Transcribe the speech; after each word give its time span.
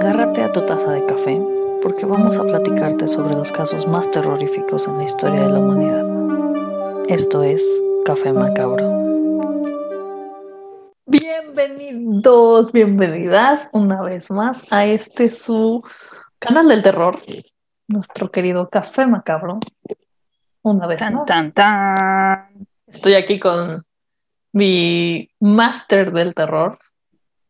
Agárrate 0.00 0.42
a 0.42 0.50
tu 0.50 0.64
taza 0.64 0.92
de 0.92 1.04
café 1.04 1.38
porque 1.82 2.06
vamos 2.06 2.38
a 2.38 2.44
platicarte 2.44 3.06
sobre 3.06 3.34
los 3.34 3.52
casos 3.52 3.86
más 3.86 4.10
terroríficos 4.10 4.86
en 4.86 4.96
la 4.96 5.04
historia 5.04 5.42
de 5.42 5.50
la 5.50 5.58
humanidad. 5.58 7.04
Esto 7.10 7.42
es 7.42 7.62
Café 8.06 8.32
Macabro. 8.32 8.88
Bienvenidos, 11.04 12.72
bienvenidas 12.72 13.68
una 13.74 14.02
vez 14.02 14.30
más 14.30 14.72
a 14.72 14.86
este 14.86 15.28
su 15.28 15.84
canal 16.38 16.68
del 16.68 16.82
terror, 16.82 17.18
nuestro 17.86 18.30
querido 18.30 18.70
Café 18.70 19.04
Macabro. 19.04 19.60
Una 20.62 20.86
vez 20.86 20.96
Tan, 20.98 21.14
más. 21.14 21.26
tan, 21.26 21.52
tan. 21.52 22.66
Estoy 22.86 23.12
aquí 23.12 23.38
con 23.38 23.84
mi 24.52 25.28
máster 25.40 26.10
del 26.10 26.34
terror, 26.34 26.78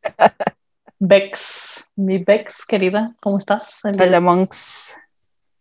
Bex. 0.99 1.80
Mi 1.97 2.19
Bex, 2.19 2.65
querida, 2.67 3.15
¿cómo 3.21 3.39
estás? 3.39 3.81
Hola, 3.85 4.21
monks. 4.21 4.97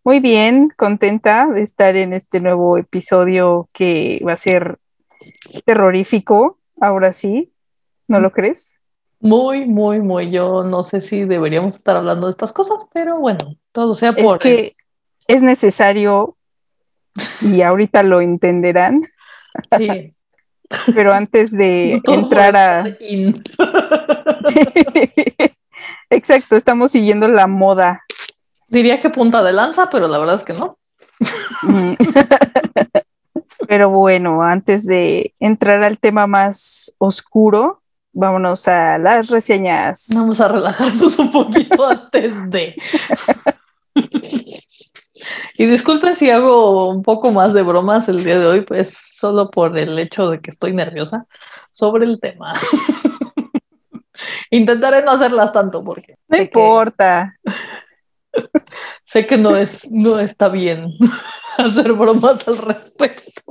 Muy 0.03 0.19
bien, 0.19 0.71
contenta 0.77 1.47
de 1.47 1.61
estar 1.61 1.95
en 1.95 2.13
este 2.13 2.39
nuevo 2.39 2.77
episodio 2.77 3.69
que 3.73 4.21
va 4.25 4.33
a 4.33 4.37
ser 4.37 4.79
terrorífico, 5.65 6.57
ahora 6.79 7.13
sí, 7.13 7.51
¿no 8.07 8.19
lo 8.19 8.31
crees? 8.31 8.79
Muy, 9.19 9.65
muy, 9.65 9.99
muy. 9.99 10.31
Yo 10.31 10.63
no 10.63 10.83
sé 10.83 11.01
si 11.01 11.25
deberíamos 11.25 11.75
estar 11.75 11.97
hablando 11.97 12.27
de 12.27 12.31
estas 12.31 12.53
cosas, 12.53 12.87
pero 12.93 13.19
bueno, 13.19 13.39
todo 13.71 13.93
sea 13.93 14.13
Es 14.15 14.23
por. 14.23 14.39
que 14.39 14.73
es 15.27 15.41
necesario 15.41 16.37
y 17.41 17.61
ahorita 17.61 18.03
lo 18.03 18.21
entenderán, 18.21 19.03
Sí, 19.77 20.13
pero 20.95 21.13
antes 21.13 21.51
de 21.51 22.01
entrar 22.07 22.55
a... 22.55 22.85
Exacto, 26.09 26.55
estamos 26.55 26.91
siguiendo 26.91 27.27
la 27.27 27.47
moda. 27.47 28.03
Diría 28.67 29.01
que 29.01 29.09
punta 29.09 29.43
de 29.43 29.53
lanza, 29.53 29.89
pero 29.89 30.07
la 30.07 30.19
verdad 30.19 30.35
es 30.35 30.43
que 30.43 30.53
no. 30.53 30.77
Pero 33.67 33.89
bueno, 33.91 34.41
antes 34.41 34.85
de 34.85 35.35
entrar 35.39 35.83
al 35.83 35.99
tema 35.99 36.25
más 36.25 36.91
oscuro, 36.97 37.83
vámonos 38.13 38.67
a 38.67 38.97
las 38.97 39.27
reseñas. 39.27 40.07
Vamos 40.11 40.41
a 40.41 40.47
relajarnos 40.47 41.19
un 41.19 41.31
poquito 41.31 41.85
antes 41.89 42.33
de. 42.49 42.75
Y 45.55 45.65
disculpen 45.65 46.15
si 46.15 46.31
hago 46.31 46.89
un 46.89 47.03
poco 47.03 47.31
más 47.31 47.53
de 47.53 47.61
bromas 47.61 48.09
el 48.09 48.23
día 48.23 48.39
de 48.39 48.47
hoy, 48.47 48.61
pues 48.61 48.97
solo 48.97 49.51
por 49.51 49.77
el 49.77 49.99
hecho 49.99 50.31
de 50.31 50.39
que 50.39 50.49
estoy 50.49 50.73
nerviosa 50.73 51.27
sobre 51.71 52.05
el 52.05 52.19
tema. 52.19 52.53
Intentaré 54.51 55.03
no 55.03 55.11
hacerlas 55.11 55.51
tanto 55.53 55.83
porque 55.83 56.15
No 56.27 56.37
que- 56.37 56.43
importa. 56.43 57.35
sé 59.03 59.25
que 59.27 59.37
no 59.37 59.55
es, 59.57 59.89
no 59.91 60.19
está 60.19 60.49
bien 60.49 60.93
hacer 61.57 61.93
bromas 61.93 62.47
al 62.47 62.57
respecto. 62.57 63.41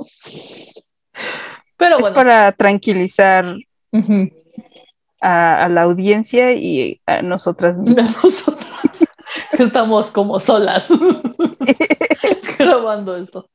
Pero 1.77 1.95
Es 1.97 2.01
bueno, 2.01 2.15
para 2.15 2.51
tranquilizar 2.53 3.55
a, 5.21 5.65
a 5.65 5.69
la 5.69 5.81
audiencia 5.83 6.53
y 6.53 7.01
a 7.05 7.21
nosotras 7.21 7.77
mismas. 7.79 8.15
nosotras 8.23 8.67
que 9.51 9.63
estamos 9.63 10.11
como 10.11 10.39
solas 10.39 10.89
grabando 12.57 13.15
esto. 13.15 13.49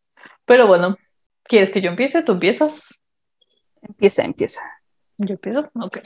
Pero 0.44 0.66
bueno, 0.66 0.96
¿quieres 1.42 1.70
que 1.70 1.80
yo 1.80 1.90
empiece? 1.90 2.22
¿Tú 2.22 2.32
empiezas? 2.32 3.00
Empieza, 3.82 4.22
empieza. 4.22 4.60
¿Yo 5.18 5.34
empiezo? 5.34 5.70
Ok. 5.80 5.98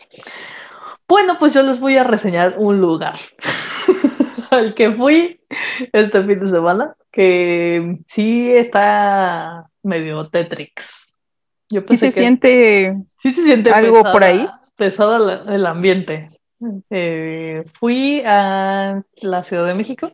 Bueno, 1.08 1.36
pues 1.38 1.54
yo 1.54 1.62
les 1.62 1.80
voy 1.80 1.96
a 1.96 2.04
reseñar 2.04 2.54
un 2.58 2.80
lugar 2.80 3.16
al 4.50 4.74
que 4.74 4.92
fui 4.92 5.40
este 5.92 6.22
fin 6.22 6.38
de 6.38 6.48
semana, 6.48 6.94
que 7.10 7.98
sí 8.08 8.50
está 8.52 9.66
medio 9.82 10.28
Tetrix. 10.28 11.06
Yo 11.70 11.80
Sí 11.80 11.86
pensé 11.88 11.96
se 11.98 12.06
que 12.14 12.20
siente 12.20 12.96
sí 13.22 13.32
se 13.32 13.42
siente 13.42 13.70
algo 13.70 13.96
pesada- 13.96 14.12
por 14.12 14.24
ahí. 14.24 14.48
pesada 14.76 15.18
la- 15.18 15.54
el 15.54 15.66
ambiente. 15.66 16.28
Eh, 16.90 17.64
fui 17.78 18.20
a 18.26 19.00
la 19.22 19.44
Ciudad 19.44 19.64
de 19.66 19.74
México 19.74 20.10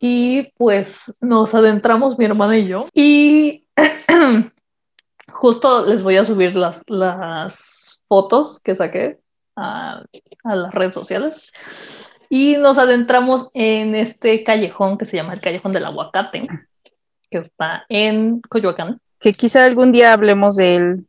y 0.00 0.44
pues 0.56 1.14
nos 1.20 1.54
adentramos 1.54 2.18
mi 2.18 2.24
hermana 2.24 2.56
y 2.58 2.66
yo 2.66 2.86
y 2.94 3.66
justo 5.30 5.84
les 5.86 6.02
voy 6.02 6.16
a 6.16 6.24
subir 6.24 6.56
las, 6.56 6.82
las 6.86 8.00
fotos 8.08 8.60
que 8.60 8.74
saqué 8.74 9.19
a, 9.56 10.04
a 10.44 10.56
las 10.56 10.74
redes 10.74 10.94
sociales 10.94 11.52
y 12.28 12.56
nos 12.56 12.78
adentramos 12.78 13.50
en 13.54 13.94
este 13.94 14.44
callejón 14.44 14.98
que 14.98 15.04
se 15.04 15.16
llama 15.16 15.34
el 15.34 15.40
Callejón 15.40 15.72
del 15.72 15.84
Aguacate 15.84 16.42
que 17.30 17.38
está 17.38 17.84
en 17.88 18.40
Coyoacán. 18.40 19.00
que 19.20 19.32
quizá 19.32 19.64
algún 19.64 19.92
día 19.92 20.12
hablemos 20.12 20.56
de 20.56 20.76
él 20.76 21.06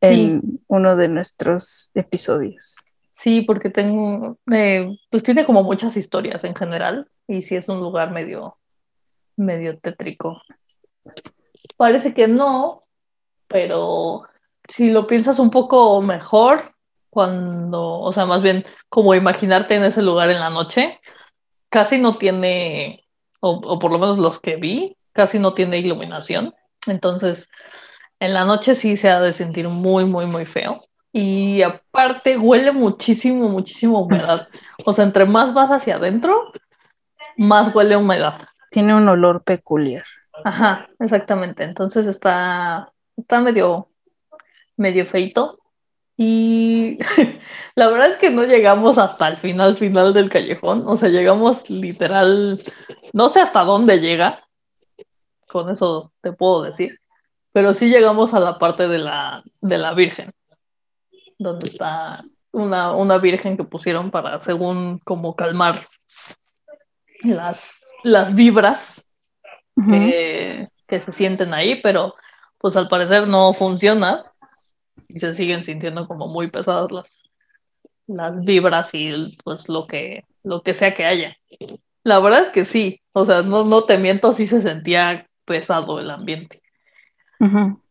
en 0.00 0.60
uno 0.66 0.96
de 0.96 1.08
nuestros 1.08 1.90
episodios. 1.94 2.76
Sí, 3.10 3.42
porque 3.42 3.70
tengo, 3.70 4.38
eh, 4.50 4.96
pues 5.10 5.22
tiene 5.22 5.44
como 5.44 5.62
muchas 5.62 5.96
historias 5.96 6.42
en 6.44 6.54
general 6.54 7.06
y 7.28 7.42
sí 7.42 7.54
es 7.54 7.68
un 7.68 7.78
lugar 7.78 8.10
medio, 8.10 8.56
medio 9.36 9.78
tétrico. 9.78 10.40
Parece 11.76 12.14
que 12.14 12.28
no, 12.28 12.80
pero 13.46 14.22
si 14.68 14.90
lo 14.90 15.06
piensas 15.06 15.38
un 15.38 15.50
poco 15.50 16.00
mejor, 16.00 16.74
cuando, 17.10 18.00
o 18.00 18.12
sea, 18.12 18.24
más 18.26 18.42
bien 18.42 18.64
como 18.88 19.14
imaginarte 19.14 19.74
en 19.74 19.84
ese 19.84 20.02
lugar 20.02 20.30
en 20.30 20.40
la 20.40 20.50
noche, 20.50 21.00
casi 21.68 21.98
no 21.98 22.14
tiene, 22.14 23.04
o, 23.40 23.60
o 23.62 23.78
por 23.78 23.92
lo 23.92 23.98
menos 23.98 24.18
los 24.18 24.40
que 24.40 24.56
vi, 24.56 24.96
casi 25.12 25.38
no 25.38 25.54
tiene 25.54 25.78
iluminación. 25.78 26.54
Entonces, 26.86 27.48
en 28.20 28.34
la 28.34 28.44
noche 28.44 28.74
sí 28.74 28.96
se 28.96 29.10
ha 29.10 29.20
de 29.20 29.32
sentir 29.32 29.68
muy, 29.68 30.04
muy, 30.04 30.26
muy 30.26 30.44
feo. 30.44 30.80
Y 31.12 31.62
aparte 31.62 32.38
huele 32.38 32.70
muchísimo, 32.70 33.48
muchísimo 33.48 34.00
humedad. 34.00 34.48
O 34.84 34.92
sea, 34.92 35.04
entre 35.04 35.24
más 35.26 35.52
vas 35.52 35.70
hacia 35.70 35.96
adentro, 35.96 36.52
más 37.36 37.74
huele 37.74 37.94
a 37.94 37.98
humedad. 37.98 38.40
Tiene 38.70 38.94
un 38.94 39.08
olor 39.08 39.42
peculiar. 39.42 40.04
Ajá, 40.44 40.88
exactamente. 41.00 41.64
Entonces 41.64 42.06
está, 42.06 42.92
está 43.16 43.40
medio, 43.40 43.88
medio 44.76 45.04
feito. 45.06 45.58
Y 46.22 46.98
la 47.76 47.88
verdad 47.88 48.08
es 48.08 48.18
que 48.18 48.28
no 48.28 48.44
llegamos 48.44 48.98
hasta 48.98 49.26
el 49.26 49.38
final, 49.38 49.74
final 49.74 50.12
del 50.12 50.28
callejón. 50.28 50.82
O 50.86 50.94
sea, 50.94 51.08
llegamos 51.08 51.70
literal, 51.70 52.62
no 53.14 53.30
sé 53.30 53.40
hasta 53.40 53.64
dónde 53.64 54.00
llega. 54.00 54.38
Con 55.48 55.70
eso 55.70 56.12
te 56.20 56.32
puedo 56.32 56.64
decir. 56.64 57.00
Pero 57.52 57.72
sí 57.72 57.88
llegamos 57.88 58.34
a 58.34 58.40
la 58.40 58.58
parte 58.58 58.86
de 58.86 58.98
la, 58.98 59.42
de 59.62 59.78
la 59.78 59.94
Virgen, 59.94 60.30
donde 61.38 61.68
está 61.68 62.16
una, 62.52 62.92
una 62.92 63.16
Virgen 63.16 63.56
que 63.56 63.64
pusieron 63.64 64.10
para, 64.10 64.40
según, 64.40 64.98
como 64.98 65.34
calmar 65.34 65.88
las, 67.22 67.76
las 68.04 68.34
vibras 68.34 69.06
que, 69.74 70.68
que 70.86 71.00
se 71.00 71.12
sienten 71.12 71.54
ahí, 71.54 71.80
pero 71.80 72.14
pues 72.58 72.76
al 72.76 72.88
parecer 72.88 73.26
no 73.26 73.54
funciona 73.54 74.29
y 75.14 75.18
se 75.18 75.34
siguen 75.34 75.64
sintiendo 75.64 76.06
como 76.06 76.28
muy 76.28 76.50
pesadas 76.50 76.90
las, 76.90 77.30
las 78.06 78.44
vibras 78.44 78.90
y 78.94 79.36
pues 79.44 79.68
lo 79.68 79.86
que, 79.86 80.24
lo 80.42 80.62
que 80.62 80.74
sea 80.74 80.94
que 80.94 81.04
haya. 81.04 81.36
La 82.02 82.18
verdad 82.18 82.42
es 82.42 82.48
que 82.50 82.64
sí, 82.64 83.00
o 83.12 83.24
sea, 83.24 83.42
no, 83.42 83.64
no 83.64 83.84
te 83.84 83.98
miento, 83.98 84.32
sí 84.32 84.46
se 84.46 84.62
sentía 84.62 85.26
pesado 85.44 86.00
el 86.00 86.10
ambiente. 86.10 86.62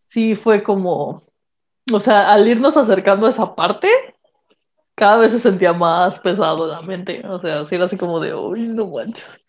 Sí 0.10 0.36
fue 0.36 0.64
como, 0.64 1.24
o 1.92 2.00
sea, 2.00 2.32
al 2.32 2.48
irnos 2.48 2.78
acercando 2.78 3.28
a 3.28 3.32
esa 3.32 3.56
parte, 3.56 3.90
cada 4.96 5.18
vez 5.18 5.32
se 5.32 5.40
sentía 5.40 5.74
más 5.74 6.20
pesado 6.20 6.66
el 6.66 6.74
ambiente, 6.74 7.22
o 7.28 7.40
sea, 7.40 7.66
sí 7.66 7.76
era 7.76 7.86
así 7.86 7.98
como 7.98 8.20
de, 8.20 8.34
uy, 8.36 8.68
no 8.68 8.88
manches. 8.88 9.44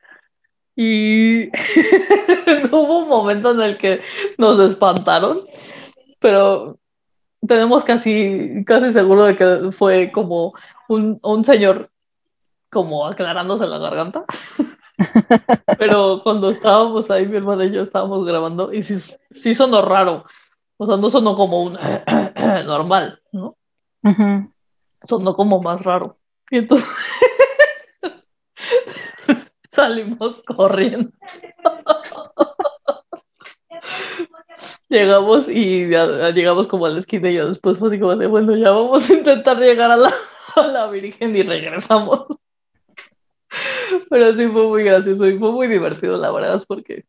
Y 0.76 1.49
hubo 2.73 3.00
un 3.00 3.08
momento 3.08 3.50
en 3.52 3.61
el 3.61 3.76
que 3.76 4.00
nos 4.38 4.58
espantaron, 4.58 5.40
pero 6.19 6.80
tenemos 7.46 7.84
casi, 7.84 8.64
casi 8.66 8.92
seguro 8.92 9.25
de 9.25 9.37
que 9.37 9.72
fue 9.72 10.12
como 10.12 10.52
un, 10.88 11.19
un 11.22 11.44
señor 11.44 11.90
como 12.70 13.06
aclarándose 13.06 13.66
la 13.66 13.78
garganta. 13.78 14.25
Pero 15.78 16.20
cuando 16.22 16.50
estábamos 16.50 17.10
ahí, 17.10 17.26
mi 17.26 17.38
hermana 17.38 17.64
y 17.64 17.72
yo 17.72 17.82
estábamos 17.82 18.26
grabando 18.26 18.72
y 18.72 18.82
sí, 18.82 18.96
sí 19.31 19.54
sonó 19.54 19.82
raro. 19.82 20.25
O 20.76 20.87
sea, 20.87 20.96
no 20.96 21.10
sonó 21.10 21.37
como 21.37 21.62
un 21.62 21.75
normal, 22.66 23.20
¿no? 23.32 23.56
Sonó 25.02 25.34
como 25.34 25.60
más 25.60 25.82
raro. 25.82 26.19
Y 26.50 26.58
entonces 26.58 26.88
salimos 29.70 30.42
corriendo. 30.42 31.10
Llegamos 34.90 35.48
y 35.48 35.88
ya- 35.88 36.31
llegamos 36.32 36.66
como 36.69 36.84
a 36.87 36.90
la 36.90 36.98
esquina 37.00 37.31
y 37.31 37.34
yo 37.37 37.46
después 37.48 37.78
fue 37.78 37.88
así 37.88 38.00
como 38.00 38.16
de, 38.16 38.26
bueno, 38.26 38.56
ya 38.56 38.70
vamos 38.70 39.08
a 39.08 39.14
intentar 39.14 39.56
llegar 39.58 39.90
a 39.90 39.96
la, 39.96 40.12
a 40.56 40.66
la 40.66 40.90
Virgen 40.90 41.34
y 41.37 41.42
regresamos. 41.42 42.26
Pero 44.10 44.34
sí 44.34 44.46
fue 44.48 44.66
muy 44.66 44.84
gracioso 44.84 45.26
y 45.28 45.38
fue 45.38 45.52
muy 45.52 45.66
divertido, 45.69 46.16
la 46.16 46.31
verdad, 46.31 46.62
porque 46.66 47.04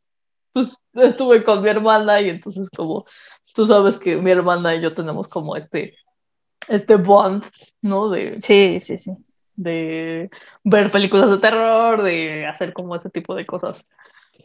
pues 0.54 0.78
estuve 0.96 1.44
con 1.44 1.62
mi 1.64 1.70
hermana 1.70 2.22
y 2.22 2.30
entonces 2.30 2.70
como 2.76 3.06
tú 3.56 3.66
sabes 3.66 3.98
que 3.98 4.18
mi 4.18 4.32
hermana 4.32 4.76
y 4.76 4.82
yo 4.82 4.94
tenemos 4.94 5.28
como 5.28 5.56
este 5.58 5.96
este 6.70 6.96
bond, 6.96 7.44
¿no? 7.82 8.10
De, 8.10 8.42
sí, 8.42 8.80
sí, 8.82 8.98
sí. 8.98 9.12
De 9.56 10.30
ver 10.64 10.92
películas 10.92 11.32
de 11.32 11.38
terror, 11.40 12.04
de 12.04 12.48
hacer 12.48 12.74
como 12.74 12.96
ese 12.96 13.10
tipo 13.10 13.36
de 13.36 13.46
cosas. 13.46 13.88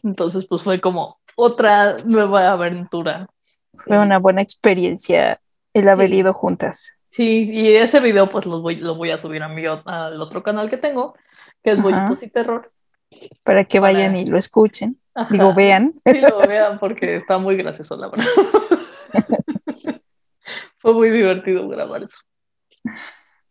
Entonces, 0.03 0.45
pues 0.45 0.63
fue 0.63 0.79
como 0.79 1.19
otra 1.35 1.97
nueva 2.05 2.51
aventura. 2.51 3.27
Fue 3.85 3.99
una 3.99 4.19
buena 4.19 4.41
experiencia 4.41 5.39
el 5.73 5.87
haber 5.87 6.13
ido 6.13 6.33
juntas. 6.33 6.89
Sí, 7.11 7.49
y 7.51 7.75
ese 7.75 7.99
video 7.99 8.27
pues 8.27 8.45
lo 8.45 8.61
voy, 8.61 8.75
lo 8.75 8.95
voy 8.95 9.11
a 9.11 9.17
subir 9.17 9.41
a 9.43 9.47
mi, 9.47 9.63
al 9.65 10.21
otro 10.21 10.43
canal 10.43 10.69
que 10.69 10.77
tengo, 10.77 11.15
que 11.63 11.71
es 11.71 11.81
Bollitos 11.81 12.21
y 12.21 12.29
Terror. 12.29 12.71
Para 13.43 13.65
que 13.65 13.79
vayan 13.79 14.15
y 14.15 14.25
lo 14.25 14.37
escuchen, 14.37 14.99
y 15.31 15.37
lo 15.37 15.53
vean. 15.53 15.93
Sí, 16.05 16.19
lo 16.19 16.39
vean 16.39 16.77
porque 16.79 17.15
está 17.15 17.37
muy 17.37 17.55
gracioso, 17.55 17.95
la 17.95 18.09
verdad. 18.09 18.25
Fue 20.77 20.93
muy 20.93 21.09
divertido 21.09 21.67
grabar 21.67 22.03
eso. 22.03 22.19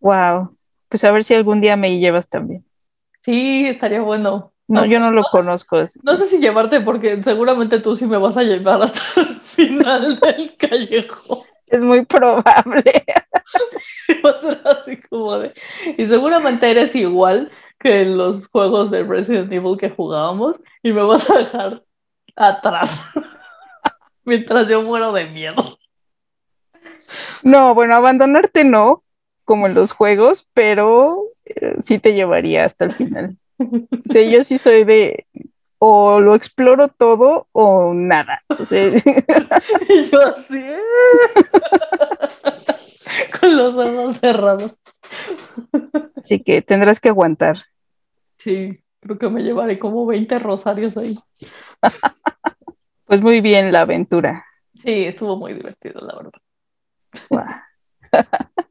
Wow. 0.00 0.56
Pues 0.88 1.02
a 1.04 1.10
ver 1.10 1.25
si 1.25 1.34
algún 1.34 1.60
día 1.60 1.76
me 1.76 1.98
llevas 1.98 2.28
también. 2.28 2.64
Sí, 3.22 3.66
estaría 3.66 4.00
bueno. 4.00 4.52
No, 4.68 4.84
yo 4.84 4.98
no 4.98 5.12
lo 5.12 5.22
conozco. 5.22 5.84
No 6.02 6.16
sé 6.16 6.26
si 6.26 6.38
llevarte 6.38 6.80
porque 6.80 7.22
seguramente 7.22 7.78
tú 7.78 7.94
sí 7.94 8.06
me 8.06 8.18
vas 8.18 8.36
a 8.36 8.42
llevar 8.42 8.82
hasta 8.82 9.00
el 9.20 9.40
final 9.40 10.18
del 10.18 10.56
callejón. 10.56 11.38
Es 11.68 11.82
muy 11.82 12.04
probable. 12.04 13.04
Va 14.24 14.30
a 14.30 14.38
ser 14.38 14.60
así 14.64 14.96
como 15.08 15.38
de... 15.38 15.54
Y 15.96 16.06
seguramente 16.06 16.70
eres 16.70 16.94
igual 16.94 17.50
que 17.78 18.02
en 18.02 18.16
los 18.16 18.48
juegos 18.48 18.90
de 18.90 19.02
Resident 19.02 19.52
Evil 19.52 19.76
que 19.78 19.90
jugábamos 19.90 20.60
y 20.82 20.92
me 20.92 21.02
vas 21.02 21.28
a 21.30 21.38
dejar 21.38 21.82
atrás 22.36 23.02
mientras 24.24 24.69
yo 24.69 24.82
muero 24.82 25.12
de 25.12 25.26
miedo. 25.26 25.62
No, 27.42 27.74
bueno, 27.74 27.94
abandonarte 27.94 28.64
no, 28.64 29.04
como 29.44 29.66
en 29.66 29.74
los 29.74 29.92
juegos, 29.92 30.48
pero 30.54 31.22
eh, 31.44 31.76
sí 31.82 31.98
te 31.98 32.14
llevaría 32.14 32.64
hasta 32.64 32.84
el 32.84 32.92
final. 32.92 33.36
O 33.58 34.12
sea, 34.12 34.23
yo 34.23 34.44
sí 34.44 34.58
soy 34.58 34.85
de 34.85 35.26
o 35.79 36.20
lo 36.20 36.35
exploro 36.35 36.88
todo 36.88 37.49
o 37.53 37.94
nada. 37.94 38.43
y 38.58 38.64
yo 40.11 40.26
así, 40.26 40.61
con 43.41 43.56
los 43.56 43.75
ojos 43.75 44.19
cerrados. 44.20 44.75
Así 46.17 46.43
que 46.43 46.61
tendrás 46.62 46.99
que 47.00 47.11
aguantar. 47.11 47.58
Sí, 48.38 48.82
creo 49.00 49.19
que 49.19 49.29
me 49.29 49.43
llevaré 49.43 49.79
como 49.79 50.06
20 50.06 50.38
rosarios 50.38 50.97
ahí. 50.97 51.19
Pues 53.05 53.20
muy 53.23 53.41
bien 53.41 53.73
la 53.73 53.82
aventura. 53.82 54.44
Sí, 54.75 55.05
estuvo 55.05 55.37
muy 55.37 55.55
divertido, 55.55 56.00
la 56.00 56.17
verdad. 56.17 56.32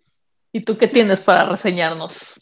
¿Y 0.51 0.61
tú 0.61 0.77
qué 0.77 0.87
tienes 0.87 1.21
para 1.21 1.45
reseñarnos? 1.45 2.39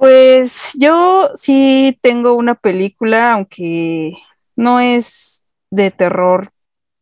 Pues 0.00 0.70
yo 0.78 1.28
sí 1.34 1.98
tengo 2.00 2.32
una 2.32 2.54
película, 2.54 3.34
aunque 3.34 4.14
no 4.56 4.80
es 4.80 5.44
de 5.68 5.90
terror, 5.90 6.52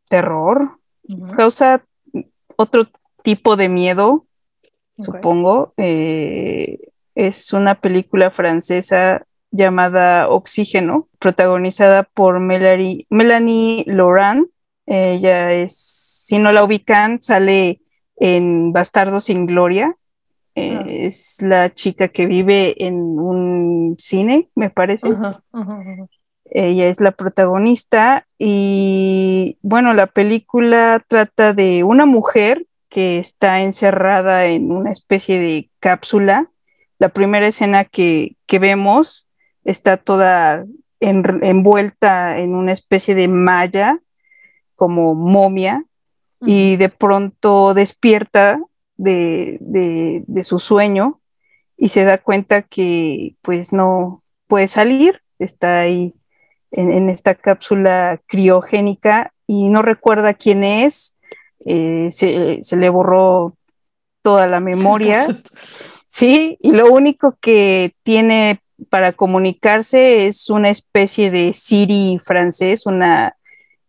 terror, 0.09 0.81
causa 1.37 1.85
otro 2.56 2.89
tipo 3.23 3.55
de 3.55 3.69
miedo, 3.69 4.27
supongo. 4.99 5.75
Eh, 5.77 6.91
es 7.15 7.53
una 7.53 7.77
película 7.77 8.33
francesa 8.33 9.25
llamada 9.53 10.29
Oxígeno, 10.29 11.09
protagonizada 11.21 12.03
por 12.03 12.41
Melanie, 12.41 13.06
Melanie 13.11 13.85
Laurent. 13.87 14.49
Ella 14.87 15.53
es, 15.53 15.77
si 16.27 16.41
no 16.41 16.50
la 16.50 16.65
ubican, 16.65 17.23
sale 17.23 17.81
en 18.17 18.73
Bastardo 18.73 19.21
sin 19.21 19.47
Gloria. 19.47 19.95
Ah. 20.59 20.85
Es 20.89 21.43
la 21.43 21.73
chica 21.73 22.09
que 22.09 22.27
vive 22.27 22.75
en 22.85 22.95
un 22.95 23.97
cine, 23.99 24.49
me 24.55 24.71
parece. 24.71 25.09
Ella 26.51 26.87
es 26.87 27.01
la 27.01 27.13
protagonista 27.13 28.27
y 28.39 29.59
bueno, 29.63 29.93
la 29.93 30.07
película 30.07 31.03
trata 31.07 31.53
de 31.53 31.85
una 31.85 32.07
mujer 32.07 32.67
que 32.89 33.19
está 33.19 33.61
encerrada 33.61 34.47
en 34.47 34.73
una 34.73 34.91
especie 34.91 35.39
de 35.39 35.71
cápsula. 35.79 36.51
La 36.99 37.11
primera 37.11 37.47
escena 37.47 37.85
que, 37.85 38.37
vemos 38.49 39.31
está 39.65 39.99
toda 39.99 40.65
envuelta 41.01 42.39
en 42.39 42.55
una 42.55 42.73
especie 42.73 43.15
de 43.15 43.29
malla, 43.29 44.01
como 44.75 45.15
momia, 45.15 45.85
y 46.41 46.77
de 46.77 46.89
pronto 46.89 47.75
despierta 47.75 48.61
de, 48.99 50.43
su 50.43 50.59
sueño 50.59 51.21
y 51.77 51.89
se 51.89 52.05
da 52.05 52.19
cuenta 52.19 52.62
que 52.62 53.37
pues 53.43 53.73
no 53.73 54.23
puede 54.47 54.69
salir, 54.69 55.23
está 55.39 55.81
ahí 55.81 56.15
en, 56.71 57.09
esta 57.09 57.35
cápsula 57.35 58.21
criogénica 58.27 59.33
y 59.47 59.69
no 59.69 59.83
recuerda 59.83 60.35
quién 60.35 60.65
es, 60.65 61.17
eh, 61.65 62.09
se, 62.11 62.59
se, 62.62 62.77
le 62.77 62.89
borró 62.91 63.56
toda 64.23 64.47
la 64.47 64.61
memoria, 64.61 65.27
sí, 66.09 66.59
y 66.61 66.73
lo 66.73 66.93
único 66.93 67.37
que 67.41 67.95
tiene 68.03 68.61
para 68.91 69.12
comunicarse 69.12 70.27
es 70.27 70.50
una 70.50 70.71
especie 70.71 71.31
de 71.31 71.53
Siri 71.53 72.21
francés, 72.25 72.87
una... 72.87 73.37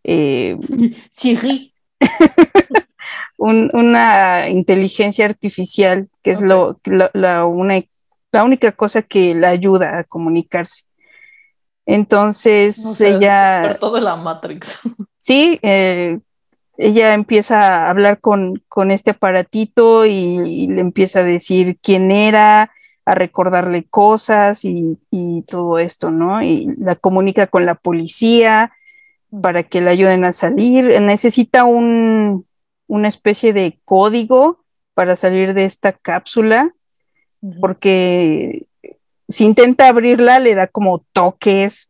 Eh, 0.04 0.56
Siri 1.10 1.74
una 3.36 4.48
inteligencia 4.48 5.24
artificial, 5.24 6.08
que 6.22 6.32
es 6.32 6.40
lo, 6.40 6.80
la, 6.84 7.44
una, 7.44 7.82
la 8.32 8.44
única 8.44 8.72
cosa 8.72 9.02
que 9.02 9.34
la 9.34 9.48
ayuda 9.48 9.98
a 9.98 10.04
comunicarse. 10.04 10.84
Entonces 11.86 13.00
ella... 13.00 13.76
Todo 13.80 14.00
la 14.00 14.16
Matrix. 14.16 14.80
Sí, 15.22 15.58
eh, 15.60 16.18
ella 16.78 17.12
empieza 17.12 17.60
a 17.60 17.90
hablar 17.90 18.20
con, 18.20 18.62
con 18.68 18.90
este 18.90 19.10
aparatito 19.10 20.06
y, 20.06 20.66
le 20.66 20.80
empieza 20.80 21.20
a 21.20 21.24
decir 21.24 21.78
quién 21.82 22.10
era, 22.10 22.72
a 23.04 23.14
recordarle 23.14 23.84
cosas 23.84 24.64
y, 24.64 24.98
y, 25.10 25.42
todo 25.42 25.78
esto, 25.78 26.10
¿no? 26.10 26.42
Y 26.42 26.74
la 26.78 26.96
comunica 26.96 27.48
con 27.48 27.66
la 27.66 27.74
policía 27.74 28.72
para 29.42 29.64
que 29.64 29.82
le 29.82 29.90
ayuden 29.90 30.24
a 30.24 30.32
salir. 30.32 30.98
Necesita 31.02 31.64
un, 31.64 32.46
una 32.90 33.06
especie 33.06 33.52
de 33.52 33.78
código 33.84 34.64
para 34.94 35.14
salir 35.14 35.54
de 35.54 35.64
esta 35.64 35.92
cápsula, 35.92 36.74
porque 37.60 38.66
si 39.28 39.44
intenta 39.44 39.88
abrirla 39.88 40.40
le 40.40 40.56
da 40.56 40.66
como 40.66 41.04
toques. 41.12 41.88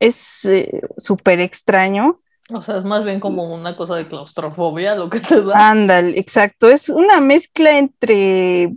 Es 0.00 0.44
eh, 0.46 0.80
súper 0.96 1.40
extraño. 1.40 2.20
O 2.52 2.60
sea, 2.62 2.78
es 2.78 2.84
más 2.84 3.04
bien 3.04 3.20
como 3.20 3.54
una 3.54 3.76
cosa 3.76 3.96
de 3.96 4.08
claustrofobia 4.08 4.96
lo 4.96 5.10
que 5.10 5.20
te 5.20 5.42
da. 5.42 5.70
Ándale, 5.70 6.18
exacto. 6.18 6.68
Es 6.70 6.88
una 6.88 7.20
mezcla 7.20 7.78
entre 7.78 8.74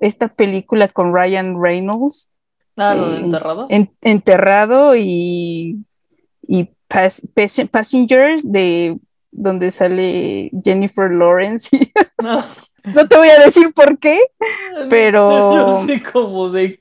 esta 0.00 0.28
película 0.28 0.88
con 0.88 1.14
Ryan 1.14 1.62
Reynolds. 1.62 2.30
Ah, 2.76 2.94
lo 2.94 3.08
de 3.10 3.20
enterrado. 3.20 3.68
enterrado 3.70 4.96
y, 4.96 5.78
y 6.42 6.68
Passenger 7.70 8.42
de 8.42 8.98
donde 9.36 9.70
sale 9.70 10.50
Jennifer 10.64 11.10
Lawrence. 11.10 11.70
No. 12.22 12.42
no. 12.82 13.06
te 13.06 13.16
voy 13.16 13.28
a 13.28 13.40
decir 13.40 13.72
por 13.74 13.98
qué, 13.98 14.18
pero. 14.88 15.54
Yo 15.54 15.86
sé 15.86 16.02
como 16.02 16.50
de. 16.50 16.80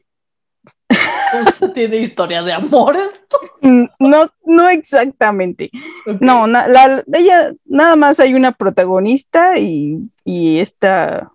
¿Tiene 1.73 1.97
historia 1.97 2.41
de 2.41 2.53
amor 2.53 2.95
mm, 3.61 3.85
No, 3.99 4.29
no 4.45 4.69
exactamente. 4.69 5.69
No, 6.21 6.45
ella 6.47 7.51
nada 7.65 7.95
más 7.97 8.19
hay 8.19 8.33
una 8.33 8.53
protagonista 8.53 9.57
y, 9.59 10.09
y 10.23 10.59
esta 10.59 11.33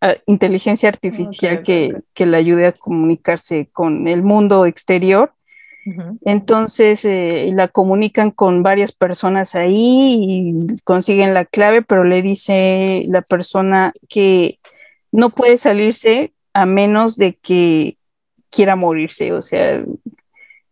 eh, 0.00 0.22
inteligencia 0.26 0.88
artificial 0.88 1.62
que, 1.62 1.92
que 2.14 2.26
le 2.26 2.38
ayude 2.38 2.68
a 2.68 2.72
comunicarse 2.72 3.68
con 3.72 4.08
el 4.08 4.22
mundo 4.22 4.64
exterior 4.64 5.34
entonces 6.24 7.04
eh, 7.04 7.50
la 7.54 7.68
comunican 7.68 8.30
con 8.30 8.62
varias 8.62 8.92
personas 8.92 9.54
ahí 9.54 10.16
y 10.20 10.76
consiguen 10.84 11.34
la 11.34 11.44
clave, 11.44 11.82
pero 11.82 12.04
le 12.04 12.22
dice 12.22 13.02
la 13.08 13.22
persona 13.22 13.92
que 14.08 14.60
no 15.10 15.30
puede 15.30 15.58
salirse 15.58 16.32
a 16.52 16.66
menos 16.66 17.16
de 17.16 17.34
que 17.34 17.96
quiera 18.50 18.76
morirse. 18.76 19.32
O 19.32 19.42
sea, 19.42 19.84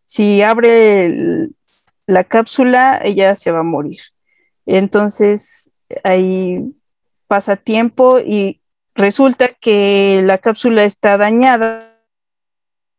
si 0.06 0.42
abre 0.42 1.48
la 2.06 2.24
cápsula, 2.24 3.00
ella 3.02 3.34
se 3.34 3.50
va 3.50 3.60
a 3.60 3.64
morir. 3.64 4.00
Entonces 4.66 5.72
ahí 6.04 6.72
pasa 7.26 7.56
tiempo 7.56 8.20
y 8.20 8.60
resulta 8.94 9.48
que 9.48 10.20
la 10.24 10.38
cápsula 10.38 10.84
está 10.84 11.16
dañada 11.16 11.96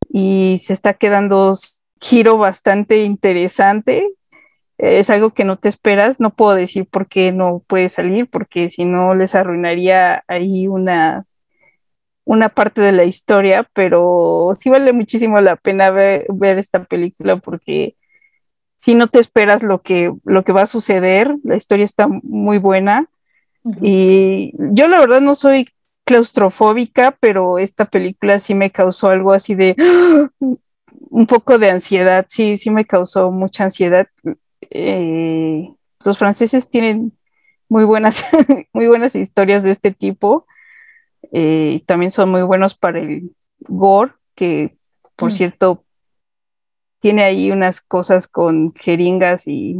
y 0.09 0.59
se 0.59 0.73
está 0.73 0.93
quedando 0.93 1.53
giro 2.01 2.37
bastante 2.37 3.03
interesante. 3.03 4.13
Es 4.77 5.09
algo 5.11 5.33
que 5.33 5.43
no 5.43 5.57
te 5.57 5.69
esperas, 5.69 6.19
no 6.19 6.31
puedo 6.31 6.55
decir 6.55 6.87
por 6.87 7.07
qué 7.07 7.31
no 7.31 7.63
puede 7.67 7.89
salir, 7.89 8.27
porque 8.29 8.69
si 8.71 8.83
no 8.83 9.13
les 9.13 9.35
arruinaría 9.35 10.23
ahí 10.27 10.67
una, 10.67 11.25
una 12.25 12.49
parte 12.49 12.81
de 12.81 12.91
la 12.91 13.03
historia, 13.03 13.69
pero 13.73 14.53
sí 14.55 14.69
vale 14.71 14.91
muchísimo 14.91 15.39
la 15.39 15.55
pena 15.55 15.91
ver, 15.91 16.25
esta 16.57 16.83
película 16.83 17.37
porque 17.37 17.95
si 18.77 18.95
no 18.95 19.07
te 19.07 19.19
esperas 19.19 19.61
lo 19.61 19.83
que, 19.83 20.11
lo 20.25 20.43
que 20.43 20.51
va 20.51 20.63
a 20.63 20.67
suceder, 20.67 21.35
la 21.43 21.55
historia 21.55 21.85
está 21.85 22.07
muy 22.07 22.57
buena. 22.57 23.07
Y 23.79 24.53
yo 24.73 24.87
la 24.87 24.99
verdad 24.99 25.21
no 25.21 25.35
soy 25.35 25.69
claustrofóbica, 26.03 27.15
pero 27.19 27.59
esta 27.59 27.85
película 27.85 28.39
sí 28.39 28.55
me 28.55 28.71
causó 28.71 29.09
algo 29.09 29.33
así 29.33 29.53
de 29.53 29.75
un 31.11 31.27
poco 31.27 31.57
de 31.59 31.69
ansiedad, 31.69 32.25
sí, 32.29 32.57
sí 32.57 32.71
me 32.71 32.85
causó 32.85 33.31
mucha 33.31 33.65
ansiedad. 33.65 34.07
Eh, 34.61 35.69
los 36.05 36.17
franceses 36.17 36.69
tienen 36.69 37.11
muy 37.67 37.83
buenas, 37.83 38.23
muy 38.73 38.87
buenas 38.87 39.13
historias 39.15 39.61
de 39.61 39.71
este 39.71 39.91
tipo. 39.91 40.47
Eh, 41.33 41.83
también 41.85 42.11
son 42.11 42.29
muy 42.29 42.43
buenos 42.43 42.75
para 42.75 42.99
el 42.99 43.35
gore, 43.59 44.13
que 44.35 44.77
por 45.17 45.29
mm. 45.29 45.33
cierto 45.33 45.85
tiene 46.99 47.23
ahí 47.23 47.51
unas 47.51 47.81
cosas 47.81 48.27
con 48.27 48.73
jeringas 48.75 49.47
y 49.47 49.75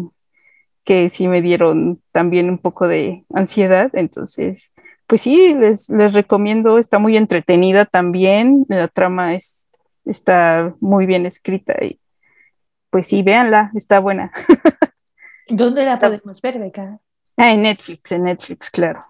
que 0.83 1.09
sí 1.09 1.29
me 1.29 1.41
dieron 1.41 2.01
también 2.11 2.49
un 2.49 2.57
poco 2.57 2.89
de 2.89 3.23
ansiedad. 3.33 3.89
Entonces, 3.93 4.73
pues 5.07 5.21
sí, 5.21 5.55
les, 5.55 5.89
les 5.89 6.11
recomiendo, 6.11 6.77
está 6.77 6.99
muy 6.99 7.15
entretenida 7.15 7.85
también, 7.85 8.65
la 8.67 8.89
trama 8.89 9.33
es, 9.33 9.60
está 10.05 10.75
muy 10.79 11.05
bien 11.05 11.25
escrita 11.25 11.73
y 11.83 11.99
pues 12.89 13.07
sí, 13.07 13.23
véanla, 13.23 13.71
está 13.73 13.99
buena. 13.99 14.31
¿Dónde 15.47 15.85
la 15.85 15.99
podemos 15.99 16.41
ver, 16.41 16.59
Beca? 16.59 16.99
Ah, 17.37 17.53
en 17.53 17.63
Netflix, 17.63 18.11
en 18.11 18.23
Netflix, 18.23 18.69
claro, 18.69 19.05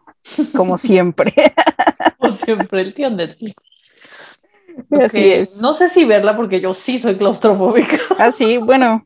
como 0.56 0.78
siempre. 0.78 1.34
como 2.20 2.32
siempre, 2.32 2.82
el 2.82 2.94
tío 2.94 3.10
Netflix. 3.10 3.56
Así 5.04 5.32
es. 5.32 5.62
No 5.62 5.74
sé 5.74 5.90
si 5.90 6.06
verla 6.06 6.38
porque 6.38 6.62
yo 6.62 6.74
sí 6.74 7.00
soy 7.00 7.18
claustrofóbica. 7.18 7.98
Ah, 8.18 8.32
sí, 8.32 8.58
bueno, 8.58 9.06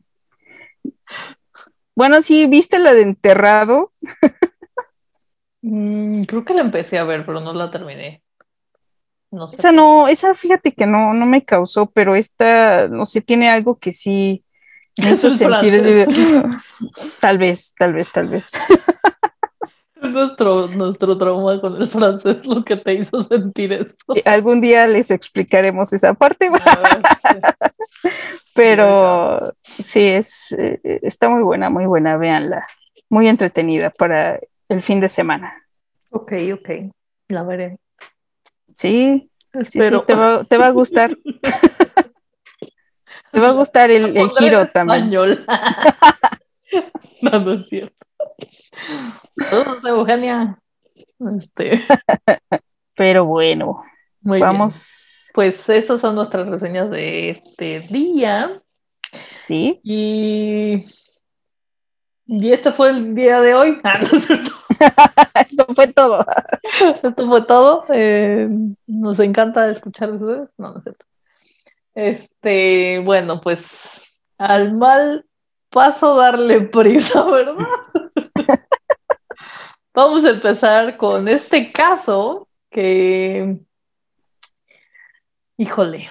bueno, 1.96 2.20
sí, 2.20 2.46
¿viste 2.46 2.78
la 2.78 2.92
de 2.92 3.02
enterrado? 3.02 3.92
Mm, 5.62 6.24
creo 6.24 6.44
que 6.44 6.52
la 6.52 6.60
empecé 6.60 6.98
a 6.98 7.04
ver, 7.04 7.24
pero 7.24 7.40
no 7.40 7.54
la 7.54 7.70
terminé. 7.70 8.22
No 9.36 9.48
sé. 9.48 9.56
Esa 9.56 9.70
no, 9.70 10.08
esa 10.08 10.34
fíjate 10.34 10.72
que 10.72 10.86
no, 10.86 11.12
no 11.12 11.26
me 11.26 11.44
causó, 11.44 11.90
pero 11.90 12.16
esta, 12.16 12.88
no 12.88 13.04
sé, 13.04 13.20
tiene 13.20 13.50
algo 13.50 13.78
que 13.78 13.92
sí 13.92 14.42
me 14.96 15.10
hizo 15.10 15.30
sentir. 15.34 16.06
tal 17.20 17.36
vez, 17.36 17.74
tal 17.78 17.92
vez, 17.92 18.10
tal 18.10 18.28
vez. 18.28 18.48
Nuestro, 19.98 20.68
nuestro 20.68 21.18
trauma 21.18 21.60
con 21.60 21.80
el 21.80 21.88
francés 21.88 22.46
lo 22.46 22.62
que 22.62 22.76
te 22.76 22.94
hizo 22.94 23.22
sentir 23.24 23.72
eso. 23.72 23.96
Algún 24.24 24.60
día 24.60 24.86
les 24.86 25.10
explicaremos 25.10 25.92
esa 25.92 26.14
parte. 26.14 26.50
Pero 28.54 29.54
sí, 29.82 30.02
es, 30.02 30.52
eh, 30.52 30.78
está 31.02 31.28
muy 31.28 31.42
buena, 31.42 31.70
muy 31.70 31.86
buena, 31.86 32.18
véanla. 32.18 32.66
Muy 33.08 33.26
entretenida 33.26 33.90
para 33.90 34.38
el 34.68 34.82
fin 34.82 35.00
de 35.00 35.08
semana. 35.08 35.66
Ok, 36.10 36.34
ok, 36.52 36.70
la 37.28 37.42
veré. 37.42 37.78
Sí, 38.76 39.30
Espero. 39.54 40.04
te, 40.04 40.14
va, 40.14 40.44
te 40.44 40.58
va 40.58 40.66
a 40.66 40.70
gustar. 40.70 41.16
te 43.32 43.40
va 43.40 43.48
a 43.48 43.52
gustar 43.52 43.90
el, 43.90 44.16
el 44.16 44.28
giro 44.30 44.66
también. 44.66 45.10
no, 47.22 47.40
no 47.40 47.52
es 47.52 47.68
cierto. 47.68 48.06
Todos, 49.50 49.84
Eugenia. 49.84 50.58
Este. 51.36 51.82
Pero 52.94 53.24
bueno, 53.24 53.82
vamos. 54.20 55.30
Pues 55.32 55.68
esas 55.68 56.00
son 56.00 56.14
nuestras 56.14 56.48
reseñas 56.48 56.90
de 56.90 57.30
este 57.30 57.80
día. 57.80 58.62
Sí. 59.40 59.80
Y, 59.82 60.84
y 62.26 62.52
este 62.52 62.72
fue 62.72 62.90
el 62.90 63.14
día 63.14 63.40
de 63.40 63.54
hoy. 63.54 63.80
Ah, 63.84 64.00
Esto 65.50 65.66
fue 65.74 65.86
todo. 65.88 66.26
Esto 67.02 67.26
fue 67.28 67.42
todo. 67.42 67.84
Eh, 67.90 68.48
nos 68.86 69.20
encanta 69.20 69.66
escuchar 69.66 70.12
ustedes. 70.12 70.50
No, 70.58 70.72
no 70.72 70.78
es 70.78 70.84
cierto. 70.84 71.04
Este, 71.94 73.00
bueno, 73.00 73.40
pues 73.40 74.04
al 74.38 74.74
mal 74.74 75.24
paso 75.70 76.16
darle 76.16 76.60
prisa, 76.62 77.24
¿verdad? 77.30 77.56
Vamos 79.94 80.24
a 80.24 80.30
empezar 80.30 80.96
con 80.98 81.26
este 81.26 81.72
caso 81.72 82.48
que, 82.70 83.58
híjole, 85.56 86.10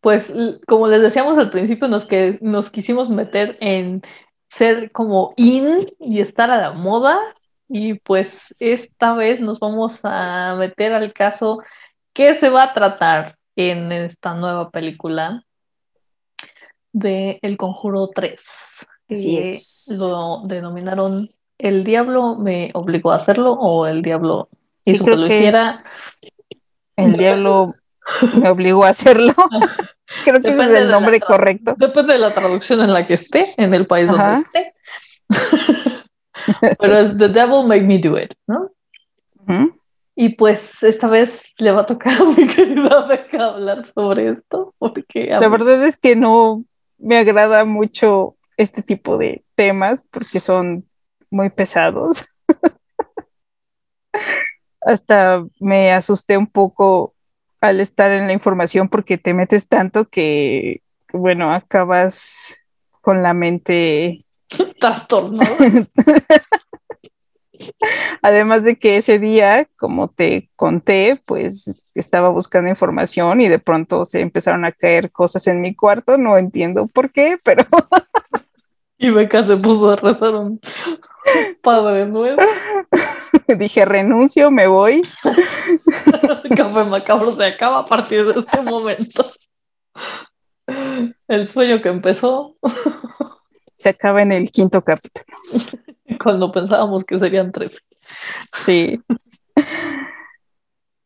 pues 0.00 0.32
como 0.66 0.88
les 0.88 1.02
decíamos 1.02 1.38
al 1.38 1.50
principio, 1.50 1.86
nos, 1.86 2.06
que, 2.06 2.38
nos 2.40 2.70
quisimos 2.70 3.08
meter 3.08 3.56
en 3.60 4.02
ser 4.50 4.90
como 4.90 5.32
in 5.36 5.86
y 5.98 6.20
estar 6.20 6.50
a 6.50 6.60
la 6.60 6.72
moda 6.72 7.18
y 7.68 7.94
pues 7.94 8.54
esta 8.58 9.14
vez 9.14 9.40
nos 9.40 9.60
vamos 9.60 10.00
a 10.02 10.56
meter 10.56 10.92
al 10.92 11.12
caso 11.12 11.62
que 12.12 12.34
se 12.34 12.50
va 12.50 12.64
a 12.64 12.74
tratar 12.74 13.36
en 13.54 13.92
esta 13.92 14.34
nueva 14.34 14.70
película 14.70 15.44
de 16.92 17.38
El 17.42 17.56
Conjuro 17.56 18.08
3. 18.08 18.42
que 19.06 19.58
Lo 19.98 20.42
denominaron 20.44 21.30
El 21.56 21.84
Diablo 21.84 22.34
me 22.34 22.70
obligó 22.74 23.12
a 23.12 23.16
hacerlo 23.16 23.52
o 23.52 23.86
El 23.86 24.02
Diablo 24.02 24.48
hizo 24.84 25.04
que 25.04 25.16
lo 25.16 25.26
hiciera. 25.28 25.74
El 26.96 27.12
Diablo 27.16 27.74
me 28.34 28.48
obligó 28.48 28.84
a 28.84 28.88
hacerlo. 28.88 29.34
creo 30.24 30.40
que 30.40 30.50
ese 30.50 30.62
es 30.62 30.70
el 30.70 30.90
nombre 30.90 31.20
correcto. 31.20 31.74
Depende 31.76 32.14
de 32.14 32.18
la 32.18 32.32
traducción 32.32 32.80
en 32.80 32.92
la 32.92 33.06
que 33.06 33.14
esté, 33.14 33.46
en 33.56 33.74
el 33.74 33.86
país 33.86 34.10
donde 34.10 34.42
esté. 34.42 34.74
Pero 36.78 36.98
es 36.98 37.16
The 37.16 37.28
Devil 37.28 37.66
Made 37.66 37.82
Me 37.82 37.98
Do 37.98 38.18
It, 38.18 38.32
¿no? 38.46 38.70
Y 40.14 40.30
pues 40.30 40.82
esta 40.82 41.08
vez 41.08 41.54
le 41.58 41.72
va 41.72 41.82
a 41.82 41.86
tocar 41.86 42.12
a 42.20 42.24
mi 42.24 42.46
querida 42.54 43.06
Beca 43.06 43.46
hablar 43.46 43.84
sobre 43.86 44.30
esto, 44.30 44.74
porque... 44.78 45.26
La 45.26 45.48
verdad 45.48 45.86
es 45.86 45.96
que 45.96 46.14
no, 46.14 46.64
me 46.98 47.18
agrada 47.18 47.64
mucho 47.64 48.36
este 48.56 48.82
tipo 48.82 49.16
de 49.16 49.44
temas 49.54 50.06
porque 50.10 50.40
son 50.40 50.86
muy 51.30 51.50
pesados. 51.50 52.26
Hasta 54.82 55.44
me 55.58 55.92
asusté 55.92 56.36
un 56.36 56.46
poco 56.46 57.14
al 57.60 57.80
estar 57.80 58.10
en 58.10 58.26
la 58.26 58.32
información 58.32 58.88
porque 58.88 59.18
te 59.18 59.34
metes 59.34 59.68
tanto 59.68 60.06
que, 60.06 60.82
bueno, 61.12 61.52
acabas 61.52 62.62
con 63.00 63.22
la 63.22 63.34
mente 63.34 64.24
trastornada. 64.80 65.56
Además 68.22 68.64
de 68.64 68.78
que 68.78 68.96
ese 68.96 69.18
día, 69.18 69.68
como 69.76 70.08
te 70.08 70.48
conté, 70.56 71.20
pues 71.26 71.74
estaba 71.94 72.30
buscando 72.30 72.70
información 72.70 73.40
y 73.40 73.48
de 73.48 73.58
pronto 73.58 74.06
se 74.06 74.20
empezaron 74.20 74.64
a 74.64 74.72
caer 74.72 75.10
cosas 75.10 75.46
en 75.46 75.60
mi 75.60 75.74
cuarto, 75.74 76.16
no 76.16 76.38
entiendo 76.38 76.86
por 76.86 77.12
qué, 77.12 77.38
pero... 77.42 77.64
y 78.98 79.10
Beca 79.10 79.44
se 79.44 79.56
puso 79.56 79.90
a 79.90 79.96
rezar 79.96 80.34
un 80.34 80.60
padre 81.62 82.06
nuevo. 82.06 82.40
Dije, 83.58 83.84
renuncio, 83.84 84.50
me 84.50 84.66
voy. 84.66 85.02
Café 86.56 86.84
Macabro 86.84 87.32
se 87.32 87.44
acaba 87.44 87.80
a 87.80 87.84
partir 87.84 88.24
de 88.26 88.40
este 88.40 88.62
momento. 88.62 89.24
El 91.26 91.48
sueño 91.48 91.80
que 91.82 91.88
empezó. 91.88 92.56
Se 93.76 93.88
acaba 93.88 94.22
en 94.22 94.32
el 94.32 94.50
quinto 94.50 94.82
capítulo. 94.82 95.24
Cuando 96.22 96.52
pensábamos 96.52 97.04
que 97.04 97.18
serían 97.18 97.50
tres. 97.50 97.82
Sí. 98.64 99.00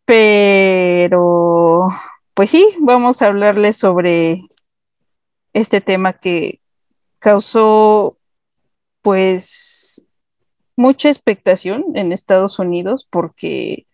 Pero, 0.04 1.88
pues 2.34 2.50
sí, 2.50 2.76
vamos 2.80 3.22
a 3.22 3.26
hablarles 3.26 3.78
sobre 3.78 4.42
este 5.52 5.80
tema 5.80 6.12
que 6.14 6.60
causó, 7.20 8.18
pues, 9.00 9.93
mucha 10.76 11.08
expectación 11.08 11.84
en 11.94 12.12
Estados 12.12 12.58
Unidos 12.58 13.06
porque 13.10 13.86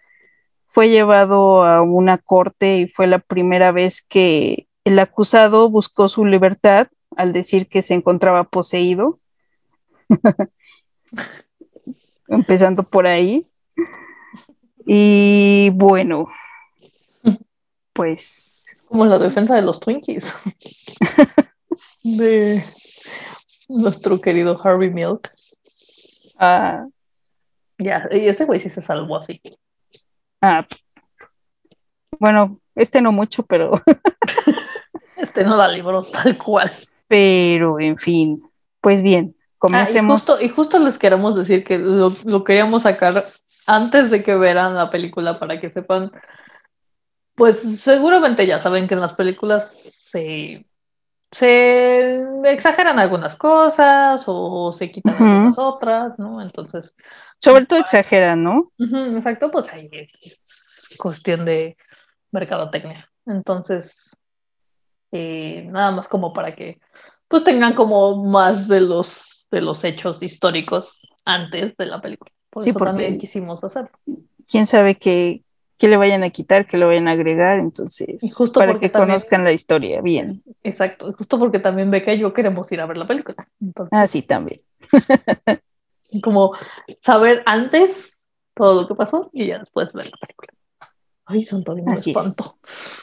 fue 0.66 0.88
llevado 0.88 1.64
a 1.64 1.82
una 1.82 2.18
corte 2.18 2.78
y 2.78 2.88
fue 2.88 3.06
la 3.06 3.18
primera 3.18 3.72
vez 3.72 4.02
que 4.02 4.68
el 4.84 4.98
acusado 4.98 5.68
buscó 5.68 6.08
su 6.08 6.24
libertad 6.24 6.88
al 7.16 7.32
decir 7.32 7.68
que 7.68 7.82
se 7.82 7.94
encontraba 7.94 8.44
poseído. 8.44 9.20
Empezando 12.28 12.84
por 12.84 13.06
ahí. 13.06 13.46
Y 14.86 15.70
bueno, 15.74 16.28
pues 17.92 18.76
Como 18.86 19.04
la 19.06 19.18
defensa 19.18 19.56
de 19.56 19.62
los 19.62 19.80
Twinkies. 19.80 20.32
de 22.02 22.64
nuestro 23.68 24.20
querido 24.20 24.58
Harvey 24.62 24.90
Milk. 24.90 25.30
Ah. 26.40 26.86
Ya, 27.78 28.08
y 28.10 28.26
ese 28.28 28.44
güey 28.44 28.60
sí 28.60 28.70
se 28.70 28.82
salvó 28.82 29.18
así. 29.18 29.40
Ah. 30.40 30.66
Bueno, 32.18 32.58
este 32.74 33.00
no 33.00 33.12
mucho, 33.12 33.44
pero. 33.44 33.82
este 35.16 35.44
no 35.44 35.56
la 35.56 35.68
libró 35.68 36.02
tal 36.02 36.36
cual. 36.36 36.70
Pero, 37.06 37.78
en 37.78 37.96
fin, 37.98 38.42
pues 38.80 39.02
bien, 39.02 39.36
comencemos. 39.58 40.28
Ah, 40.28 40.42
y, 40.42 40.48
justo, 40.48 40.78
les 40.78 40.98
queremos 40.98 41.36
decir 41.36 41.62
que 41.62 41.78
lo, 41.78 42.10
lo 42.24 42.44
queríamos 42.44 42.82
sacar 42.82 43.24
antes 43.66 44.10
de 44.10 44.22
que 44.22 44.34
veran 44.34 44.74
la 44.74 44.90
película 44.90 45.38
para 45.38 45.60
que 45.60 45.70
sepan 45.70 46.10
pues 47.40 47.80
seguramente 47.80 48.46
ya 48.46 48.58
saben 48.58 48.86
que 48.86 48.92
en 48.92 49.00
las 49.00 49.14
películas 49.14 49.72
se, 49.72 50.66
se 51.30 52.24
exageran 52.44 52.98
algunas 52.98 53.36
cosas 53.36 54.24
o 54.26 54.72
se 54.72 54.90
quitan 54.90 55.16
algunas 55.16 55.58
otras, 55.58 56.18
¿no? 56.18 56.42
Entonces. 56.42 56.96
Sobre 57.38 57.66
todo 57.66 57.78
exageran, 57.78 58.42
¿no? 58.42 58.72
exacto, 58.78 59.50
pues 59.50 59.72
ahí 59.72 59.88
es 59.92 60.88
cuestión 60.98 61.44
de 61.44 61.76
mercadotecnia. 62.32 63.08
Entonces, 63.26 64.16
eh, 65.12 65.66
nada 65.70 65.90
más 65.92 66.08
como 66.08 66.32
para 66.32 66.54
que 66.54 66.80
pues 67.28 67.44
tengan 67.44 67.74
como 67.74 68.24
más 68.24 68.68
de 68.68 68.80
los 68.80 69.46
de 69.50 69.60
los 69.60 69.82
hechos 69.84 70.22
históricos 70.22 71.00
antes 71.24 71.76
de 71.76 71.86
la 71.86 72.00
película. 72.00 72.30
Por 72.50 72.64
sí, 72.64 72.70
eso 72.70 72.78
también 72.78 73.18
quisimos 73.18 73.62
hacerlo. 73.62 73.90
Quién 74.48 74.66
sabe 74.66 74.96
qué, 74.96 75.44
que 75.80 75.88
le 75.88 75.96
vayan 75.96 76.22
a 76.22 76.28
quitar, 76.28 76.66
que 76.66 76.76
lo 76.76 76.88
vayan 76.88 77.08
a 77.08 77.12
agregar, 77.12 77.58
entonces, 77.58 78.20
justo 78.34 78.60
para 78.60 78.78
que 78.78 78.92
conozcan 78.92 79.44
la 79.44 79.52
historia 79.52 80.02
bien. 80.02 80.42
Exacto, 80.62 81.10
justo 81.14 81.38
porque 81.38 81.58
también 81.58 81.90
ve 81.90 82.02
que 82.02 82.18
yo 82.18 82.34
queremos 82.34 82.70
ir 82.70 82.82
a 82.82 82.86
ver 82.86 82.98
la 82.98 83.06
película. 83.06 83.48
ah, 83.90 84.06
sí, 84.06 84.20
también. 84.20 84.60
como 86.22 86.52
saber 87.00 87.42
antes 87.46 88.26
todo 88.54 88.82
lo 88.82 88.88
que 88.88 88.94
pasó 88.94 89.30
y 89.32 89.46
ya 89.46 89.60
después 89.60 89.94
ver 89.94 90.04
la 90.04 90.18
película. 90.18 90.52
Ay, 91.24 91.44
son 91.44 91.64
todo 91.64 91.76
me 91.76 91.94
espanto. 91.94 92.58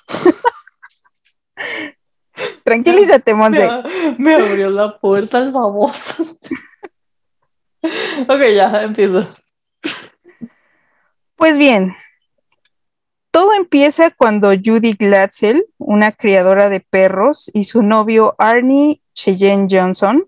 Tranquilízate, 2.64 3.34
Monse. 3.34 3.68
Me, 4.20 4.36
abrió 4.36 4.70
la 4.70 5.00
puerta 5.00 5.40
el 5.40 5.52
baboso. 5.52 6.38
ok, 7.82 8.42
ya, 8.54 8.84
empiezo. 8.84 9.28
Pues 11.36 11.58
bien, 11.58 11.96
todo 13.32 13.54
empieza 13.54 14.12
cuando 14.12 14.50
Judy 14.50 14.94
Glatzel, 14.94 15.66
una 15.78 16.12
criadora 16.12 16.70
de 16.70 16.80
perros, 16.80 17.52
y 17.54 17.66
su 17.66 17.84
novio 17.84 18.36
Arnie 18.38 19.02
Cheyenne 19.14 19.68
Johnson, 19.70 20.28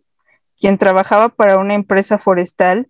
quien 0.60 0.77
trabajaba 0.77 1.29
para 1.29 1.58
una 1.58 1.74
empresa 1.74 2.18
forestal, 2.18 2.88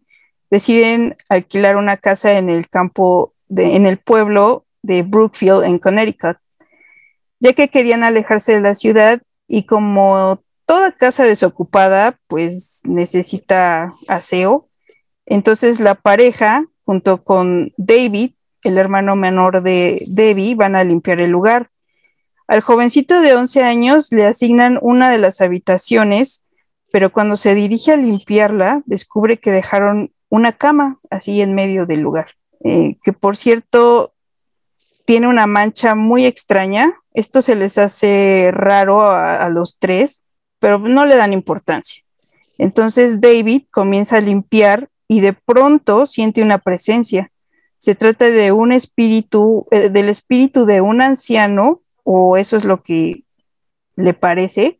deciden 0.50 1.16
alquilar 1.30 1.78
una 1.78 1.98
casa 1.98 2.38
en 2.38 2.50
el 2.50 2.70
campo, 2.70 3.34
en 3.56 3.86
el 3.86 4.00
pueblo 4.00 4.66
de 4.82 5.04
Brookfield, 5.04 5.63
en 5.63 5.80
Connecticut, 5.80 6.38
ya 7.39 7.54
que 7.54 7.70
querían 7.70 8.04
alejarse 8.04 8.54
de 8.54 8.62
la 8.62 8.75
ciudad 8.75 9.22
y 9.48 9.63
como 9.63 10.42
toda 10.66 10.92
casa 10.92 11.24
desocupada, 11.24 12.20
pues 12.28 12.82
necesita 12.84 13.94
aseo. 14.08 14.68
Entonces 15.25 15.80
la 15.80 15.96
pareja, 15.96 16.66
junto 16.86 17.24
con 17.24 17.74
David, 17.78 18.32
el 18.63 18.78
hermano 18.78 19.16
menor 19.16 19.62
de 19.63 20.04
Debbie, 20.08 20.56
van 20.56 20.75
a 20.75 20.84
limpiar 20.84 21.22
el 21.22 21.32
lugar. 21.32 21.70
Al 22.48 22.62
jovencito 22.62 23.22
de 23.22 23.36
11 23.36 23.63
años 23.63 24.12
le 24.12 24.25
asignan 24.25 24.80
una 24.82 25.12
de 25.12 25.20
las 25.20 25.42
habitaciones, 25.42 26.45
pero 26.91 27.12
cuando 27.12 27.36
se 27.36 27.54
dirige 27.56 27.91
a 27.91 27.98
limpiarla, 27.98 28.82
descubre 28.86 29.38
que 29.38 29.52
dejaron 29.52 30.12
una 30.30 30.54
cama 30.54 31.00
así 31.10 31.41
en 31.41 31.54
medio 31.54 31.86
del 31.86 32.02
lugar, 32.02 32.32
eh, 32.63 32.98
que 33.04 33.13
por 33.13 33.38
cierto 33.38 34.13
tiene 35.06 35.28
una 35.28 35.48
mancha 35.48 35.95
muy 35.95 36.26
extraña. 36.26 36.93
Esto 37.13 37.41
se 37.41 37.56
les 37.56 37.78
hace 37.78 38.50
raro 38.52 39.10
a 39.10 39.50
los 39.50 39.80
tres, 39.80 40.24
pero 40.60 40.78
no 40.78 41.06
le 41.06 41.15
dan 41.15 41.34
importancia. 41.34 42.04
Entonces 42.60 43.22
David 43.22 43.63
comienza 43.72 44.17
a 44.17 44.22
limpiar 44.22 44.89
y 45.08 45.22
de 45.22 45.34
pronto 45.34 46.06
siente 46.06 46.43
una 46.43 46.60
presencia 46.60 47.32
se 47.80 47.96
trata 47.96 48.30
de 48.30 48.52
un 48.52 48.74
espíritu, 48.74 49.65
eh, 49.72 49.89
del 49.89 50.10
espíritu 50.10 50.65
de 50.65 50.82
un 50.82 51.02
anciano, 51.02 51.82
o 52.04 52.36
eso 52.38 52.58
es 52.58 52.65
lo 52.65 52.84
que 52.84 53.24
le 53.96 54.13
parece, 54.13 54.80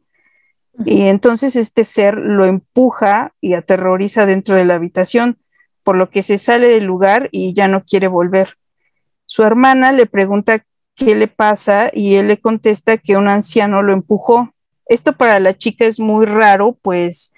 y 0.86 1.04
entonces 1.04 1.56
este 1.56 1.86
ser 1.86 2.16
lo 2.16 2.46
empuja 2.46 3.34
y 3.42 3.54
aterroriza 3.54 4.26
dentro 4.26 4.56
de 4.56 4.66
la 4.66 4.76
habitación, 4.76 5.38
por 5.84 5.96
lo 5.96 6.10
que 6.10 6.24
se 6.24 6.38
sale 6.38 6.68
del 6.68 6.84
lugar 6.84 7.30
y 7.32 7.54
ya 7.54 7.68
no 7.70 7.84
quiere 7.84 8.08
volver. 8.08 8.58
Su 9.26 9.44
hermana 9.44 9.92
le 9.94 10.06
pregunta 10.06 10.66
qué 10.96 11.16
le 11.16 11.28
pasa 11.28 11.90
y 11.94 12.16
él 12.16 12.28
le 12.28 12.40
contesta 12.40 12.98
que 12.98 13.16
un 13.16 13.30
anciano 13.30 13.82
lo 13.82 13.94
empujó. 13.94 14.54
Esto 14.88 15.14
para 15.14 15.40
la 15.40 15.56
chica 15.56 15.86
es 15.86 16.00
muy 16.00 16.26
raro, 16.26 16.78
pues 16.82 17.34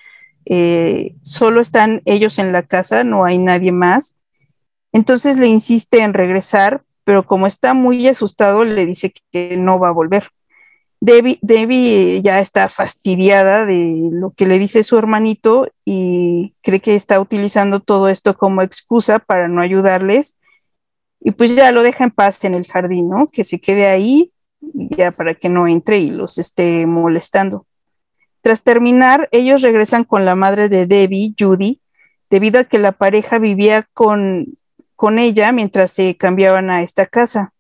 eh, 0.45 1.15
solo 1.21 1.62
están 1.62 2.02
ellos 2.06 2.39
en 2.39 2.52
la 2.52 2.63
casa, 2.63 3.04
no 3.04 3.26
hay 3.26 3.38
nadie 3.38 3.71
más 3.71 4.17
entonces 4.91 5.38
le 5.38 5.47
insiste 5.47 6.01
en 6.01 6.13
regresar, 6.13 6.84
pero 7.04 7.25
como 7.25 7.47
está 7.47 7.73
muy 7.73 8.08
asustado, 8.08 8.63
le 8.63 8.86
dice 8.86 9.13
que 9.32 9.58
no 9.58 9.80
va 9.80 9.89
a 9.89 9.93
volver. 9.93 10.30
Debbie, 11.04 12.21
ya 12.21 12.39
está 12.39 12.69
fastidiada 12.69 13.65
de 13.65 14.10
lo 14.12 14.32
que 14.32 14.45
le 14.45 14.60
dice 14.60 14.84
su 14.84 14.99
hermanito 14.99 15.67
y 15.84 16.54
cree 16.62 16.80
que 16.80 16.95
está 16.95 17.19
utilizando 17.19 17.80
todo 17.80 18.08
esto 18.08 18.38
como 18.38 18.62
excusa 18.62 19.17
para 19.17 19.47
no 19.47 19.62
ayudarles. 19.62 20.38
Y 21.19 21.32
pues 21.32 21.56
ya 21.56 21.71
lo 21.71 21.82
deja 21.82 22.04
en 22.04 22.12
paz 22.12 22.43
en 22.43 22.54
el 22.54 22.67
jardín, 22.67 23.10
¿no? 23.10 23.27
Que 23.27 23.43
se 23.43 23.60
quede 23.60 23.88
ahí 23.88 24.32
ya 24.62 25.12
para 25.12 25.34
que 25.34 25.49
no 25.49 25.67
entre 25.67 25.99
y 25.99 26.12
los 26.12 26.38
esté 26.38 26.86
molestando. 26.86 27.65
Tras 28.41 28.62
terminar, 28.62 29.27
ellos 29.32 29.63
regresan 29.63 30.04
con 30.04 30.23
la 30.23 30.36
madre 30.36 30.69
de 30.69 30.86
Debbie, 30.86 31.34
Judy, 31.38 31.82
debido 32.30 32.60
a 32.60 32.63
que 32.63 32.77
la 32.77 32.91
pareja 32.91 33.39
vivía 33.39 33.88
con 33.93 34.58
con 35.01 35.17
ella 35.17 35.51
mientras 35.51 35.89
se 35.89 36.15
cambiaban 36.15 36.69
a 36.69 36.83
esta 36.83 37.07
casa. 37.07 37.55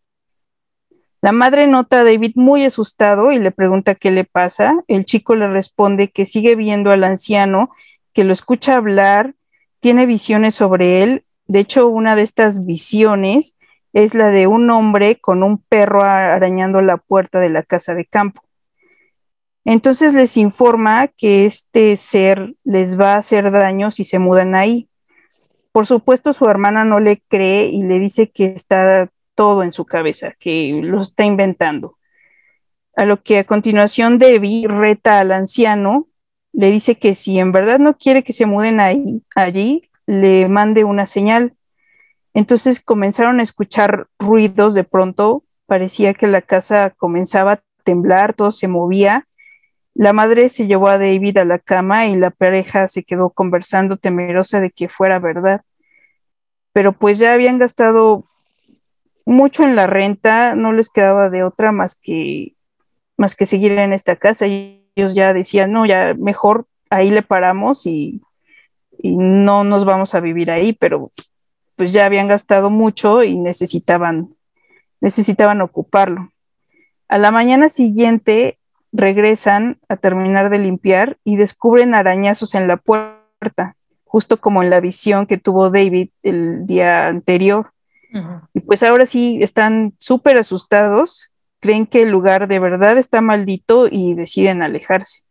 La 1.23 1.31
madre 1.31 1.65
nota 1.65 2.01
a 2.01 2.03
David 2.03 2.33
muy 2.35 2.63
asustado 2.65 3.31
y 3.31 3.39
le 3.39 3.49
pregunta 3.49 3.95
qué 3.95 4.11
le 4.11 4.25
pasa. 4.25 4.75
El 4.87 5.05
chico 5.05 5.33
le 5.33 5.47
responde 5.47 6.11
que 6.11 6.27
sigue 6.27 6.53
viendo 6.53 6.91
al 6.91 7.03
anciano, 7.03 7.71
que 8.13 8.25
lo 8.25 8.31
escucha 8.31 8.75
hablar, 8.75 9.33
tiene 9.79 10.05
visiones 10.05 10.53
sobre 10.53 11.01
él. 11.01 11.25
De 11.47 11.61
hecho, 11.61 11.87
una 11.87 12.15
de 12.15 12.21
estas 12.21 12.63
visiones 12.63 13.57
es 13.91 14.13
la 14.13 14.27
de 14.27 14.45
un 14.45 14.69
hombre 14.69 15.19
con 15.19 15.41
un 15.41 15.57
perro 15.57 16.03
arañando 16.03 16.79
la 16.83 16.97
puerta 16.97 17.39
de 17.39 17.49
la 17.49 17.63
casa 17.63 17.95
de 17.95 18.05
campo. 18.05 18.43
Entonces 19.65 20.13
les 20.13 20.37
informa 20.37 21.07
que 21.07 21.47
este 21.47 21.97
ser 21.97 22.53
les 22.63 22.99
va 22.99 23.13
a 23.13 23.17
hacer 23.17 23.49
daño 23.49 23.89
si 23.89 24.03
se 24.03 24.19
mudan 24.19 24.53
ahí. 24.53 24.90
Por 25.71 25.87
supuesto, 25.87 26.33
su 26.33 26.47
hermana 26.47 26.83
no 26.83 26.99
le 26.99 27.21
cree 27.27 27.65
y 27.65 27.83
le 27.83 27.99
dice 27.99 28.29
que 28.29 28.45
está 28.45 29.09
todo 29.35 29.63
en 29.63 29.71
su 29.71 29.85
cabeza, 29.85 30.33
que 30.39 30.81
lo 30.83 31.01
está 31.01 31.23
inventando. 31.23 31.97
A 32.95 33.05
lo 33.05 33.23
que 33.23 33.39
a 33.39 33.43
continuación 33.45 34.17
Debbie 34.17 34.67
reta 34.67 35.19
al 35.19 35.31
anciano, 35.31 36.07
le 36.53 36.69
dice 36.71 36.95
que 36.95 37.15
si 37.15 37.39
en 37.39 37.51
verdad 37.51 37.79
no 37.79 37.97
quiere 37.97 38.23
que 38.23 38.33
se 38.33 38.45
muden 38.45 38.79
ahí, 38.79 39.23
allí, 39.35 39.89
le 40.05 40.47
mande 40.49 40.83
una 40.83 41.07
señal. 41.07 41.55
Entonces 42.33 42.81
comenzaron 42.81 43.39
a 43.39 43.43
escuchar 43.43 44.07
ruidos 44.19 44.73
de 44.73 44.83
pronto, 44.83 45.43
parecía 45.65 46.13
que 46.13 46.27
la 46.27 46.41
casa 46.41 46.93
comenzaba 46.97 47.53
a 47.53 47.63
temblar, 47.83 48.33
todo 48.33 48.51
se 48.51 48.67
movía. 48.67 49.27
La 49.93 50.13
madre 50.13 50.49
se 50.49 50.67
llevó 50.67 50.87
a 50.87 50.97
David 50.97 51.37
a 51.37 51.45
la 51.45 51.59
cama 51.59 52.07
y 52.07 52.15
la 52.15 52.31
pareja 52.31 52.87
se 52.87 53.03
quedó 53.03 53.29
conversando 53.29 53.97
temerosa 53.97 54.59
de 54.61 54.71
que 54.71 54.89
fuera 54.89 55.19
verdad 55.19 55.61
pero 56.73 56.93
pues 56.93 57.19
ya 57.19 57.33
habían 57.33 57.57
gastado 57.57 58.25
mucho 59.25 59.63
en 59.63 59.75
la 59.75 59.87
renta, 59.87 60.55
no 60.55 60.71
les 60.71 60.89
quedaba 60.89 61.29
de 61.29 61.43
otra 61.43 61.71
más 61.71 61.95
que, 61.95 62.55
más 63.17 63.35
que 63.35 63.45
seguir 63.45 63.73
en 63.73 63.93
esta 63.93 64.15
casa. 64.15 64.47
Y 64.47 64.89
ellos 64.95 65.13
ya 65.13 65.33
decían, 65.33 65.71
no, 65.71 65.85
ya 65.85 66.13
mejor 66.17 66.65
ahí 66.89 67.11
le 67.11 67.21
paramos 67.21 67.85
y, 67.85 68.21
y 68.97 69.15
no 69.15 69.63
nos 69.63 69.85
vamos 69.85 70.15
a 70.15 70.19
vivir 70.19 70.51
ahí, 70.51 70.73
pero 70.73 71.11
pues 71.75 71.93
ya 71.93 72.05
habían 72.05 72.27
gastado 72.27 72.69
mucho 72.69 73.23
y 73.23 73.37
necesitaban, 73.37 74.35
necesitaban 75.01 75.61
ocuparlo. 75.61 76.29
A 77.07 77.17
la 77.17 77.31
mañana 77.31 77.67
siguiente 77.69 78.57
regresan 78.91 79.79
a 79.89 79.97
terminar 79.97 80.49
de 80.49 80.59
limpiar 80.59 81.17
y 81.23 81.37
descubren 81.37 81.95
arañazos 81.95 82.55
en 82.55 82.67
la 82.67 82.77
puerta 82.77 83.75
justo 84.03 84.41
como 84.41 84.61
en 84.61 84.69
la 84.69 84.81
visión 84.81 85.25
que 85.25 85.37
tuvo 85.37 85.69
David 85.69 86.09
el 86.23 86.65
día 86.67 87.07
anterior. 87.07 87.71
Y 88.53 88.59
pues 88.59 88.83
ahora 88.83 89.05
sí 89.05 89.39
están 89.41 89.93
súper 89.99 90.37
asustados 90.37 91.31
creen 91.61 91.85
que 91.85 92.01
el 92.01 92.09
lugar 92.09 92.47
de 92.49 92.59
verdad 92.59 92.97
está 92.97 93.21
maldito 93.21 93.87
y 93.89 94.15
deciden 94.15 94.61
alejarse. 94.61 95.23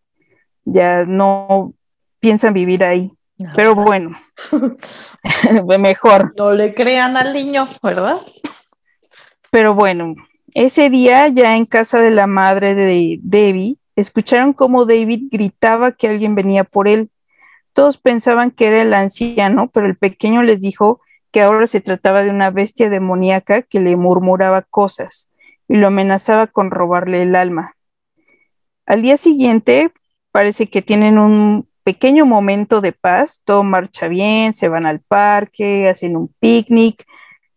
Ya 0.64 1.04
no 1.04 1.74
piensan 2.20 2.54
vivir 2.54 2.84
ahí. 2.84 3.12
Pero 3.56 3.74
bueno, 3.74 4.10
mejor. 5.78 6.32
No 6.38 6.52
le 6.52 6.74
crean 6.74 7.16
al 7.16 7.32
niño, 7.32 7.66
¿verdad? 7.82 8.18
Pero 9.50 9.74
bueno, 9.74 10.14
ese 10.54 10.90
día 10.90 11.28
ya 11.28 11.56
en 11.56 11.66
casa 11.66 12.00
de 12.00 12.10
la 12.10 12.26
madre 12.26 12.74
de 12.74 13.18
Debbie, 13.22 13.78
escucharon 13.96 14.52
cómo 14.52 14.86
David 14.86 15.28
gritaba 15.30 15.92
que 15.92 16.08
alguien 16.08 16.34
venía 16.34 16.64
por 16.64 16.88
él. 16.88 17.10
Todos 17.72 17.98
pensaban 17.98 18.50
que 18.50 18.66
era 18.66 18.82
el 18.82 18.94
anciano, 18.94 19.70
pero 19.70 19.86
el 19.86 19.96
pequeño 19.96 20.42
les 20.42 20.60
dijo 20.60 21.00
que 21.30 21.42
ahora 21.42 21.66
se 21.66 21.80
trataba 21.80 22.22
de 22.22 22.30
una 22.30 22.50
bestia 22.50 22.90
demoníaca 22.90 23.62
que 23.62 23.80
le 23.80 23.96
murmuraba 23.96 24.62
cosas 24.62 25.30
y 25.68 25.76
lo 25.76 25.86
amenazaba 25.86 26.48
con 26.48 26.70
robarle 26.70 27.22
el 27.22 27.36
alma. 27.36 27.76
Al 28.86 29.02
día 29.02 29.16
siguiente, 29.16 29.92
parece 30.32 30.68
que 30.68 30.82
tienen 30.82 31.18
un 31.18 31.68
pequeño 31.84 32.26
momento 32.26 32.80
de 32.80 32.92
paz, 32.92 33.42
todo 33.44 33.62
marcha 33.62 34.08
bien, 34.08 34.52
se 34.52 34.68
van 34.68 34.86
al 34.86 35.00
parque, 35.00 35.88
hacen 35.88 36.16
un 36.16 36.34
picnic, 36.40 37.04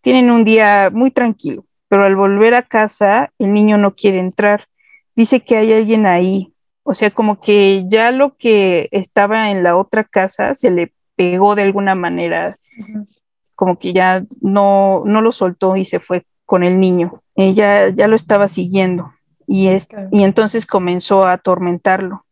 tienen 0.02 0.30
un 0.30 0.44
día 0.44 0.90
muy 0.94 1.12
tranquilo, 1.12 1.66
pero 1.94 2.06
al 2.06 2.16
volver 2.16 2.56
a 2.56 2.64
casa 2.64 3.32
el 3.38 3.54
niño 3.54 3.78
no 3.78 3.94
quiere 3.94 4.18
entrar, 4.18 4.66
dice 5.16 5.42
que 5.42 5.58
hay 5.58 5.74
alguien 5.74 6.08
ahí, 6.08 6.52
o 6.82 6.96
sea, 6.96 7.12
como 7.12 7.40
que 7.40 7.86
ya 7.88 8.10
lo 8.10 8.36
que 8.36 8.90
estaba 8.90 9.52
en 9.52 9.62
la 9.62 9.78
otra 9.78 10.04
casa 10.04 10.56
se 10.56 10.72
le 10.72 10.92
pegó 11.16 11.54
de 11.54 11.62
alguna 11.62 11.94
manera, 11.94 12.58
como 13.54 13.78
que 13.78 13.94
ya 13.94 14.26
no, 14.42 15.04
no 15.06 15.22
lo 15.22 15.32
soltó 15.32 15.76
y 15.76 15.86
se 15.86 16.00
fue 16.00 16.26
con 16.48 16.64
el 16.64 16.80
niño. 16.80 17.22
Ella 17.36 17.90
ya 17.90 18.08
lo 18.08 18.16
estaba 18.16 18.48
siguiendo. 18.48 19.14
Y, 19.46 19.68
es, 19.68 19.88
y 20.12 20.24
entonces 20.24 20.66
comenzó 20.66 21.28
a 21.28 21.34
atormentarlo. 21.34 22.26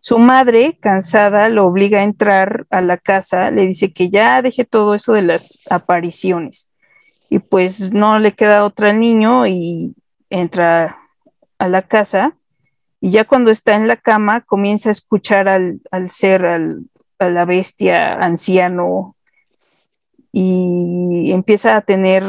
Su 0.00 0.18
madre, 0.18 0.76
cansada, 0.80 1.48
lo 1.50 1.66
obliga 1.66 2.00
a 2.00 2.02
entrar 2.02 2.66
a 2.70 2.80
la 2.80 2.96
casa, 2.96 3.52
le 3.52 3.64
dice 3.64 3.92
que 3.92 4.10
ya 4.10 4.42
deje 4.42 4.64
todo 4.64 4.96
eso 4.96 5.12
de 5.12 5.22
las 5.22 5.60
apariciones. 5.70 6.68
Y 7.30 7.40
pues 7.40 7.92
no 7.92 8.18
le 8.18 8.32
queda 8.32 8.64
otra 8.64 8.90
al 8.90 9.00
niño 9.00 9.46
y 9.46 9.94
entra 10.30 10.98
a 11.58 11.68
la 11.68 11.82
casa 11.82 12.38
y 13.00 13.10
ya 13.10 13.24
cuando 13.24 13.50
está 13.50 13.74
en 13.74 13.86
la 13.86 13.96
cama 13.96 14.40
comienza 14.40 14.88
a 14.88 14.92
escuchar 14.92 15.48
al, 15.48 15.80
ser, 16.08 16.44
al, 16.44 16.82
a 17.18 17.28
la 17.28 17.44
bestia 17.44 18.14
anciano 18.14 19.16
y 20.32 21.30
empieza 21.32 21.76
a 21.76 21.80
tener 21.80 22.24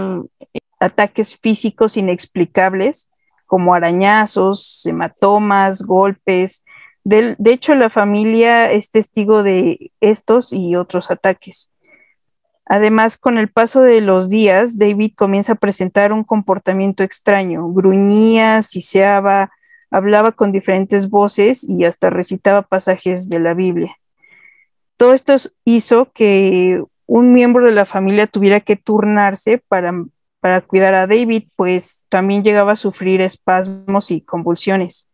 ataques 0.80 1.38
físicos 1.38 1.98
inexplicables 1.98 3.10
como 3.46 3.74
arañazos, 3.74 4.86
hematomas, 4.86 5.82
golpes. 5.82 6.64
De, 7.04 7.36
de, 7.40 7.52
hecho, 7.52 7.74
la 7.74 7.90
familia 7.90 8.72
es 8.72 8.92
testigo 8.92 9.42
de 9.42 9.92
estos 10.00 10.54
y 10.54 10.76
otros 10.76 11.10
ataques. 11.10 11.69
Además, 12.70 13.18
con 13.18 13.40
el 13.40 13.50
paso 13.50 13.82
de 13.82 14.00
los 14.00 14.30
días, 14.30 14.78
David 14.78 15.14
comienza 15.16 15.54
a 15.54 15.56
presentar 15.56 16.14
un 16.14 16.24
comportamiento 16.24 17.04
extraño. 17.04 17.68
Gruñía, 17.70 18.62
siseaba, 18.62 19.52
hablaba 19.90 20.32
con 20.34 20.52
diferentes 20.52 21.10
voces 21.10 21.68
y 21.68 21.84
hasta 21.86 22.12
recitaba 22.12 22.62
pasajes 22.62 23.28
de 23.28 23.40
la 23.40 23.56
Biblia. 23.56 23.96
Todo 24.98 25.16
esto 25.16 25.34
hizo 25.66 26.12
que 26.12 26.84
un 27.08 27.34
miembro 27.34 27.66
de 27.66 27.72
la 27.72 27.88
familia 27.88 28.28
tuviera 28.28 28.60
que 28.60 28.76
turnarse 28.76 29.58
para, 29.68 29.92
para 30.40 30.62
cuidar 30.62 30.94
a 30.94 31.08
David, 31.08 31.46
pues 31.56 32.06
también 32.08 32.44
llegaba 32.44 32.74
a 32.74 32.76
sufrir 32.76 33.22
espasmos 33.22 34.12
y 34.12 34.22
convulsiones. 34.22 35.10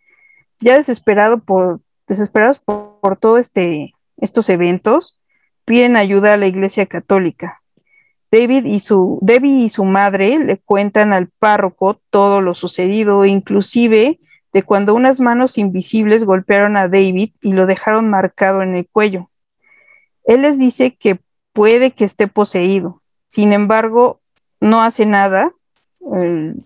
Ya 0.60 0.76
desesperado 0.76 1.40
por, 1.40 1.80
desesperados 2.06 2.60
por, 2.60 3.18
todos 3.18 3.40
este, 3.40 3.94
estos 4.18 4.50
eventos, 4.50 5.22
piden 5.66 5.98
ayuda 5.98 6.34
a 6.34 6.38
la 6.38 6.48
Iglesia 6.48 6.86
Católica. 6.86 7.62
David 8.32 8.66
y 8.66 8.80
su, 8.80 9.20
Debbie 9.22 9.66
y 9.66 9.70
su 9.70 9.86
madre 9.86 10.40
le 10.40 10.58
cuentan 10.58 11.14
al 11.14 11.28
párroco 11.28 12.00
todo 12.10 12.42
lo 12.42 12.54
sucedido, 12.54 13.26
inclusive 13.26 14.20
de 14.52 14.64
cuando 14.64 14.94
unas 14.94 15.20
manos 15.20 15.58
invisibles 15.58 16.24
golpearon 16.24 16.78
a 16.78 16.88
David 16.88 17.32
y 17.42 17.54
lo 17.54 17.66
dejaron 17.66 18.10
marcado 18.10 18.62
en 18.62 18.76
el 18.76 18.88
cuello. 18.88 19.30
Él 20.24 20.42
les 20.42 20.58
dice 20.58 20.96
que 20.96 21.20
puede 21.54 21.92
que 21.92 22.06
esté 22.06 22.28
poseído. 22.28 23.02
Sin 23.28 23.54
embargo, 23.54 24.22
no 24.60 24.82
hace 24.82 25.06
nada. 25.06 25.52
El, 26.00 26.64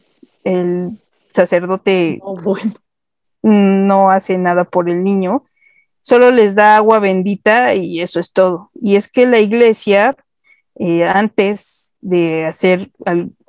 sacerdote 1.31 2.21
no 3.43 4.09
hace 4.09 4.37
nada 4.37 4.63
por 4.63 4.89
el 4.89 5.03
niño, 5.03 5.43
solo 6.01 6.31
les 6.31 6.55
da 6.55 6.77
agua 6.77 6.99
bendita 6.99 7.75
y 7.75 8.01
eso 8.01 8.19
es 8.19 8.33
todo. 8.33 8.71
Y 8.73 8.95
es 8.95 9.11
que 9.11 9.25
la 9.25 9.39
iglesia, 9.39 10.15
eh, 10.75 11.03
antes 11.05 11.95
de 12.01 12.45
hacer 12.45 12.91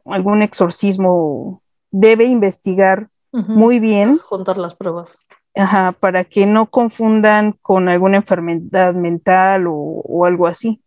algún 0.05 0.43
exorcismo, 0.43 1.63
debe 1.91 2.25
investigar 2.25 3.09
muy 3.33 3.79
bien. 3.79 4.17
Juntar 4.19 4.59
las 4.59 4.75
pruebas. 4.75 5.27
Ajá, 5.55 5.93
para 5.93 6.25
que 6.25 6.47
no 6.47 6.67
confundan 6.71 7.53
con 7.63 7.89
alguna 7.89 8.19
enfermedad 8.19 8.95
mental 8.95 9.67
o 9.69 10.25
algo 10.25 10.47
así. 10.47 10.81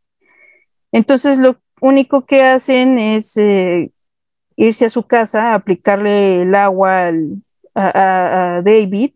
Entonces 0.93 1.39
lo 1.39 1.57
único 1.81 2.25
que 2.25 2.43
hacen 2.43 2.97
es 2.99 3.35
eh, 3.35 3.91
irse 4.55 4.85
a 4.85 4.89
su 4.89 5.03
casa, 5.03 5.53
aplicarle 5.53 6.43
el 6.43 6.55
agua 6.55 7.11
a, 7.75 8.61
David 8.63 9.11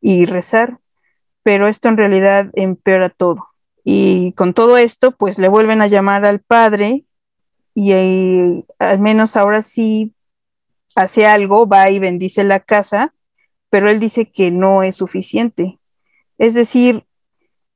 y 0.00 0.24
rezar, 0.24 0.78
pero 1.46 1.68
esto 1.68 1.88
en 1.88 1.96
realidad 1.96 2.50
empeora 2.54 3.08
todo. 3.08 3.46
Y 3.84 4.32
con 4.32 4.52
todo 4.52 4.78
esto, 4.78 5.12
pues 5.12 5.38
le 5.38 5.46
vuelven 5.46 5.80
a 5.80 5.86
llamar 5.86 6.24
al 6.24 6.40
padre 6.40 7.04
y 7.72 7.92
al 7.92 8.98
menos 8.98 9.36
ahora 9.36 9.62
sí 9.62 10.12
hace 10.96 11.24
algo, 11.24 11.68
va 11.68 11.88
y 11.88 12.00
bendice 12.00 12.42
la 12.42 12.58
casa, 12.58 13.14
pero 13.70 13.88
él 13.88 14.00
dice 14.00 14.32
que 14.32 14.50
no 14.50 14.82
es 14.82 14.96
suficiente. 14.96 15.78
Es 16.36 16.54
decir, 16.54 17.04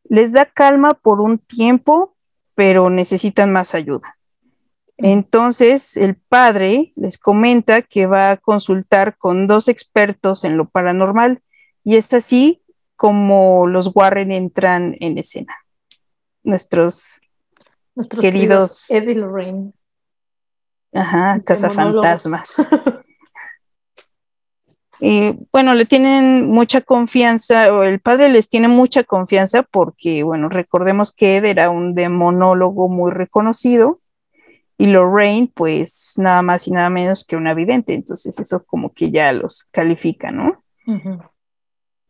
les 0.02 0.32
da 0.32 0.46
calma 0.46 0.94
por 0.94 1.20
un 1.20 1.38
tiempo, 1.38 2.16
pero 2.56 2.90
necesitan 2.90 3.52
más 3.52 3.76
ayuda. 3.76 4.18
Entonces, 4.96 5.96
el 5.96 6.16
padre 6.16 6.92
les 6.96 7.18
comenta 7.18 7.82
que 7.82 8.06
va 8.06 8.32
a 8.32 8.36
consultar 8.36 9.16
con 9.16 9.46
dos 9.46 9.68
expertos 9.68 10.42
en 10.42 10.56
lo 10.56 10.68
paranormal 10.68 11.40
y 11.84 11.94
es 11.94 12.12
así 12.12 12.59
como 13.00 13.66
los 13.66 13.92
Warren 13.94 14.30
entran 14.30 14.94
en 15.00 15.16
escena. 15.16 15.56
Nuestros, 16.42 17.22
Nuestros 17.94 18.20
queridos 18.20 18.90
Eddie 18.90 19.14
Lorraine. 19.14 19.72
Ajá, 20.92 21.40
cazafantasmas. 21.42 22.56
Y 25.02 25.32
bueno, 25.50 25.72
le 25.72 25.86
tienen 25.86 26.50
mucha 26.50 26.82
confianza, 26.82 27.72
o 27.72 27.84
el 27.84 28.00
padre 28.00 28.28
les 28.28 28.50
tiene 28.50 28.68
mucha 28.68 29.02
confianza 29.02 29.62
porque, 29.62 30.22
bueno, 30.22 30.50
recordemos 30.50 31.10
que 31.10 31.38
Ed 31.38 31.46
era 31.46 31.70
un 31.70 31.94
demonólogo 31.94 32.90
muy 32.90 33.10
reconocido 33.10 34.02
y 34.76 34.88
Lorraine, 34.88 35.50
pues 35.54 36.12
nada 36.18 36.42
más 36.42 36.68
y 36.68 36.72
nada 36.72 36.90
menos 36.90 37.24
que 37.24 37.36
una 37.36 37.54
vidente, 37.54 37.94
entonces 37.94 38.38
eso 38.38 38.62
como 38.66 38.92
que 38.92 39.10
ya 39.10 39.32
los 39.32 39.64
califica, 39.70 40.30
¿no? 40.30 40.62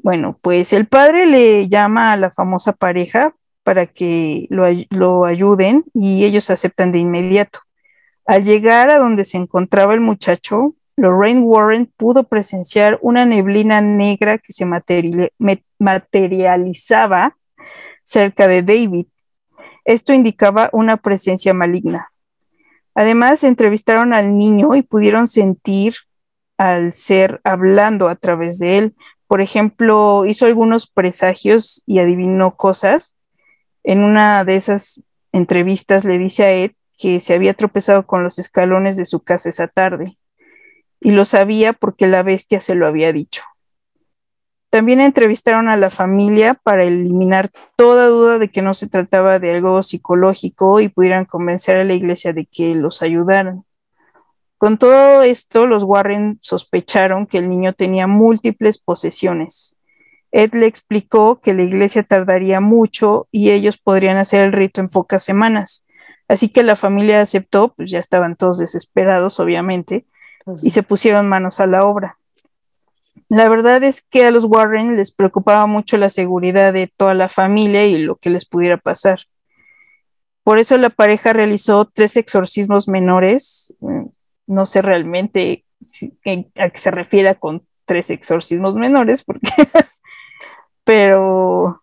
Bueno, 0.02 0.38
pues 0.40 0.72
el 0.72 0.86
padre 0.86 1.26
le 1.26 1.68
llama 1.68 2.12
a 2.12 2.16
la 2.16 2.30
famosa 2.30 2.72
pareja 2.72 3.34
para 3.62 3.86
que 3.86 4.46
lo, 4.48 4.64
lo 4.90 5.24
ayuden 5.26 5.84
y 5.92 6.24
ellos 6.24 6.48
aceptan 6.50 6.90
de 6.92 7.00
inmediato. 7.00 7.60
Al 8.24 8.44
llegar 8.44 8.90
a 8.90 8.98
donde 8.98 9.24
se 9.24 9.36
encontraba 9.36 9.92
el 9.92 10.00
muchacho, 10.00 10.74
Lorraine 10.96 11.40
Warren 11.40 11.92
pudo 11.96 12.24
presenciar 12.24 12.98
una 13.02 13.24
neblina 13.26 13.80
negra 13.80 14.38
que 14.38 14.52
se 14.52 14.66
materializaba 15.78 17.36
cerca 18.04 18.46
de 18.46 18.62
David. 18.62 19.06
Esto 19.84 20.12
indicaba 20.12 20.68
una 20.72 20.96
presencia 20.96 21.54
maligna. 21.54 22.10
Además, 22.94 23.44
entrevistaron 23.44 24.12
al 24.12 24.36
niño 24.36 24.74
y 24.74 24.82
pudieron 24.82 25.26
sentir 25.26 25.94
al 26.58 26.92
ser 26.92 27.40
hablando 27.44 28.08
a 28.08 28.16
través 28.16 28.58
de 28.58 28.78
él. 28.78 28.94
Por 29.30 29.42
ejemplo, 29.42 30.26
hizo 30.26 30.44
algunos 30.44 30.90
presagios 30.90 31.84
y 31.86 32.00
adivinó 32.00 32.56
cosas. 32.56 33.16
En 33.84 34.02
una 34.02 34.44
de 34.44 34.56
esas 34.56 35.04
entrevistas 35.30 36.04
le 36.04 36.18
dice 36.18 36.42
a 36.42 36.50
Ed 36.50 36.72
que 36.98 37.20
se 37.20 37.34
había 37.34 37.54
tropezado 37.54 38.08
con 38.08 38.24
los 38.24 38.40
escalones 38.40 38.96
de 38.96 39.06
su 39.06 39.20
casa 39.20 39.48
esa 39.48 39.68
tarde 39.68 40.18
y 40.98 41.12
lo 41.12 41.24
sabía 41.24 41.72
porque 41.74 42.08
la 42.08 42.24
bestia 42.24 42.60
se 42.60 42.74
lo 42.74 42.88
había 42.88 43.12
dicho. 43.12 43.44
También 44.68 45.00
entrevistaron 45.00 45.68
a 45.68 45.76
la 45.76 45.90
familia 45.90 46.54
para 46.54 46.82
eliminar 46.82 47.52
toda 47.76 48.08
duda 48.08 48.38
de 48.38 48.48
que 48.50 48.62
no 48.62 48.74
se 48.74 48.88
trataba 48.88 49.38
de 49.38 49.52
algo 49.52 49.84
psicológico 49.84 50.80
y 50.80 50.88
pudieran 50.88 51.24
convencer 51.24 51.76
a 51.76 51.84
la 51.84 51.94
iglesia 51.94 52.32
de 52.32 52.46
que 52.46 52.74
los 52.74 53.00
ayudaran. 53.00 53.64
Con 54.60 54.76
todo 54.76 55.22
esto, 55.22 55.66
los 55.66 55.84
Warren 55.84 56.38
sospecharon 56.42 57.26
que 57.26 57.38
el 57.38 57.48
niño 57.48 57.72
tenía 57.72 58.06
múltiples 58.06 58.76
posesiones. 58.76 59.74
Ed 60.32 60.52
le 60.52 60.66
explicó 60.66 61.40
que 61.40 61.54
la 61.54 61.62
iglesia 61.62 62.02
tardaría 62.02 62.60
mucho 62.60 63.26
y 63.32 63.52
ellos 63.52 63.78
podrían 63.78 64.18
hacer 64.18 64.44
el 64.44 64.52
rito 64.52 64.82
en 64.82 64.90
pocas 64.90 65.24
semanas. 65.24 65.86
Así 66.28 66.50
que 66.50 66.62
la 66.62 66.76
familia 66.76 67.22
aceptó, 67.22 67.72
pues 67.72 67.90
ya 67.90 68.00
estaban 68.00 68.36
todos 68.36 68.58
desesperados, 68.58 69.40
obviamente, 69.40 70.04
y 70.62 70.72
se 70.72 70.82
pusieron 70.82 71.26
manos 71.26 71.58
a 71.58 71.66
la 71.66 71.80
obra. 71.86 72.18
La 73.30 73.48
verdad 73.48 73.82
es 73.82 74.02
que 74.02 74.26
a 74.26 74.30
los 74.30 74.44
Warren 74.44 74.94
les 74.94 75.10
preocupaba 75.10 75.64
mucho 75.64 75.96
la 75.96 76.10
seguridad 76.10 76.74
de 76.74 76.86
toda 76.94 77.14
la 77.14 77.30
familia 77.30 77.86
y 77.86 77.96
lo 77.96 78.16
que 78.16 78.28
les 78.28 78.44
pudiera 78.44 78.76
pasar. 78.76 79.20
Por 80.42 80.58
eso 80.58 80.76
la 80.76 80.90
pareja 80.90 81.32
realizó 81.32 81.86
tres 81.86 82.18
exorcismos 82.18 82.88
menores. 82.88 83.74
No 84.50 84.66
sé 84.66 84.82
realmente 84.82 85.64
a 86.56 86.70
qué 86.70 86.78
se 86.78 86.90
refiere 86.90 87.34
con 87.36 87.62
tres 87.84 88.10
exorcismos 88.10 88.74
menores, 88.74 89.22
porque 89.22 89.48
pero 90.84 91.82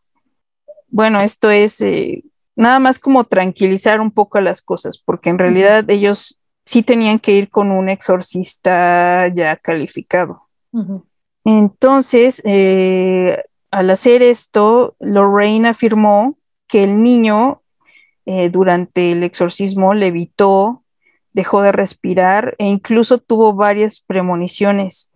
bueno, 0.89 1.19
esto 1.19 1.49
es 1.49 1.81
eh, 1.81 2.23
nada 2.55 2.79
más 2.79 2.99
como 2.99 3.23
tranquilizar 3.23 4.01
un 4.01 4.11
poco 4.11 4.41
las 4.41 4.61
cosas, 4.61 4.97
porque 4.97 5.29
en 5.29 5.37
realidad 5.37 5.89
ellos 5.89 6.39
sí 6.65 6.83
tenían 6.83 7.19
que 7.19 7.31
ir 7.31 7.49
con 7.49 7.71
un 7.71 7.87
exorcista 7.87 9.27
ya 9.33 9.55
calificado. 9.55 10.43
Entonces, 11.43 12.41
eh, 12.45 13.41
al 13.71 13.89
hacer 13.89 14.21
esto, 14.21 14.95
Lorraine 14.99 15.69
afirmó 15.69 16.37
que 16.67 16.83
el 16.83 17.01
niño 17.01 17.61
eh, 18.25 18.49
durante 18.49 19.13
el 19.13 19.23
exorcismo 19.23 19.93
levitó, 19.93 20.83
dejó 21.37 21.61
de 21.61 21.71
respirar 21.71 22.55
e 22.57 22.65
incluso 22.65 23.19
tuvo 23.19 23.53
varias 23.53 23.99
premoniciones. 23.99 25.13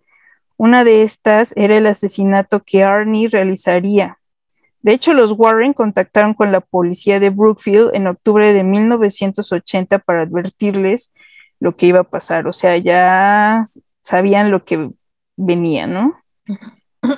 Una 0.56 0.84
de 0.84 1.02
estas 1.02 1.52
era 1.56 1.76
el 1.76 1.88
asesinato 1.88 2.62
que 2.62 2.84
Arnie 2.84 3.28
realizaría. 3.28 4.18
De 4.82 4.92
hecho, 4.92 5.14
los 5.14 5.32
Warren 5.32 5.72
contactaron 5.72 6.34
con 6.34 6.52
la 6.52 6.60
policía 6.60 7.18
de 7.18 7.30
Brookfield 7.30 7.90
en 7.92 8.06
octubre 8.06 8.52
de 8.52 8.62
1980 8.62 9.98
para 9.98 10.22
advertirles 10.22 11.12
lo 11.58 11.74
que 11.74 11.86
iba 11.86 11.98
a 11.98 12.04
pasar. 12.04 12.46
O 12.46 12.52
sea, 12.52 12.76
ya 12.76 13.64
sabían 14.00 14.52
lo 14.52 14.64
que 14.64 14.90
venía, 15.36 15.88
¿no? 15.88 16.14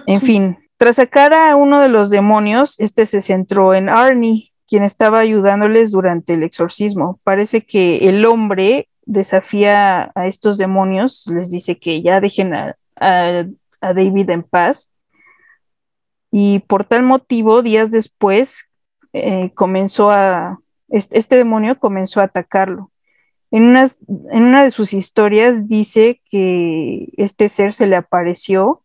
En 0.07 0.23
fin, 0.23 0.57
tras 0.79 0.97
sacar 0.97 1.35
a 1.35 1.57
uno 1.57 1.81
de 1.81 1.91
los 1.91 2.09
demonios, 2.09 2.81
este 2.81 3.05
se 3.05 3.21
centró 3.21 3.75
en 3.75 3.91
Arnie, 3.91 4.51
quien 4.67 4.83
estaba 4.83 5.19
ayudándoles 5.19 5.91
durante 5.91 6.33
el 6.33 6.43
exorcismo. 6.43 7.21
Parece 7.23 7.67
que 7.67 8.09
el 8.09 8.25
hombre 8.25 8.89
desafía 9.07 10.13
a 10.15 10.27
estos 10.27 10.59
demonios, 10.59 11.27
les 11.27 11.51
dice 11.51 11.79
que 11.79 12.03
ya 12.03 12.21
dejen 12.21 12.55
a, 12.55 12.77
David 13.81 14.31
en 14.31 14.43
paz. 14.43 14.91
Y 16.31 16.61
por 16.61 16.85
tal 16.85 17.03
motivo, 17.03 17.63
días 17.63 17.91
después, 17.91 18.71
eh, 19.13 19.53
comenzó 19.55 20.11
a, 20.11 20.59
este, 20.89 21.37
demonio 21.37 21.79
comenzó 21.79 22.21
a 22.21 22.25
atacarlo. 22.25 22.91
En, 23.51 23.77
en 23.77 24.43
una 24.43 24.65
de 24.65 24.71
sus 24.71 24.95
historias 24.95 25.69
dice 25.69 26.21
que 26.31 27.09
este 27.17 27.49
ser 27.49 27.73
se 27.73 27.87
le 27.87 27.97
apareció 27.97 28.85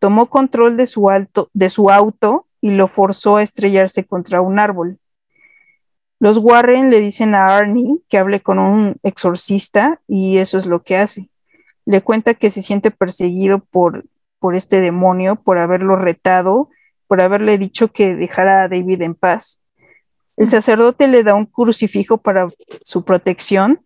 tomó 0.00 0.26
control 0.26 0.76
de 0.76 0.86
su, 0.86 1.08
de 1.52 1.68
su 1.68 1.90
auto 1.90 2.46
y 2.60 2.70
lo 2.70 2.88
forzó 2.88 3.36
a 3.36 3.44
estrellarse 3.44 4.04
contra 4.04 4.40
un 4.40 4.58
árbol. 4.58 4.98
Los 6.20 6.36
Warren 6.36 6.90
le 6.90 7.00
dicen 7.00 7.34
a 7.34 7.46
Arnie 7.46 7.98
que 8.08 8.18
hable 8.18 8.40
con 8.40 8.58
un 8.58 8.96
exorcista 9.02 10.00
y 10.06 10.36
eso 10.38 10.58
es 10.58 10.66
lo 10.66 10.82
que 10.82 10.98
hace. 10.98 11.30
Le 11.86 12.02
cuenta 12.02 12.34
que 12.34 12.50
se 12.50 12.62
siente 12.62 12.90
perseguido 12.90 13.60
por, 13.60 14.04
por 14.38 14.54
este 14.54 14.80
demonio, 14.80 15.36
por 15.36 15.58
haberlo 15.58 15.96
retado, 15.96 16.68
por 17.06 17.22
haberle 17.22 17.56
dicho 17.56 17.90
que 17.90 18.14
dejara 18.14 18.62
a 18.62 18.68
David 18.68 19.00
en 19.00 19.14
paz. 19.14 19.62
El 20.36 20.48
sacerdote 20.48 21.08
le 21.08 21.24
da 21.24 21.34
un 21.34 21.46
crucifijo 21.46 22.18
para 22.18 22.48
su 22.84 23.02
protección 23.04 23.80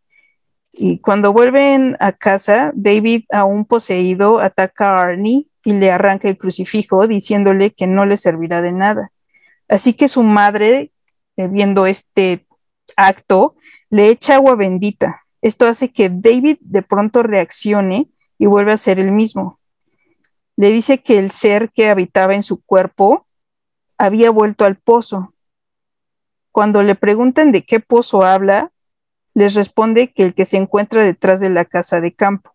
y 0.73 0.99
cuando 0.99 1.33
vuelven 1.33 1.97
a 2.01 2.11
casa, 2.11 2.73
David, 2.75 3.27
aún 3.33 3.65
poseído, 3.65 4.41
ataca 4.41 4.97
a 4.97 5.03
Arnie 5.03 5.47
y 5.65 5.73
le 5.73 5.93
arranca 5.93 6.29
el 6.29 6.37
crucifijo 6.37 7.07
diciéndole 7.07 7.73
que 7.73 7.87
no 7.87 8.07
le 8.07 8.17
servirá 8.17 8.61
de 8.61 8.73
nada. 8.73 9.13
Así 9.69 9.95
que 9.95 10.09
su 10.09 10.25
madre, 10.25 10.91
viendo 11.37 11.87
este 11.87 12.47
acto, 12.97 13.57
le 13.91 14.09
echa 14.09 14.37
agua 14.37 14.55
bendita. 14.55 15.23
Esto 15.43 15.67
hace 15.67 15.93
que 15.93 16.09
David 16.09 16.59
de 16.61 16.83
pronto 16.83 17.23
reaccione 17.23 18.09
y 18.39 18.47
vuelve 18.47 18.73
a 18.73 18.79
ser 18.79 18.99
el 18.99 19.13
mismo. 19.13 19.61
Le 20.57 20.71
dice 20.71 21.03
que 21.03 21.19
el 21.19 21.31
ser 21.31 21.71
que 21.73 21.89
habitaba 21.89 22.35
en 22.35 22.43
su 22.43 22.63
cuerpo 22.63 23.27
había 23.99 24.31
vuelto 24.31 24.65
al 24.65 24.77
pozo. 24.77 25.35
Cuando 26.53 26.83
le 26.83 26.95
preguntan 26.95 27.53
de 27.53 27.65
qué 27.65 27.81
pozo 27.81 28.23
habla, 28.25 28.71
les 29.35 29.55
responde 29.55 30.13
que 30.13 30.23
el 30.23 30.35
que 30.35 30.45
se 30.45 30.57
encuentra 30.57 31.05
detrás 31.05 31.41
de 31.41 31.51
la 31.51 31.65
casa 31.65 32.01
de 32.01 32.15
campo 32.15 32.55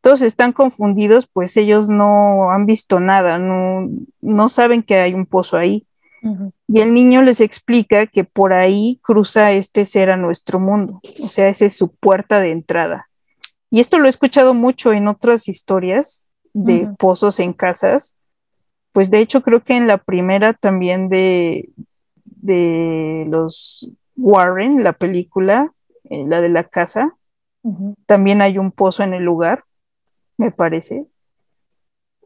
todos 0.00 0.22
están 0.22 0.52
confundidos, 0.52 1.26
pues 1.26 1.56
ellos 1.56 1.88
no 1.88 2.50
han 2.50 2.66
visto 2.66 3.00
nada, 3.00 3.38
no, 3.38 4.48
saben 4.48 4.82
que 4.82 4.96
hay 4.96 5.14
un 5.14 5.26
pozo 5.26 5.56
ahí. 5.56 5.86
Y 6.68 6.80
el 6.80 6.92
niño 6.92 7.22
les 7.22 7.40
explica 7.40 8.06
que 8.06 8.24
por 8.24 8.52
ahí 8.52 9.00
cruza 9.02 9.52
este 9.52 9.86
ser 9.86 10.10
a 10.10 10.16
nuestro 10.16 10.60
mundo, 10.60 11.00
o 11.22 11.28
sea, 11.28 11.48
esa 11.48 11.64
es 11.64 11.76
su 11.76 11.94
puerta 11.94 12.40
de 12.40 12.52
entrada. 12.52 13.08
Y 13.70 13.80
esto 13.80 13.98
lo 13.98 14.06
he 14.06 14.10
escuchado 14.10 14.52
mucho 14.52 14.92
en 14.92 15.08
otras 15.08 15.48
historias 15.48 16.30
de 16.52 16.88
pozos 16.98 17.40
en 17.40 17.52
casas, 17.52 18.16
pues 18.92 19.10
de 19.10 19.20
hecho 19.20 19.42
creo 19.42 19.62
que 19.62 19.76
en 19.76 19.86
la 19.86 19.98
primera 19.98 20.52
también 20.52 21.08
de, 21.08 21.70
de 22.24 23.24
los 23.28 23.90
Warren, 24.16 24.82
la 24.82 24.92
película, 24.92 25.72
eh, 26.04 26.24
la 26.26 26.40
de 26.40 26.48
la 26.48 26.64
casa, 26.64 27.16
también 28.06 28.42
hay 28.42 28.58
un 28.58 28.72
pozo 28.72 29.02
en 29.02 29.14
el 29.14 29.22
lugar 29.22 29.64
me 30.40 30.50
parece. 30.50 31.06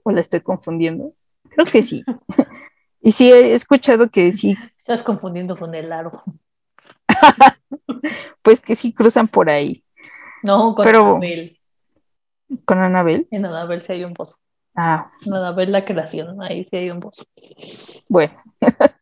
¿O 0.04 0.12
la 0.12 0.20
estoy 0.20 0.40
confundiendo? 0.40 1.14
Creo 1.50 1.66
que 1.66 1.82
sí. 1.82 2.04
y 3.04 3.12
sí, 3.12 3.30
he 3.30 3.54
escuchado 3.54 4.08
que 4.08 4.32
sí. 4.32 4.56
Estás 4.78 5.02
confundiendo 5.02 5.56
con 5.56 5.74
el 5.74 5.92
aro. 5.92 6.22
pues 8.42 8.60
que 8.60 8.74
sí 8.74 8.92
cruzan 8.92 9.28
por 9.28 9.48
ahí. 9.48 9.84
No, 10.42 10.74
con 10.74 10.88
Anabel. 10.88 11.58
¿Con 12.64 12.78
Anabel? 12.78 13.28
En 13.30 13.46
Anabel 13.46 13.82
sí 13.82 13.92
hay 13.92 14.04
un 14.04 14.14
pozo. 14.14 14.38
Ah. 14.74 15.10
En 15.24 15.34
Anabel 15.34 15.70
la 15.70 15.84
creación, 15.84 16.42
ahí 16.42 16.64
sí 16.64 16.76
hay 16.76 16.90
un 16.90 17.00
pozo. 17.00 17.24
Bueno. 18.08 18.34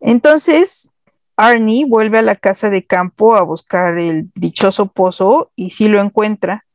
Entonces, 0.00 0.92
Arnie 1.36 1.86
vuelve 1.86 2.18
a 2.18 2.22
la 2.22 2.36
casa 2.36 2.70
de 2.70 2.86
campo 2.86 3.34
a 3.34 3.42
buscar 3.42 3.98
el 3.98 4.30
dichoso 4.34 4.86
pozo 4.86 5.50
y 5.56 5.70
sí 5.70 5.88
lo 5.88 6.00
encuentra 6.00 6.66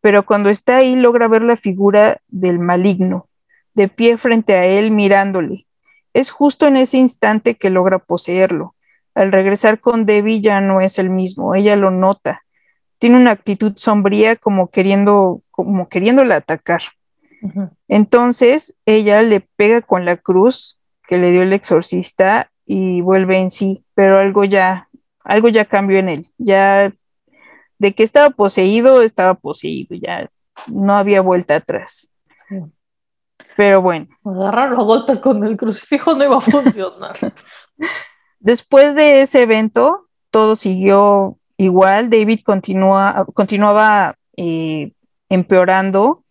pero 0.00 0.24
cuando 0.24 0.48
está 0.48 0.78
ahí 0.78 0.96
logra 0.96 1.28
ver 1.28 1.42
la 1.42 1.56
figura 1.56 2.20
del 2.28 2.58
maligno, 2.58 3.28
de 3.74 3.88
pie 3.88 4.18
frente 4.18 4.54
a 4.54 4.64
él 4.64 4.90
mirándole. 4.90 5.66
Es 6.12 6.30
justo 6.30 6.66
en 6.66 6.76
ese 6.76 6.98
instante 6.98 7.56
que 7.56 7.70
logra 7.70 7.98
poseerlo. 7.98 8.74
Al 9.14 9.32
regresar 9.32 9.80
con 9.80 10.06
Debbie 10.06 10.40
ya 10.40 10.60
no 10.60 10.80
es 10.80 10.98
el 10.98 11.10
mismo, 11.10 11.54
ella 11.54 11.76
lo 11.76 11.90
nota. 11.90 12.42
Tiene 12.98 13.16
una 13.16 13.32
actitud 13.32 13.72
sombría 13.76 14.36
como 14.36 14.68
queriendo, 14.70 15.42
como 15.50 15.88
queriéndola 15.88 16.36
atacar. 16.36 16.82
Entonces 17.88 18.76
ella 18.84 19.22
le 19.22 19.40
pega 19.40 19.80
con 19.80 20.04
la 20.04 20.16
cruz 20.16 20.78
que 21.08 21.16
le 21.16 21.30
dio 21.30 21.42
el 21.42 21.52
exorcista 21.52 22.50
y 22.66 23.00
vuelve 23.00 23.38
en 23.38 23.50
sí, 23.50 23.84
pero 23.94 24.18
algo 24.18 24.44
ya, 24.44 24.88
algo 25.24 25.48
ya 25.48 25.64
cambió 25.64 25.98
en 25.98 26.08
él. 26.08 26.26
Ya 26.38 26.92
de 27.78 27.94
que 27.94 28.02
estaba 28.02 28.30
poseído, 28.30 29.02
estaba 29.02 29.34
poseído, 29.34 29.96
ya 29.96 30.30
no 30.66 30.96
había 30.96 31.22
vuelta 31.22 31.56
atrás. 31.56 32.12
Pero 33.60 33.82
bueno. 33.82 34.08
Agarrar 34.24 34.70
los 34.70 34.86
golpes 34.86 35.18
con 35.18 35.44
el 35.44 35.58
crucifijo 35.58 36.14
no 36.14 36.24
iba 36.24 36.38
a 36.38 36.40
funcionar. 36.40 37.18
Después 38.40 38.94
de 38.94 39.20
ese 39.20 39.42
evento, 39.42 40.08
todo 40.30 40.56
siguió 40.56 41.36
igual. 41.58 42.08
David 42.08 42.40
continúa, 42.42 43.26
continuaba 43.34 44.16
eh, 44.34 44.94
empeorando 45.28 46.24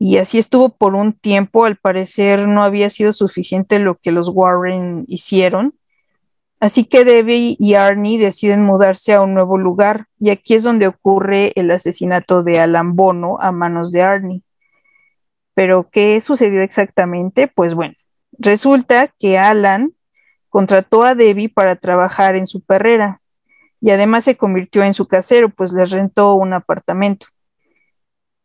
y 0.00 0.16
así 0.16 0.38
estuvo 0.38 0.70
por 0.70 0.96
un 0.96 1.12
tiempo. 1.12 1.64
Al 1.64 1.76
parecer 1.76 2.48
no 2.48 2.64
había 2.64 2.90
sido 2.90 3.12
suficiente 3.12 3.78
lo 3.78 3.94
que 3.94 4.10
los 4.10 4.28
Warren 4.28 5.04
hicieron 5.06 5.74
Así 6.58 6.86
que 6.86 7.04
Debbie 7.04 7.56
y 7.58 7.74
Arnie 7.74 8.18
deciden 8.18 8.62
mudarse 8.62 9.12
a 9.12 9.20
un 9.20 9.34
nuevo 9.34 9.58
lugar 9.58 10.06
y 10.18 10.30
aquí 10.30 10.54
es 10.54 10.62
donde 10.62 10.86
ocurre 10.86 11.52
el 11.54 11.70
asesinato 11.70 12.42
de 12.42 12.58
Alan 12.58 12.96
Bono 12.96 13.38
a 13.40 13.52
manos 13.52 13.92
de 13.92 14.02
Arnie. 14.02 14.42
Pero, 15.56 15.88
¿qué 15.90 16.20
sucedió 16.20 16.60
exactamente? 16.60 17.48
Pues 17.48 17.74
bueno, 17.74 17.94
resulta 18.38 19.08
que 19.18 19.38
Alan 19.38 19.94
contrató 20.50 21.02
a 21.02 21.14
Debbie 21.14 21.48
para 21.48 21.76
trabajar 21.76 22.36
en 22.36 22.46
su 22.46 22.60
perrera. 22.60 23.22
y 23.80 23.90
además 23.90 24.24
se 24.24 24.36
convirtió 24.36 24.84
en 24.84 24.92
su 24.92 25.08
casero, 25.08 25.48
pues 25.48 25.72
les 25.72 25.90
rentó 25.90 26.34
un 26.34 26.52
apartamento. 26.52 27.28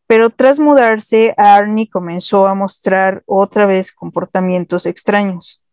Pero 0.08 0.30
tras 0.30 0.58
mudarse, 0.60 1.34
Arnie 1.38 1.90
comenzó 1.90 2.48
a 2.48 2.56
mostrar 2.56 3.24
otra 3.26 3.66
vez 3.66 3.92
comportamientos 3.92 4.86
extraños, 4.86 5.66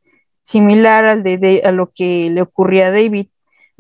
similar 0.43 1.05
al 1.05 1.23
de, 1.23 1.63
a 1.65 1.71
lo 1.71 1.93
que 1.93 2.31
le 2.31 2.43
ocurría 2.43 2.89
a 2.89 2.93
David, 2.93 3.29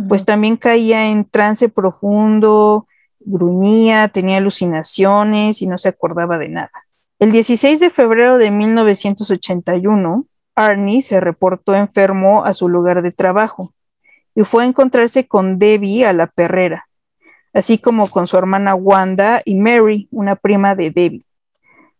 pues 0.08 0.24
también 0.24 0.56
caía 0.56 1.10
en 1.10 1.24
trance 1.24 1.68
profundo, 1.68 2.86
gruñía, 3.18 4.08
tenía 4.08 4.36
alucinaciones 4.36 5.60
y 5.60 5.66
no 5.66 5.76
se 5.76 5.88
acordaba 5.88 6.38
de 6.38 6.50
nada. 6.50 6.87
El 7.18 7.32
16 7.32 7.80
de 7.80 7.90
febrero 7.90 8.38
de 8.38 8.52
1981, 8.52 10.24
Arnie 10.54 11.02
se 11.02 11.18
reportó 11.18 11.74
enfermo 11.74 12.44
a 12.44 12.52
su 12.52 12.68
lugar 12.68 13.02
de 13.02 13.10
trabajo 13.10 13.74
y 14.36 14.44
fue 14.44 14.62
a 14.62 14.66
encontrarse 14.66 15.26
con 15.26 15.58
Debbie 15.58 16.06
a 16.06 16.12
la 16.12 16.28
perrera, 16.28 16.88
así 17.52 17.78
como 17.78 18.08
con 18.08 18.28
su 18.28 18.36
hermana 18.36 18.76
Wanda 18.76 19.42
y 19.44 19.56
Mary, 19.56 20.06
una 20.12 20.36
prima 20.36 20.76
de 20.76 20.92
Debbie. 20.92 21.24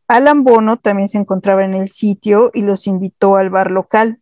Alan 0.07 0.45
Bono 0.45 0.77
también 0.77 1.09
se 1.09 1.19
encontraba 1.19 1.65
en 1.65 1.75
el 1.75 1.89
sitio 1.89 2.53
y 2.55 2.63
los 2.63 2.87
invitó 2.87 3.37
al 3.37 3.51
bar 3.51 3.73
local. 3.73 4.21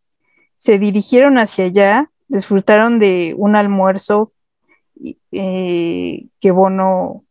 Se 0.57 0.79
dirigieron 0.79 1.37
hacia 1.37 1.67
allá, 1.67 2.11
disfrutaron 2.29 2.99
de 2.99 3.35
un 3.37 3.55
almuerzo 3.55 4.33
eh, 5.31 6.27
que 6.41 6.51
Bono, 6.51 7.25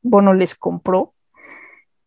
Bono 0.00 0.32
les 0.32 0.54
compró. 0.54 1.12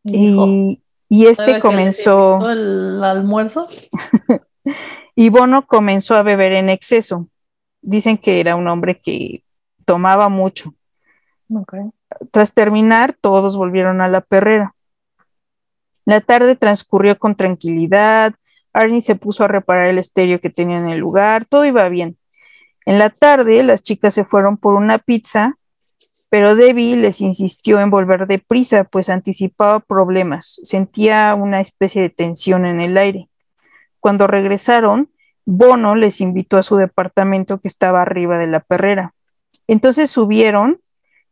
Y, 0.05 1.25
este 1.25 1.59
comenzó. 1.59 2.49
El 2.49 3.03
almuerzo? 3.03 3.67
y 5.15 5.29
Bono 5.29 5.65
comenzó 5.65 6.15
a 6.15 6.23
beber 6.23 6.53
en 6.53 6.69
exceso. 6.69 7.27
Dicen 7.81 8.17
que 8.17 8.39
era 8.39 8.55
un 8.55 8.67
hombre 8.67 8.99
que 8.99 9.43
tomaba 9.85 10.29
mucho. 10.29 10.73
Tras 12.31 12.53
terminar, 12.53 13.15
todos 13.19 13.57
volvieron 13.57 14.01
a 14.01 14.07
la 14.07 14.21
perrera. 14.21 14.75
La 16.05 16.21
tarde 16.21 16.55
transcurrió 16.55 17.17
con 17.17 17.35
tranquilidad. 17.35 18.33
Arnie 18.73 19.01
se 19.01 19.15
puso 19.15 19.43
a 19.43 19.47
reparar 19.47 19.87
el 19.87 19.97
estéreo 19.97 20.39
que 20.39 20.49
tenía 20.49 20.77
en 20.77 20.89
el 20.89 20.99
lugar. 20.99 21.45
Todo 21.45 21.65
iba 21.65 21.87
bien. 21.89 22.17
En 22.85 22.99
la 22.99 23.09
tarde, 23.09 23.63
las 23.63 23.81
chicas 23.81 24.13
se 24.13 24.25
fueron 24.25 24.57
por 24.57 24.75
una 24.75 24.99
pizza, 24.99 25.57
pero 26.35 26.57
Debbie 26.57 26.97
les 26.97 27.21
insistió 27.21 27.79
en 27.79 27.89
volver 27.89 28.27
deprisa, 28.27 28.83
pues 28.83 29.07
anticipaba 29.07 29.79
problemas. 29.79 30.59
Sentía 30.63 31.33
una 31.33 31.61
especie 31.61 32.01
de 32.01 32.09
tensión 32.09 32.65
en 32.65 32.81
el 32.81 32.97
aire. 32.97 33.29
Cuando 34.01 34.27
regresaron, 34.27 35.09
Bono 35.45 35.95
les 35.95 36.19
invitó 36.19 36.57
a 36.57 36.63
su 36.63 36.75
departamento 36.75 37.61
que 37.61 37.69
estaba 37.69 38.01
arriba 38.01 38.37
de 38.37 38.47
la 38.47 38.59
perrera. 38.59 39.13
Entonces 39.65 40.11
subieron, 40.11 40.81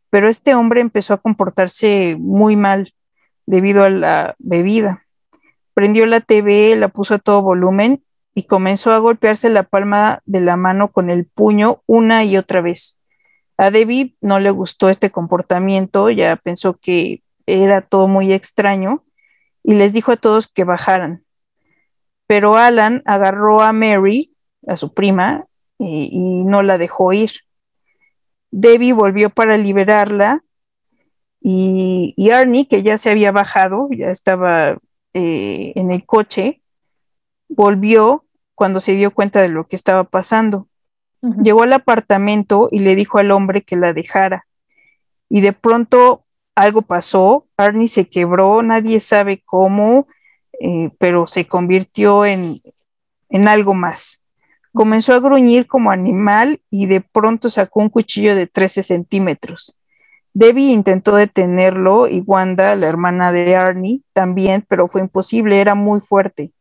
pero 0.08 0.30
este 0.30 0.54
hombre 0.54 0.80
empezó 0.80 1.12
a 1.12 1.18
comportarse 1.18 2.16
muy 2.18 2.56
mal 2.56 2.94
debido 3.44 3.84
a 3.84 3.90
la 3.90 4.34
bebida. 4.38 5.04
Prendió 5.74 6.06
la 6.06 6.22
TV, 6.22 6.76
la 6.76 6.88
puso 6.88 7.16
a 7.16 7.18
todo 7.18 7.42
volumen 7.42 8.02
y 8.34 8.44
comenzó 8.44 8.94
a 8.94 9.00
golpearse 9.00 9.50
la 9.50 9.64
palma 9.64 10.22
de 10.24 10.40
la 10.40 10.56
mano 10.56 10.92
con 10.92 11.10
el 11.10 11.26
puño 11.26 11.82
una 11.84 12.24
y 12.24 12.38
otra 12.38 12.62
vez. 12.62 12.98
A 13.56 13.70
David 13.70 14.14
no 14.20 14.40
le 14.40 14.50
gustó 14.50 14.88
este 14.88 15.10
comportamiento, 15.10 16.10
ya 16.10 16.36
pensó 16.36 16.74
que 16.74 17.22
era 17.46 17.82
todo 17.82 18.08
muy 18.08 18.32
extraño 18.32 19.04
y 19.62 19.74
les 19.74 19.92
dijo 19.92 20.12
a 20.12 20.16
todos 20.16 20.48
que 20.48 20.64
bajaran. 20.64 21.24
Pero 22.26 22.56
Alan 22.56 23.02
agarró 23.04 23.62
a 23.62 23.72
Mary, 23.72 24.34
a 24.66 24.76
su 24.76 24.92
prima, 24.92 25.46
y, 25.78 26.44
no 26.44 26.62
la 26.62 26.78
dejó 26.78 27.12
ir. 27.12 27.30
Debbie 28.50 28.92
volvió 28.92 29.30
para 29.30 29.56
liberarla 29.56 30.44
y, 31.40 32.14
Arnie, 32.32 32.66
que 32.66 32.82
ya 32.82 32.96
se 32.96 33.10
había 33.10 33.32
bajado, 33.32 33.88
ya 33.90 34.08
estaba 34.08 34.78
eh, 35.12 35.72
en 35.74 35.92
el 35.92 36.06
coche, 36.06 36.62
volvió 37.48 38.24
cuando 38.54 38.80
se 38.80 38.92
dio 38.92 39.12
cuenta 39.12 39.42
de 39.42 39.48
lo 39.48 39.66
que 39.66 39.76
estaba 39.76 40.04
pasando. 40.04 40.68
Llegó 41.42 41.62
al 41.62 41.72
apartamento 41.72 42.68
y 42.70 42.80
le 42.80 42.96
dijo 42.96 43.18
al 43.18 43.30
hombre 43.30 43.62
que 43.62 43.76
la 43.76 43.92
dejara. 43.92 44.46
Y 45.28 45.40
de 45.40 45.52
pronto 45.52 46.24
algo 46.54 46.82
pasó, 46.82 47.46
Arnie 47.56 47.88
se 47.88 48.08
quebró, 48.08 48.62
nadie 48.62 49.00
sabe 49.00 49.42
cómo, 49.44 50.06
eh, 50.60 50.90
pero 50.98 51.26
se 51.26 51.46
convirtió 51.46 52.24
en, 52.24 52.60
en 53.28 53.48
algo 53.48 53.74
más. 53.74 54.24
Comenzó 54.72 55.14
a 55.14 55.20
gruñir 55.20 55.66
como 55.66 55.90
animal 55.90 56.60
y 56.70 56.86
de 56.86 57.00
pronto 57.00 57.48
sacó 57.48 57.80
un 57.80 57.88
cuchillo 57.88 58.34
de 58.34 58.46
13 58.46 58.82
centímetros. 58.82 59.80
Debbie 60.32 60.72
intentó 60.72 61.14
detenerlo 61.14 62.08
y 62.08 62.20
Wanda, 62.20 62.74
la 62.74 62.86
hermana 62.86 63.30
de 63.30 63.54
Arnie, 63.54 64.02
también, 64.12 64.64
pero 64.68 64.88
fue 64.88 65.00
imposible, 65.00 65.60
era 65.60 65.76
muy 65.76 66.00
fuerte. 66.00 66.52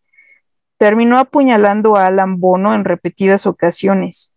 Terminó 0.78 1.18
apuñalando 1.18 1.96
a 1.96 2.06
Alan 2.06 2.40
Bono 2.40 2.76
en 2.76 2.86
repetidas 2.86 3.48
ocasiones. 3.48 4.33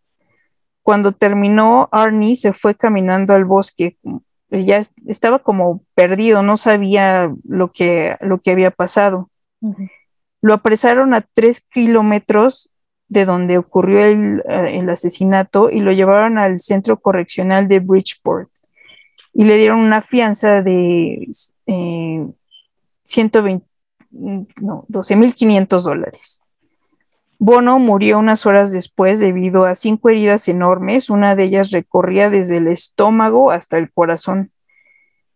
Cuando 0.86 1.10
terminó, 1.10 1.88
Arnie 1.90 2.36
se 2.36 2.52
fue 2.52 2.76
caminando 2.76 3.34
al 3.34 3.44
bosque. 3.44 3.96
Ya 4.50 4.84
estaba 5.08 5.40
como 5.40 5.82
perdido, 5.96 6.44
no 6.44 6.56
sabía 6.56 7.34
lo 7.42 7.72
que, 7.72 8.16
lo 8.20 8.38
que 8.38 8.52
había 8.52 8.70
pasado. 8.70 9.28
Lo 10.40 10.54
apresaron 10.54 11.12
a 11.12 11.22
tres 11.22 11.60
kilómetros 11.72 12.72
de 13.08 13.24
donde 13.24 13.58
ocurrió 13.58 13.98
el, 14.04 14.44
eh, 14.48 14.78
el, 14.78 14.88
asesinato 14.88 15.70
y 15.70 15.80
lo 15.80 15.90
llevaron 15.90 16.38
al 16.38 16.60
centro 16.60 17.00
correccional 17.00 17.66
de 17.66 17.80
Bridgeport 17.80 18.48
y 19.34 19.42
le 19.42 19.56
dieron 19.56 19.80
una 19.80 20.02
fianza 20.02 20.62
de 20.62 21.26
eh, 21.66 22.26
120, 23.02 23.66
no, 24.12 24.86
12.500 24.88 25.82
dólares. 25.82 26.45
Bono 27.38 27.78
murió 27.78 28.18
unas 28.18 28.46
horas 28.46 28.72
después 28.72 29.20
debido 29.20 29.66
a 29.66 29.74
cinco 29.74 30.08
heridas 30.08 30.48
enormes, 30.48 31.10
una 31.10 31.34
de 31.34 31.44
ellas 31.44 31.70
recorría 31.70 32.30
desde 32.30 32.58
el 32.58 32.68
estómago 32.68 33.50
hasta 33.50 33.78
el 33.78 33.92
corazón. 33.92 34.52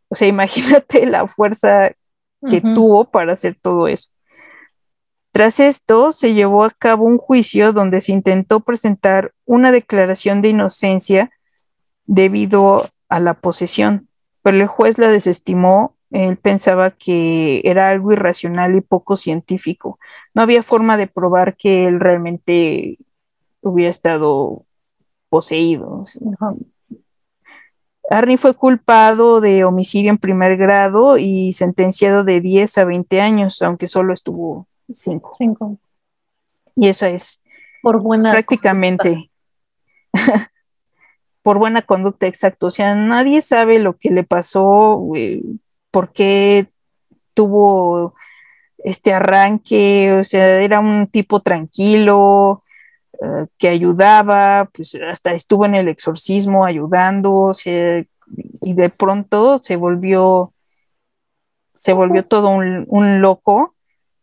O 0.09 0.17
sea, 0.17 0.29
imagínate 0.29 1.07
la 1.07 1.27
fuerza 1.27 1.93
que 2.49 2.63
tuvo 2.63 3.05
para 3.05 3.35
hacer 3.35 3.59
todo 3.61 3.87
eso. 3.87 4.11
Tras 5.33 5.61
esto, 5.61 6.11
se 6.11 6.35
llevó 6.35 6.65
a 6.65 6.71
cabo 6.71 7.05
un 7.05 7.19
juicio 7.19 7.73
donde 7.73 8.01
se 8.01 8.13
intentó 8.13 8.61
presentar 8.61 9.33
una 9.45 9.71
declaración 9.71 10.43
de 10.43 10.49
inocencia 10.49 11.31
debido 12.07 12.83
a 13.09 13.21
la 13.21 13.35
posesión, 13.35 14.09
pero 14.43 14.57
el 14.57 14.67
juez 14.67 14.99
la 14.99 15.09
desestimó 15.09 15.97
él 16.11 16.37
pensaba 16.37 16.91
que 16.91 17.61
era 17.65 17.91
algo 17.91 18.13
irracional 18.13 18.75
y 18.77 18.81
poco 18.81 19.17
científico. 19.17 19.99
No 20.35 20.43
había 20.43 20.63
forma 20.63 20.97
de 20.97 21.07
probar 21.07 21.57
que 21.57 21.87
él 21.87 22.01
realmente 22.01 22.99
hubiera 23.63 23.91
estado 23.91 24.65
poseído. 25.29 26.05
Arnie 28.11 28.39
fue 28.39 28.55
culpado 28.55 29.41
de 29.41 29.65
homicidio 29.65 30.11
en 30.11 30.19
primer 30.19 30.57
grado 30.57 31.17
y 31.17 31.53
sentenciado 31.53 32.25
de 32.25 32.41
10 32.41 32.79
a 32.79 32.85
20 32.85 33.21
años, 33.21 33.63
aunque 33.63 33.87
solo 33.87 34.13
estuvo 34.13 34.67
5. 34.91 35.79
Y 36.75 36.89
esa 36.89 37.09
es 37.09 37.41
por 37.83 38.01
buena 38.01 38.33
prácticamente 38.33 39.31
por 41.43 41.59
buena 41.59 41.83
conducta, 41.83 42.27
exacto. 42.27 42.67
O 42.67 42.71
sea, 42.71 42.95
nadie 42.95 43.43
sabe 43.43 43.79
lo 43.79 43.97
que 43.97 44.11
le 44.11 44.25
pasó, 44.25 45.01
eh, 45.15 45.43
por 45.91 46.13
qué 46.13 46.69
tuvo 47.35 48.15
este 48.79 49.13
arranque, 49.13 50.13
o 50.13 50.25
sea, 50.25 50.61
era 50.61 50.81
un 50.81 51.07
tipo 51.07 51.41
tranquilo, 51.41 52.65
eh, 53.23 53.47
que 53.59 53.69
ayudaba, 53.69 54.71
pues 54.73 54.95
hasta 54.95 55.33
estuvo 55.33 55.67
en 55.67 55.75
el 55.75 55.89
exorcismo 55.89 56.65
ayudando, 56.65 57.53
y 58.63 58.75
de 58.75 58.89
pronto 58.89 59.59
se 59.61 59.77
volvió, 59.77 60.55
se 61.75 61.93
volvió 61.93 62.25
todo 62.25 62.49
un, 62.49 63.21
loco. 63.21 63.75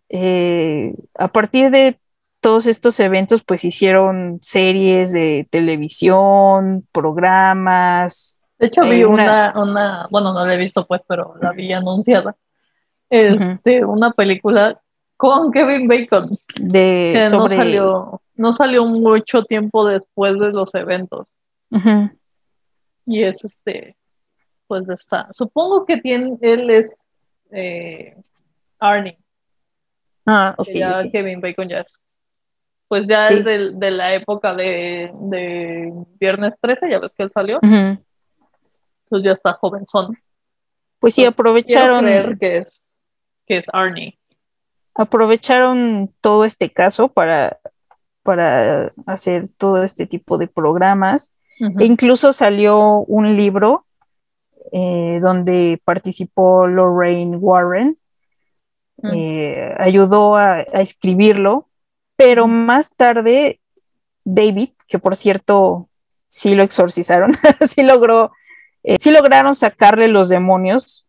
Eh, 0.10 0.96
a 1.16 1.28
partir 1.28 1.70
de 1.70 2.00
todos 2.40 2.66
estos 2.66 3.00
eventos, 3.00 3.44
pues 3.44 3.66
hicieron 3.66 4.40
series 4.42 5.12
de 5.12 5.48
televisión, 5.52 6.88
programas, 6.92 8.37
de 8.60 8.68
hecho, 8.68 8.84
vi 8.84 9.04
una, 9.04 9.54
una, 9.56 10.08
bueno, 10.10 10.34
no 10.34 10.46
la 10.46 10.54
he 10.54 10.58
visto 10.58 10.86
pues, 10.86 11.02
pero 11.08 11.36
la 11.42 11.52
vi 11.52 11.72
anunciada. 11.74 12.36
Este, 13.10 13.86
una 13.86 14.12
película 14.12 14.80
con 15.16 15.52
Kevin 15.52 15.88
Bacon. 15.88 16.28
De, 16.60 17.12
que 17.14 17.30
no 17.30 17.48
salió, 17.48 18.22
no 18.36 18.54
salió 18.54 18.86
mucho 18.86 19.44
tiempo 19.44 19.86
después 19.86 20.40
de 20.40 20.52
los 20.52 20.74
eventos. 20.76 21.28
Y 23.06 23.24
es 23.24 23.46
este, 23.46 23.96
pues 24.68 24.90
está. 24.90 25.28
Supongo 25.32 25.86
que 25.86 25.98
tiene, 25.98 26.38
él 26.42 26.70
es 26.70 27.08
eh, 27.52 28.18
Arnie. 28.80 29.18
Ah, 30.26 30.56
ok. 30.58 30.68
Ya 30.74 31.10
Kevin 31.12 31.42
Bacon 31.42 31.70
ya 31.70 31.80
es 31.82 32.00
pues 32.88 33.06
ya 33.06 33.20
es 33.22 33.44
de, 33.44 33.92
la 33.92 34.14
época 34.14 34.56
de, 34.56 35.12
Viernes 36.20 36.56
13, 36.62 36.90
ya 36.90 37.00
ves 37.00 37.12
que 37.16 37.24
él 37.24 37.32
salió. 37.32 37.60
Entonces 39.08 39.26
ya 39.26 39.32
está 39.32 39.54
jovenzón. 39.54 40.18
Pues 41.00 41.16
sí, 41.16 41.24
aprovecharon. 41.24 42.04
Creer 42.04 42.38
que 42.38 42.58
es, 42.58 42.82
que 43.46 43.58
es 43.58 43.68
Arnie. 43.72 44.20
Aprovecharon 44.94 46.14
todo 46.22 46.44
este 46.44 46.72
caso 46.72 47.08
para, 47.08 47.60
para 48.24 48.92
hacer 49.06 49.48
todo 49.58 49.84
este 49.84 50.06
tipo 50.06 50.38
de 50.38 50.48
programas. 50.48 51.34
E 51.60 51.86
incluso 51.86 52.34
salió 52.34 53.00
un 53.00 53.36
libro 53.36 53.88
eh, 54.72 55.20
donde 55.22 55.82
participó 55.86 56.68
Lorraine 56.68 57.38
Warren. 57.38 57.98
Mm. 58.98 59.12
Eh, 59.14 59.76
ayudó 59.80 60.36
a, 60.36 60.62
escribirlo, 60.62 61.70
pero 62.16 62.48
más 62.48 62.96
tarde 62.96 63.62
David, 64.26 64.70
que 64.88 65.00
por 65.00 65.16
cierto 65.16 65.90
sí 66.28 66.56
lo 66.56 66.64
exorcizaron, 66.64 67.32
sí 67.70 67.84
logró, 67.84 68.32
eh, 68.94 68.98
sí 69.00 69.12
lograron 69.12 69.56
sacarle 69.56 70.08
los 70.08 70.30
demonios 70.30 71.06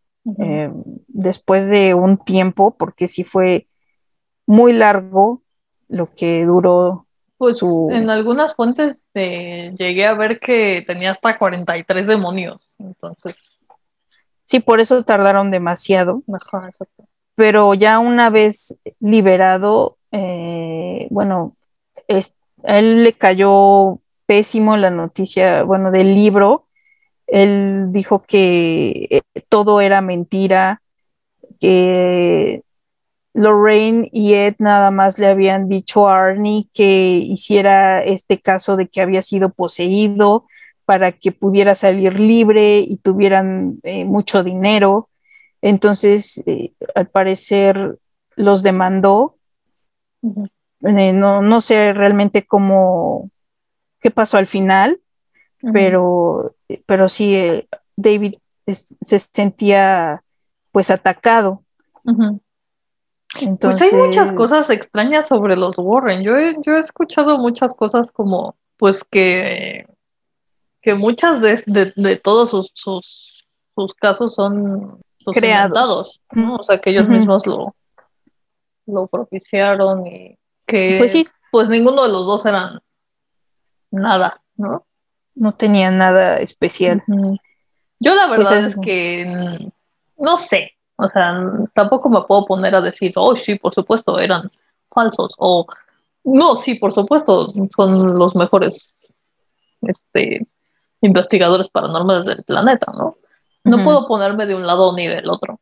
después 1.07 1.67
de 1.69 1.95
un 1.95 2.17
tiempo, 2.17 2.75
porque 2.77 3.07
sí 3.07 3.23
fue 3.23 3.67
muy 4.45 4.73
largo 4.73 5.41
lo 5.87 6.13
que 6.13 6.45
duró 6.45 7.07
pues 7.37 7.57
su... 7.57 7.89
en 7.89 8.09
algunas 8.09 8.53
fuentes 8.53 8.97
llegué 9.13 10.05
a 10.05 10.13
ver 10.13 10.39
que 10.39 10.83
tenía 10.85 11.11
hasta 11.11 11.37
43 11.37 12.05
demonios, 12.05 12.59
entonces. 12.77 13.35
Sí, 14.43 14.59
por 14.59 14.79
eso 14.79 15.03
tardaron 15.03 15.51
demasiado. 15.51 16.23
Pero 17.35 17.73
ya 17.75 17.99
una 17.99 18.29
vez 18.29 18.77
liberado, 18.99 19.97
eh, 20.11 21.07
bueno, 21.11 21.55
a 22.63 22.79
él 22.79 23.03
le 23.03 23.13
cayó 23.13 23.99
pésimo 24.25 24.75
la 24.75 24.89
noticia, 24.89 25.63
bueno, 25.63 25.91
del 25.91 26.15
libro. 26.15 26.65
Él 27.31 27.87
dijo 27.91 28.23
que 28.23 29.07
eh, 29.09 29.21
todo 29.49 29.81
era 29.81 30.01
mentira, 30.01 30.81
que 31.59 32.63
Lorraine 33.33 34.09
y 34.11 34.33
Ed 34.33 34.55
nada 34.59 34.91
más 34.91 35.19
le 35.19 35.27
habían 35.27 35.69
dicho 35.69 36.09
a 36.09 36.17
Arnie 36.17 36.69
que 36.73 37.17
hiciera 37.17 38.03
este 38.03 38.41
caso 38.41 38.75
de 38.75 38.87
que 38.87 39.01
había 39.01 39.21
sido 39.21 39.49
poseído 39.49 40.45
para 40.85 41.11
que 41.11 41.31
pudiera 41.31 41.75
salir 41.75 42.19
libre 42.19 42.79
y 42.79 42.97
tuvieran 42.97 43.79
eh, 43.83 44.05
mucho 44.05 44.43
dinero. 44.43 45.09
Entonces, 45.61 46.41
eh, 46.47 46.73
al 46.95 47.07
parecer, 47.07 47.99
los 48.35 48.63
demandó. 48.63 49.35
Eh, 50.23 51.13
no, 51.13 51.61
sé 51.61 51.93
realmente 51.93 52.47
cómo, 52.47 53.29
qué 53.99 54.09
pasó 54.09 54.37
al 54.37 54.47
final, 54.47 54.99
pero, 55.73 56.55
pero 56.85 57.09
sí, 57.09 57.65
David 57.95 58.35
se 58.65 59.19
sentía 59.19 60.23
pues 60.71 60.91
atacado 60.91 61.63
pues 63.59 63.81
hay 63.81 63.91
muchas 63.93 64.31
cosas 64.31 64.69
extrañas 64.69 65.27
sobre 65.27 65.55
los 65.55 65.75
Warren. 65.77 66.23
Yo 66.23 66.35
he, 66.37 66.55
yo 66.63 66.73
he 66.73 66.79
escuchado 66.79 67.37
muchas 67.37 67.73
cosas 67.73 68.11
como, 68.11 68.55
pues 68.77 69.03
que, 69.03 69.87
que 70.81 70.95
muchas 70.95 71.39
de, 71.41 72.15
todos 72.23 72.49
sus, 72.49 72.71
sus, 72.73 73.93
casos 73.95 74.33
son 74.33 74.99
creados, 75.33 76.21
¿no? 76.31 76.55
O 76.55 76.63
sea, 76.63 76.79
que 76.79 76.89
ellos 76.89 77.07
mismos 77.07 77.45
lo, 77.45 77.75
lo 78.87 79.07
propiciaron 79.07 80.05
y 80.07 80.37
que 80.65 80.97
pues, 80.97 81.11
sí. 81.11 81.27
pues 81.51 81.69
ninguno 81.69 82.03
de 82.03 82.09
los 82.09 82.25
dos 82.25 82.45
eran 82.45 82.79
nada, 83.91 84.41
¿no? 84.55 84.85
No 85.39 85.53
tenían 85.53 85.97
nada 85.97 86.37
especial. 86.37 87.01
Yo 87.99 88.13
la 88.13 88.27
pues 88.27 88.39
verdad 88.39 88.59
es 88.59 88.79
que 88.79 89.71
no 90.17 90.37
sé, 90.37 90.73
o 90.97 91.07
sea, 91.07 91.33
tampoco 91.73 92.09
me 92.09 92.21
puedo 92.23 92.45
poner 92.45 92.75
a 92.75 92.81
decir, 92.81 93.13
oh, 93.15 93.35
sí, 93.35 93.55
por 93.55 93.73
supuesto, 93.73 94.19
eran 94.19 94.51
falsos. 94.91 95.33
O, 95.37 95.65
no, 96.25 96.57
sí, 96.57 96.75
por 96.75 96.93
supuesto, 96.93 97.53
son 97.73 98.17
los 98.17 98.35
mejores 98.35 98.95
este, 99.81 100.45
investigadores 101.01 101.69
paranormales 101.69 102.25
del 102.25 102.43
planeta, 102.43 102.91
¿no? 102.93 103.15
No 103.63 103.83
puedo 103.83 104.07
ponerme 104.07 104.45
de 104.45 104.55
un 104.55 104.67
lado 104.67 104.93
ni 104.93 105.07
del 105.07 105.29
otro. 105.29 105.59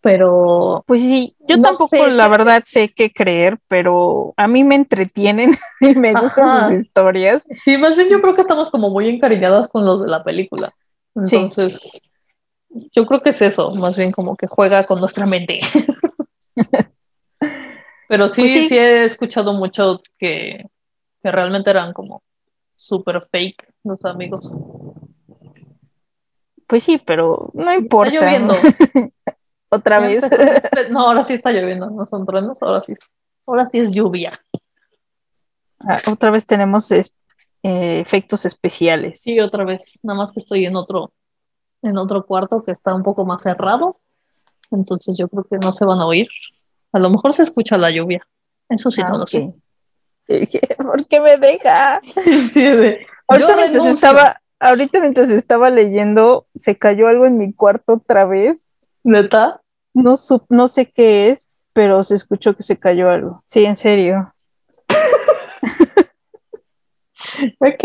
Pero. 0.00 0.84
Pues 0.86 1.02
sí, 1.02 1.36
yo 1.40 1.60
tampoco, 1.60 2.06
la 2.06 2.28
verdad, 2.28 2.62
sé 2.64 2.88
qué 2.90 3.12
creer, 3.12 3.58
pero 3.68 4.34
a 4.36 4.46
mí 4.46 4.64
me 4.64 4.74
entretienen 4.74 5.56
y 5.80 5.94
me 5.94 6.12
gustan 6.12 6.70
sus 6.70 6.82
historias. 6.84 7.46
Sí, 7.64 7.76
más 7.76 7.96
bien 7.96 8.08
yo 8.08 8.20
creo 8.20 8.34
que 8.34 8.42
estamos 8.42 8.70
como 8.70 8.90
muy 8.90 9.08
encariñadas 9.08 9.68
con 9.68 9.84
los 9.84 10.02
de 10.02 10.08
la 10.08 10.24
película. 10.24 10.72
Entonces 11.14 12.00
yo 12.92 13.06
creo 13.06 13.20
que 13.20 13.30
es 13.30 13.42
eso, 13.42 13.70
más 13.72 13.96
bien 13.96 14.12
como 14.12 14.36
que 14.36 14.46
juega 14.46 14.86
con 14.86 15.00
nuestra 15.00 15.26
mente. 15.26 15.60
Pero 18.08 18.28
sí, 18.28 18.42
pues 18.42 18.68
sí, 18.68 18.76
he 18.76 19.04
escuchado 19.04 19.52
mucho 19.52 20.00
que, 20.18 20.66
realmente 21.22 21.70
eran 21.70 21.92
como 21.92 22.24
súper 22.74 23.22
fake 23.30 23.72
los 23.84 24.04
amigos. 24.04 24.50
Pues 26.66 26.82
sí, 26.82 27.00
pero 27.04 27.50
no 27.52 27.72
importa. 27.72 28.14
Está 28.14 28.38
lloviendo. 28.38 28.54
Otra 29.78 30.00
vez. 30.00 30.24
no, 30.90 31.00
ahora 31.00 31.22
sí 31.22 31.34
está 31.34 31.52
lloviendo, 31.52 31.90
no 31.90 32.06
son 32.06 32.26
truenos, 32.26 32.60
ahora 32.62 32.80
sí, 32.80 32.94
ahora 33.46 33.66
sí 33.66 33.78
es 33.78 33.92
lluvia. 33.92 34.32
Ah, 35.78 35.96
otra 36.10 36.30
vez 36.30 36.46
tenemos 36.46 36.90
eh, 36.90 37.04
efectos 37.62 38.44
especiales. 38.44 39.22
Sí, 39.22 39.40
otra 39.40 39.64
vez, 39.64 39.98
nada 40.02 40.18
más 40.18 40.32
que 40.32 40.40
estoy 40.40 40.66
en 40.66 40.76
otro 40.76 41.12
en 41.82 41.96
otro 41.96 42.24
cuarto 42.26 42.62
que 42.62 42.72
está 42.72 42.94
un 42.94 43.02
poco 43.02 43.24
más 43.24 43.42
cerrado. 43.42 44.00
Entonces 44.70 45.16
yo 45.18 45.28
creo 45.28 45.44
que 45.44 45.58
no 45.58 45.72
se 45.72 45.84
van 45.84 46.00
a 46.00 46.06
oír. 46.06 46.28
A 46.92 46.98
lo 46.98 47.10
mejor 47.10 47.32
se 47.32 47.42
escucha 47.42 47.78
la 47.78 47.90
lluvia. 47.90 48.26
Eso 48.68 48.90
sí, 48.90 49.02
no 49.02 49.18
lo 49.18 49.26
sé. 49.26 49.52
¿Por 50.76 51.06
qué 51.06 51.20
me 51.20 51.36
deja? 51.36 52.00
sí, 52.52 52.64
ahorita, 53.26 53.56
mientras 53.56 53.86
estaba, 53.86 54.40
ahorita 54.60 55.00
mientras 55.00 55.30
estaba 55.30 55.70
leyendo, 55.70 56.46
se 56.54 56.76
cayó 56.76 57.08
algo 57.08 57.26
en 57.26 57.38
mi 57.38 57.52
cuarto 57.52 57.94
otra 57.94 58.24
vez. 58.26 58.68
¿Neta? 59.02 59.60
No, 59.94 60.14
no 60.48 60.68
sé 60.68 60.90
qué 60.90 61.30
es, 61.30 61.50
pero 61.72 62.04
se 62.04 62.14
escuchó 62.14 62.54
que 62.54 62.62
se 62.62 62.78
cayó 62.78 63.10
algo. 63.10 63.42
Sí, 63.46 63.64
en 63.64 63.76
serio. 63.76 64.34
ok. 67.58 67.84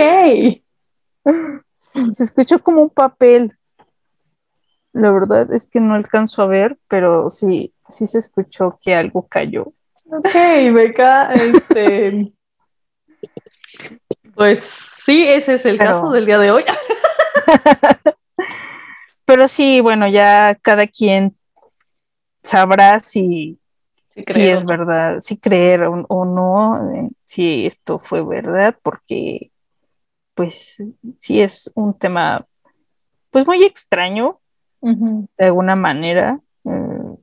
Se 2.12 2.24
escuchó 2.24 2.62
como 2.62 2.82
un 2.82 2.90
papel. 2.90 3.58
La 4.94 5.12
verdad 5.12 5.52
es 5.54 5.70
que 5.70 5.80
no 5.80 5.96
alcanzo 5.96 6.42
a 6.42 6.48
ver, 6.48 6.78
pero 6.88 7.30
sí, 7.30 7.74
sí 7.90 8.08
se 8.08 8.20
escuchó 8.20 8.80
que 8.82 8.96
algo 8.96 9.28
cayó. 9.28 9.74
Ok, 10.08 10.34
Beca, 10.74 11.34
este. 11.34 12.32
pues 14.36 14.60
sí, 14.60 15.28
ese 15.28 15.56
es 15.56 15.66
el 15.66 15.80
caso 15.80 16.12
del 16.12 16.26
día 16.26 16.38
de 16.38 16.52
hoy. 16.52 16.64
pero 19.26 19.48
sí, 19.48 19.82
bueno, 19.82 20.08
ya 20.08 20.56
cada 20.62 20.88
quien 20.88 21.36
sabrá 22.44 23.00
si, 23.00 23.60
si, 24.16 24.42
es 24.42 24.66
verdad, 24.66 25.20
si 25.22 25.38
creer 25.38 25.84
o, 25.84 26.26
no, 26.26 27.12
si 27.26 27.66
esto 27.66 28.00
fue 28.00 28.24
verdad, 28.24 28.76
porque 28.82 29.52
pues 30.34 30.82
sí 31.20 31.42
es 31.42 31.72
un 31.76 31.98
tema 31.98 32.46
pues 33.32 33.48
muy 33.48 33.64
extraño, 33.64 34.40
de 34.82 35.46
alguna 35.46 35.76
manera. 35.76 36.40
Eh, 36.64 37.16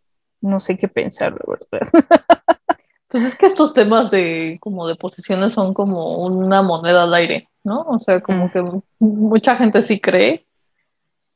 no 0.43 0.61
sé 0.61 0.77
qué 0.77 0.89
pensar, 0.89 1.35
de 1.35 1.45
verdad. 1.47 1.91
Pues 3.09 3.25
es 3.25 3.35
que 3.37 3.45
estos 3.45 3.75
temas 3.75 4.11
de 4.11 4.57
como 4.59 4.87
de 4.87 4.97
posiciones 4.97 5.53
son 5.53 5.75
como 5.75 6.25
una 6.25 6.63
moneda 6.63 7.03
al 7.03 7.13
aire, 7.13 7.47
¿no? 7.63 7.83
O 7.83 8.01
sea, 8.01 8.23
como 8.23 8.51
que 8.51 8.65
mucha 9.01 9.55
gente 9.55 9.83
sí 9.83 10.01
cree, 10.01 10.47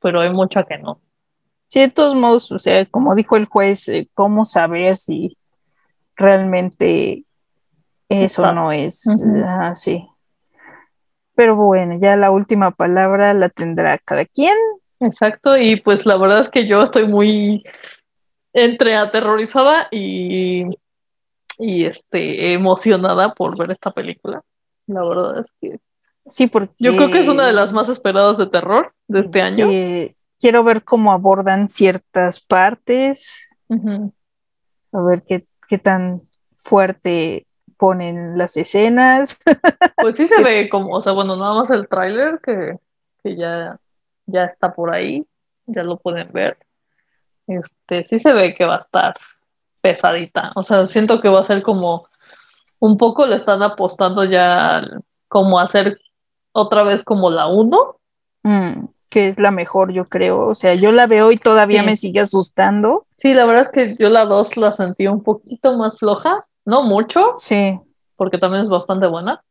pero 0.00 0.20
hay 0.20 0.30
mucha 0.30 0.64
que 0.64 0.78
no. 0.78 1.00
Sí, 1.66 1.80
de 1.80 1.90
todos 1.90 2.14
modos, 2.14 2.52
o 2.52 2.58
sea, 2.58 2.86
como 2.86 3.14
dijo 3.14 3.36
el 3.36 3.46
juez, 3.46 3.88
eh, 3.88 4.08
¿cómo 4.14 4.44
saber 4.44 4.96
si 4.96 5.36
realmente 6.14 7.24
eso 8.08 8.52
no 8.52 8.70
es? 8.70 9.04
así 9.48 10.06
Pero 11.34 11.56
bueno, 11.56 11.98
ya 12.00 12.16
la 12.16 12.30
última 12.30 12.70
palabra 12.70 13.34
la 13.34 13.48
tendrá 13.48 13.98
cada 13.98 14.24
quien. 14.24 14.56
Exacto, 15.00 15.58
y 15.58 15.76
pues 15.76 16.06
la 16.06 16.16
verdad 16.16 16.40
es 16.40 16.48
que 16.48 16.66
yo 16.66 16.82
estoy 16.82 17.06
muy 17.06 17.64
entre 18.52 18.96
aterrorizada 18.96 19.88
y, 19.90 20.64
y 21.58 21.84
este, 21.84 22.54
emocionada 22.54 23.34
por 23.34 23.58
ver 23.58 23.70
esta 23.70 23.90
película. 23.90 24.40
La 24.86 25.04
verdad 25.04 25.40
es 25.40 25.52
que 25.60 25.78
sí, 26.30 26.46
porque 26.46 26.74
yo 26.78 26.96
creo 26.96 27.10
que 27.10 27.18
es 27.18 27.28
una 27.28 27.46
de 27.46 27.52
las 27.52 27.72
más 27.72 27.88
esperadas 27.88 28.36
de 28.38 28.46
terror 28.46 28.92
de 29.08 29.20
este 29.20 29.42
año. 29.42 29.68
quiero 30.40 30.64
ver 30.64 30.84
cómo 30.84 31.12
abordan 31.12 31.68
ciertas 31.68 32.40
partes, 32.40 33.48
a 33.70 35.00
ver 35.00 35.22
qué, 35.22 35.46
qué 35.68 35.78
tan 35.78 36.22
fuerte 36.58 37.46
ponen 37.76 38.38
las 38.38 38.56
escenas. 38.56 39.38
Pues 39.98 40.16
sí 40.16 40.28
se 40.28 40.42
ve 40.42 40.68
como, 40.68 40.94
o 40.94 41.00
sea, 41.00 41.12
bueno, 41.12 41.36
nada 41.36 41.54
más 41.54 41.70
el 41.70 41.88
tráiler 41.88 42.38
que, 42.40 42.78
que 43.24 43.34
ya, 43.34 43.80
ya 44.26 44.44
está 44.44 44.72
por 44.72 44.94
ahí, 44.94 45.26
ya 45.66 45.82
lo 45.82 45.96
pueden 45.96 46.30
ver. 46.32 46.58
Este, 47.48 48.04
sí 48.04 48.18
se 48.18 48.32
ve 48.32 48.54
que 48.54 48.66
va 48.66 48.76
a 48.76 48.78
estar 48.78 49.16
pesadita. 49.80 50.52
O 50.54 50.62
sea, 50.62 50.86
siento 50.86 51.20
que 51.20 51.28
va 51.28 51.40
a 51.40 51.44
ser 51.44 51.62
como 51.62 52.08
un 52.78 52.96
poco 52.98 53.26
le 53.26 53.36
están 53.36 53.62
apostando 53.62 54.24
ya 54.24 54.84
como 55.28 55.58
a 55.58 55.64
hacer 55.64 55.98
otra 56.56 56.82
vez 56.82 57.04
como 57.04 57.30
la 57.30 57.46
1. 57.46 57.96
Mm, 58.42 58.86
que 59.08 59.28
es 59.28 59.38
la 59.38 59.50
mejor, 59.50 59.92
yo 59.92 60.04
creo. 60.04 60.48
O 60.48 60.54
sea, 60.54 60.74
yo 60.74 60.90
la 60.92 61.06
veo 61.06 61.30
y 61.32 61.36
todavía 61.36 61.82
me 61.82 61.96
sigue 61.96 62.20
asustando. 62.20 63.06
Sí, 63.16 63.34
la 63.34 63.44
verdad 63.44 63.62
es 63.62 63.68
que 63.70 63.96
yo 63.98 64.08
la 64.08 64.24
2 64.24 64.56
la 64.56 64.72
sentí 64.72 65.06
un 65.06 65.22
poquito 65.22 65.76
más 65.76 65.98
floja, 65.98 66.46
no 66.64 66.82
mucho. 66.82 67.34
Sí. 67.36 67.78
Porque 68.16 68.38
también 68.38 68.62
es 68.62 68.70
bastante 68.70 69.06
buena. 69.06 69.42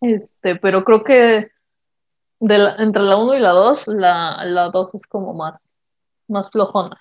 Este, 0.00 0.56
pero 0.56 0.84
creo 0.84 1.02
que 1.02 1.50
de 2.38 2.72
entre 2.78 3.02
la 3.02 3.16
1 3.16 3.34
y 3.34 3.40
la 3.40 3.50
2, 3.50 3.88
la 3.88 4.70
2 4.72 4.94
es 4.94 5.06
como 5.06 5.34
más, 5.34 5.76
más 6.28 6.50
flojona. 6.50 6.96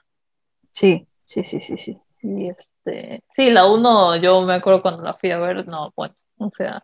Sí, 0.71 1.07
sí, 1.25 1.43
sí, 1.43 1.61
sí, 1.61 1.77
sí. 1.77 1.99
Y 2.21 2.49
este, 2.49 3.23
sí, 3.29 3.49
la 3.51 3.65
1 3.67 4.17
yo 4.17 4.41
me 4.41 4.55
acuerdo 4.55 4.81
cuando 4.81 5.03
la 5.03 5.13
fui 5.13 5.31
a 5.31 5.39
ver, 5.39 5.67
no, 5.67 5.93
bueno, 5.95 6.15
o 6.37 6.49
sea, 6.51 6.83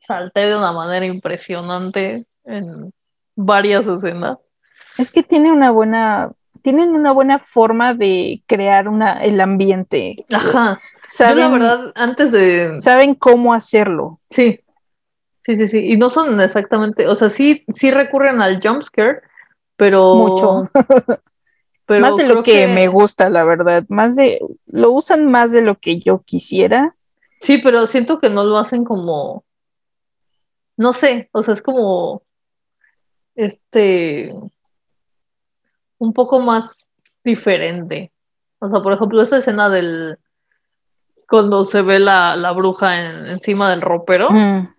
salté 0.00 0.40
de 0.40 0.56
una 0.56 0.72
manera 0.72 1.06
impresionante 1.06 2.26
en 2.44 2.92
varias 3.36 3.86
escenas. 3.86 4.38
Es 4.98 5.10
que 5.10 5.22
tiene 5.22 5.52
una 5.52 5.70
buena, 5.70 6.32
tienen 6.62 6.90
una 6.94 7.12
buena 7.12 7.38
forma 7.38 7.94
de 7.94 8.42
crear 8.46 8.88
una, 8.88 9.22
el 9.22 9.40
ambiente. 9.40 10.16
Ajá. 10.32 10.80
Saben, 11.08 11.38
la 11.38 11.48
verdad, 11.48 11.92
antes 11.96 12.30
de. 12.30 12.78
Saben 12.78 13.14
cómo 13.14 13.52
hacerlo. 13.52 14.20
Sí. 14.30 14.60
Sí, 15.44 15.56
sí, 15.56 15.66
sí. 15.66 15.78
Y 15.92 15.96
no 15.96 16.08
son 16.08 16.40
exactamente, 16.40 17.08
o 17.08 17.14
sea, 17.14 17.30
sí, 17.30 17.64
sí 17.68 17.90
recurren 17.90 18.40
al 18.40 18.60
jumpscare, 18.62 19.22
pero. 19.76 20.14
Mucho. 20.14 20.70
pero 21.86 22.00
más 22.00 22.16
de 22.16 22.28
lo 22.28 22.44
que, 22.44 22.68
me 22.68 22.86
gusta, 22.86 23.28
la 23.28 23.42
verdad. 23.42 23.84
Más 23.88 24.14
de. 24.14 24.38
Lo 24.66 24.92
usan 24.92 25.26
más 25.26 25.50
de 25.50 25.62
lo 25.62 25.78
que 25.78 25.98
yo 25.98 26.22
quisiera. 26.24 26.94
Sí, 27.40 27.58
pero 27.58 27.88
siento 27.88 28.20
que 28.20 28.30
no 28.30 28.44
lo 28.44 28.58
hacen 28.58 28.84
como 28.84 29.44
no 30.80 30.94
sé, 30.94 31.28
o 31.32 31.42
sea, 31.42 31.52
es 31.52 31.60
como 31.60 32.22
este 33.34 34.32
un 35.98 36.14
poco 36.14 36.40
más 36.40 36.88
diferente. 37.22 38.10
O 38.60 38.70
sea, 38.70 38.80
por 38.80 38.94
ejemplo, 38.94 39.20
esa 39.20 39.36
escena 39.36 39.68
del 39.68 40.18
cuando 41.28 41.64
se 41.64 41.82
ve 41.82 41.98
la, 41.98 42.50
bruja 42.56 43.28
encima 43.28 43.68
del 43.68 43.82
ropero. 43.82 44.30
Mm. 44.30 44.74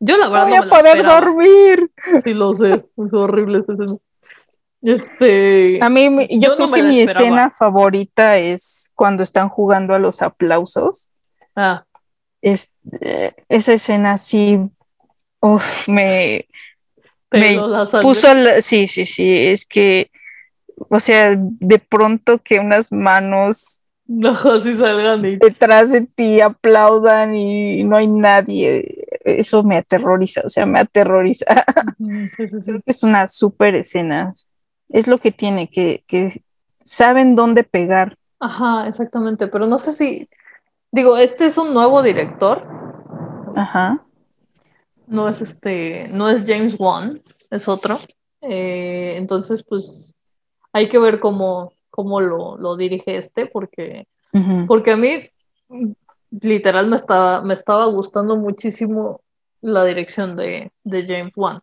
Yo 0.00 0.16
la 0.16 0.28
verdad 0.30 0.48
no 0.48 0.56
voy 0.56 0.66
a 0.66 0.68
poder 0.68 1.06
dormir. 1.06 1.92
Sí, 2.24 2.34
lo 2.34 2.52
sé, 2.54 2.84
es 2.96 3.14
horrible 3.14 3.60
esa 3.60 3.74
escena. 3.74 3.96
Este, 4.82 5.78
a 5.80 5.88
mí, 5.88 6.10
yo, 6.40 6.56
creo 6.56 6.72
que 6.72 6.82
mi 6.82 7.02
escena 7.02 7.50
favorita 7.50 8.38
es 8.38 8.90
cuando 8.96 9.22
están 9.22 9.48
jugando 9.48 9.94
a 9.94 10.00
los 10.00 10.22
aplausos. 10.22 11.08
Ah. 11.54 11.84
Es, 12.42 12.72
eh, 13.00 13.34
esa 13.48 13.74
escena 13.74 14.18
sí 14.18 14.72
Uf, 15.40 15.88
me, 15.88 16.46
me 17.30 17.60
puso, 18.02 18.28
sí, 18.60 18.88
sí, 18.88 19.06
sí, 19.06 19.36
es 19.36 19.64
que, 19.64 20.10
o 20.76 20.98
sea, 20.98 21.36
de 21.38 21.78
pronto 21.78 22.38
que 22.38 22.58
unas 22.58 22.90
manos 22.90 23.82
no, 24.06 24.34
salgan 24.34 25.38
detrás 25.38 25.90
de 25.90 26.06
ti 26.06 26.40
aplaudan 26.40 27.34
y 27.36 27.84
no 27.84 27.96
hay 27.96 28.08
nadie, 28.08 29.06
eso 29.24 29.62
me 29.62 29.76
aterroriza, 29.76 30.40
o 30.44 30.48
sea, 30.48 30.66
me 30.66 30.80
aterroriza. 30.80 31.44
es 32.86 33.02
una 33.02 33.28
súper 33.28 33.76
escena, 33.76 34.32
es 34.88 35.06
lo 35.06 35.18
que 35.18 35.30
tiene, 35.30 35.68
que, 35.68 36.04
que 36.08 36.42
saben 36.82 37.36
dónde 37.36 37.62
pegar. 37.62 38.16
Ajá, 38.40 38.88
exactamente, 38.88 39.46
pero 39.46 39.66
no 39.66 39.78
sé 39.78 39.92
si, 39.92 40.28
digo, 40.90 41.16
este 41.16 41.46
es 41.46 41.58
un 41.58 41.74
nuevo 41.74 42.02
director. 42.02 42.66
Ajá 43.54 44.02
no 45.08 45.28
es 45.28 45.40
este, 45.40 46.08
no 46.08 46.28
es 46.28 46.46
James 46.46 46.76
Wan, 46.78 47.22
es 47.50 47.68
otro. 47.68 47.96
Eh, 48.40 49.14
entonces, 49.16 49.64
pues 49.64 50.14
hay 50.72 50.88
que 50.88 50.98
ver 50.98 51.18
cómo, 51.18 51.72
cómo 51.90 52.20
lo, 52.20 52.76
dirige 52.76 53.16
este, 53.16 53.46
porque, 53.46 54.06
porque 54.66 54.92
a 54.92 54.96
mí 54.96 55.30
literal 56.30 56.88
me 56.88 56.96
estaba, 56.96 57.42
me 57.42 57.54
estaba 57.54 57.86
gustando 57.86 58.36
muchísimo 58.36 59.22
la 59.60 59.84
dirección 59.84 60.36
de, 60.36 60.70
James 60.84 61.32
Wan. 61.36 61.60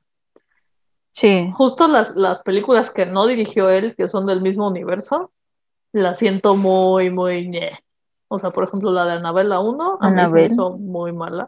Sí. 1.11 1.49
Justo 1.53 1.87
las, 1.87 2.15
las 2.15 2.41
películas 2.41 2.91
que 2.91 3.05
no 3.05 3.25
dirigió 3.25 3.69
él, 3.69 3.95
que 3.95 4.07
son 4.07 4.25
del 4.25 4.41
mismo 4.41 4.67
universo, 4.67 5.31
las 5.93 6.17
siento 6.17 6.55
muy, 6.55 7.09
muy... 7.09 7.57
O 8.27 8.39
sea, 8.39 8.49
por 8.49 8.65
ejemplo, 8.65 8.91
la 8.91 9.05
de 9.05 9.13
Anabela 9.13 9.59
1, 9.59 9.99
a 10.01 10.09
mí 10.09 10.21
me 10.33 10.45
hizo 10.45 10.77
muy 10.77 11.13
mala 11.13 11.47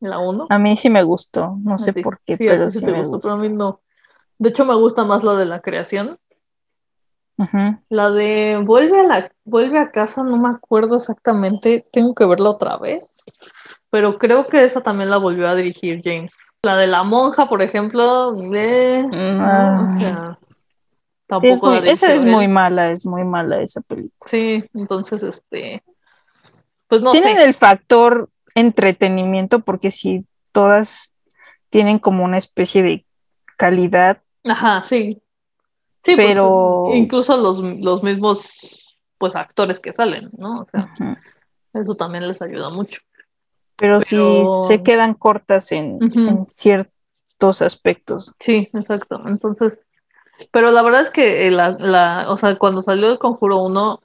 la 0.00 0.18
1. 0.18 0.46
A 0.50 0.58
mí 0.58 0.76
sí 0.76 0.90
me 0.90 1.02
gustó, 1.02 1.56
no 1.62 1.78
sé 1.78 1.92
por 1.92 2.20
qué, 2.20 2.36
pero 2.36 2.70
sí, 2.70 2.84
me 2.84 2.98
gustó, 2.98 3.20
pero 3.20 3.34
a 3.34 3.38
mí 3.38 3.48
no. 3.48 3.80
De 4.38 4.50
hecho, 4.50 4.64
me 4.64 4.74
gusta 4.74 5.04
más 5.04 5.24
la 5.24 5.34
de 5.34 5.46
la 5.46 5.60
creación. 5.60 6.18
La 7.88 8.10
de 8.10 8.60
vuelve 8.64 9.00
a 9.00 9.04
la 9.04 9.32
vuelve 9.44 9.78
a 9.78 9.92
casa, 9.92 10.24
no 10.24 10.38
me 10.38 10.48
acuerdo 10.48 10.96
exactamente, 10.96 11.86
tengo 11.92 12.12
que 12.14 12.24
verla 12.24 12.50
otra 12.50 12.76
vez. 12.78 13.22
Pero 13.90 14.18
creo 14.18 14.44
que 14.44 14.64
esa 14.64 14.82
también 14.82 15.08
la 15.08 15.18
volvió 15.18 15.48
a 15.48 15.54
dirigir 15.54 16.00
James. 16.02 16.34
La 16.62 16.76
de 16.76 16.88
la 16.88 17.04
monja, 17.04 17.48
por 17.48 17.62
ejemplo, 17.62 18.34
eh, 18.52 19.04
o 19.04 20.00
sea, 20.00 20.38
tampoco 21.28 21.74
esa 21.74 22.12
es 22.12 22.24
muy 22.24 22.48
mala, 22.48 22.90
es 22.90 23.06
muy 23.06 23.24
mala 23.24 23.62
esa 23.62 23.80
película. 23.82 24.28
Sí, 24.28 24.64
entonces 24.74 25.22
este 25.22 25.82
pues 26.88 27.02
no 27.02 27.12
Tienen 27.12 27.38
el 27.38 27.54
factor 27.54 28.30
entretenimiento, 28.58 29.60
porque 29.60 29.90
si 29.90 30.26
todas 30.52 31.14
tienen 31.70 31.98
como 31.98 32.24
una 32.24 32.38
especie 32.38 32.82
de 32.82 33.06
calidad. 33.56 34.22
Ajá, 34.44 34.82
sí. 34.82 35.22
Sí, 36.02 36.16
pues, 36.16 36.28
pero 36.28 36.90
incluso 36.92 37.36
los, 37.36 37.62
los, 37.80 38.02
mismos 38.02 38.40
pues 39.18 39.34
actores 39.34 39.80
que 39.80 39.92
salen, 39.92 40.30
¿no? 40.38 40.60
O 40.60 40.66
sea, 40.70 40.92
eso 41.74 41.94
también 41.94 42.26
les 42.26 42.40
ayuda 42.40 42.70
mucho. 42.70 43.00
Pero, 43.76 44.00
si 44.00 44.18
se 44.66 44.82
quedan 44.82 45.14
cortas 45.14 45.70
en, 45.70 45.98
ciertos 46.48 47.62
aspectos. 47.62 48.34
Sí, 48.40 48.68
exacto. 48.72 49.22
Entonces, 49.26 49.86
pero 50.50 50.70
la 50.70 50.82
verdad 50.82 51.02
es 51.02 51.10
que 51.10 51.50
la, 51.50 51.70
la, 51.70 52.26
o 52.30 52.36
sea, 52.36 52.56
cuando 52.56 52.80
salió 52.80 53.10
el 53.10 53.18
Conjuro 53.18 53.58
1, 53.58 54.00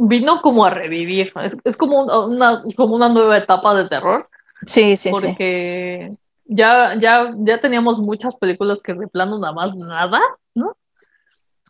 vino 0.00 0.40
como 0.40 0.64
a 0.64 0.70
revivir. 0.70 1.32
Es, 1.64 1.76
como, 1.76 2.04
una, 2.26 2.62
como 2.76 2.94
una 2.94 3.08
nueva 3.08 3.36
etapa 3.36 3.74
de 3.74 3.88
terror. 3.88 4.28
Sí, 4.66 4.96
sí, 4.96 5.10
porque 5.10 6.12
Ya, 6.46 6.94
ya, 6.98 7.34
ya 7.38 7.60
teníamos 7.60 7.98
muchas 7.98 8.34
películas 8.36 8.80
que 8.82 8.94
de 8.94 9.08
plano 9.08 9.38
nada 9.38 9.52
más 9.52 9.74
nada, 9.76 10.20
¿no? 10.54 10.76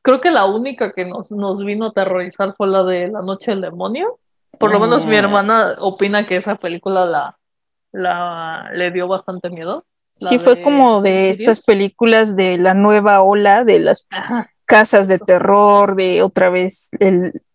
Creo 0.02 0.20
que 0.20 0.30
la 0.30 0.46
única 0.46 0.92
que 0.92 1.04
nos, 1.04 1.30
nos 1.30 1.62
vino 1.64 1.84
a 1.84 1.88
aterrorizar 1.88 2.54
fue 2.54 2.68
la 2.68 2.84
de 2.84 3.08
La 3.08 3.20
Noche 3.20 3.50
del 3.50 3.60
Demonio. 3.60 4.18
Por 4.58 4.72
lo 4.72 4.80
menos 4.80 5.06
mi 5.06 5.16
hermana 5.16 5.76
opina 5.78 6.24
que 6.24 6.36
esa 6.36 6.54
película 6.54 7.04
la, 7.04 7.38
la 7.92 8.70
le 8.74 8.90
dio 8.90 9.08
bastante 9.08 9.50
miedo. 9.50 9.84
Sí, 10.18 10.38
fue 10.38 10.60
como 10.62 11.00
de 11.00 11.30
estas 11.30 11.62
películas 11.62 12.36
de 12.36 12.58
la 12.58 12.74
nueva 12.74 13.22
ola 13.22 13.64
de 13.64 13.80
las 13.80 14.06
casas 14.70 15.08
de 15.08 15.18
terror, 15.18 15.96
de 15.96 16.22
otra 16.22 16.48
vez 16.48 16.90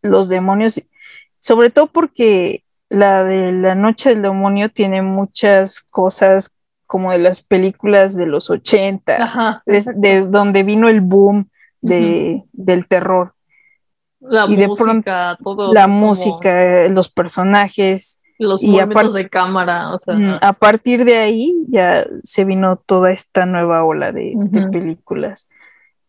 los 0.01 0.27
demonios, 0.27 0.81
sobre 1.39 1.69
todo 1.69 1.87
porque 1.87 2.65
la 2.89 3.23
de 3.23 3.53
la 3.53 3.73
noche 3.73 4.09
del 4.09 4.21
demonio 4.21 4.69
tiene 4.69 5.01
muchas 5.01 5.79
cosas 5.79 6.57
como 6.85 7.13
de 7.13 7.19
las 7.19 7.41
películas 7.41 8.17
de 8.17 8.25
los 8.25 8.49
80, 8.49 9.63
de, 9.65 10.25
donde 10.27 10.63
vino 10.63 10.89
el 10.89 10.99
boom 10.99 11.49
de, 11.79 12.43
del 12.51 12.85
terror. 12.89 13.33
La 14.19 14.45
y 14.45 14.67
música, 14.67 15.37
todo. 15.41 15.73
La 15.73 15.87
música, 15.87 16.89
los 16.89 17.09
personajes. 17.09 18.19
Los 18.37 18.61
movimientos 18.61 19.13
de 19.13 19.29
cámara. 19.29 19.97
A 20.41 20.51
partir 20.51 21.05
de 21.05 21.15
ahí 21.15 21.55
ya 21.69 22.05
se 22.23 22.43
vino 22.43 22.75
toda 22.75 23.13
esta 23.13 23.45
nueva 23.45 23.85
ola 23.85 24.11
de 24.11 24.35
películas 24.69 25.49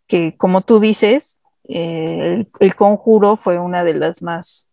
que 0.07 0.37
como 0.37 0.61
tú 0.61 0.81
dices, 0.81 1.41
eh, 1.69 2.47
el, 2.61 2.77
conjuro 2.77 3.37
fue 3.37 3.59
una 3.59 3.85
de 3.85 3.95
las 3.95 4.23
más, 4.23 4.71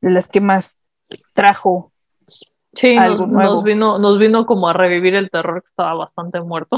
de 0.00 0.10
las 0.10 0.28
que 0.28 0.40
más 0.40 0.78
trajo. 1.34 1.92
Sí, 2.72 2.96
nos, 2.96 3.64
vino, 3.64 3.98
nos 3.98 4.18
vino 4.18 4.46
como 4.46 4.68
a 4.68 4.72
revivir 4.72 5.14
el 5.14 5.30
terror 5.30 5.62
que 5.62 5.68
estaba 5.68 5.94
bastante 5.94 6.40
muerto. 6.40 6.76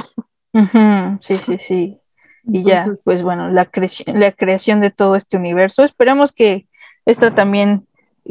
sí, 1.20 1.36
sí, 1.36 1.58
sí. 1.58 2.00
Y 2.46 2.62
ya, 2.62 2.92
pues 3.04 3.22
bueno, 3.22 3.48
la, 3.48 3.70
la 4.06 4.32
creación 4.32 4.80
de 4.80 4.90
todo 4.90 5.16
este 5.16 5.38
universo. 5.38 5.82
Esperamos 5.82 6.32
que 6.32 6.68
esta 7.06 7.34
también 7.34 7.86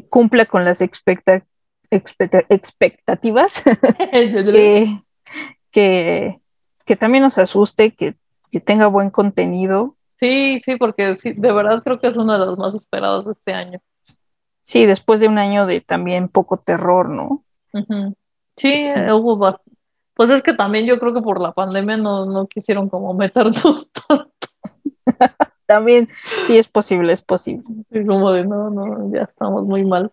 cumpla 0.09 0.45
con 0.45 0.65
las 0.65 0.81
expectativas, 0.81 1.47
que, 5.71 6.39
que, 6.85 6.95
también 6.97 7.23
nos 7.23 7.37
asuste, 7.37 7.95
que, 7.95 8.15
que, 8.53 8.59
tenga 8.59 8.87
buen 8.87 9.09
contenido. 9.09 9.95
Sí, 10.19 10.61
sí, 10.63 10.77
porque 10.77 11.15
sí, 11.17 11.33
de 11.33 11.51
verdad 11.51 11.81
creo 11.83 11.99
que 11.99 12.07
es 12.07 12.15
uno 12.15 12.33
de 12.39 12.45
los 12.45 12.57
más 12.57 12.73
esperados 12.75 13.25
de 13.25 13.31
este 13.33 13.53
año. 13.53 13.81
Sí, 14.63 14.85
después 14.85 15.19
de 15.19 15.27
un 15.27 15.37
año 15.37 15.65
de 15.65 15.81
también 15.81 16.29
poco 16.29 16.57
terror, 16.57 17.09
¿no? 17.09 17.43
Sí, 18.55 18.85
hubo 19.11 19.59
Pues 20.13 20.29
es 20.29 20.41
que 20.41 20.53
también 20.53 20.85
yo 20.85 20.99
creo 20.99 21.13
que 21.13 21.21
por 21.21 21.41
la 21.41 21.51
pandemia 21.51 21.97
no, 21.97 22.25
no 22.25 22.47
quisieron 22.47 22.87
como 22.87 23.13
meternos 23.13 23.89
tanto. 24.07 24.47
también, 25.65 26.09
sí 26.47 26.57
es 26.57 26.67
posible, 26.67 27.13
es 27.13 27.21
posible. 27.23 27.63
Sí, 27.91 28.05
como 28.05 28.31
de 28.31 28.45
no, 28.45 28.69
no, 28.69 29.11
ya 29.13 29.23
estamos 29.23 29.65
muy 29.65 29.83
mal. 29.85 30.11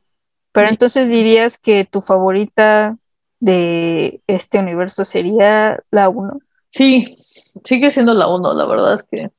Pero 0.52 0.68
entonces 0.68 1.08
dirías 1.08 1.58
que 1.58 1.84
tu 1.84 2.00
favorita 2.00 2.96
de 3.38 4.22
este 4.26 4.58
universo 4.58 5.04
sería 5.04 5.82
la 5.90 6.08
1. 6.08 6.38
Sí, 6.70 7.16
sigue 7.64 7.90
siendo 7.90 8.14
la 8.14 8.28
1, 8.28 8.54
la 8.54 8.66
verdad 8.66 8.94
es 8.94 9.02
que 9.02 9.30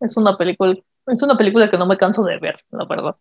es 0.00 0.16
una 0.16 0.36
película, 0.36 0.76
es 1.06 1.22
una 1.22 1.36
película 1.36 1.70
que 1.70 1.78
no 1.78 1.86
me 1.86 1.96
canso 1.96 2.24
de 2.24 2.38
ver, 2.38 2.56
la 2.70 2.84
verdad. 2.84 3.16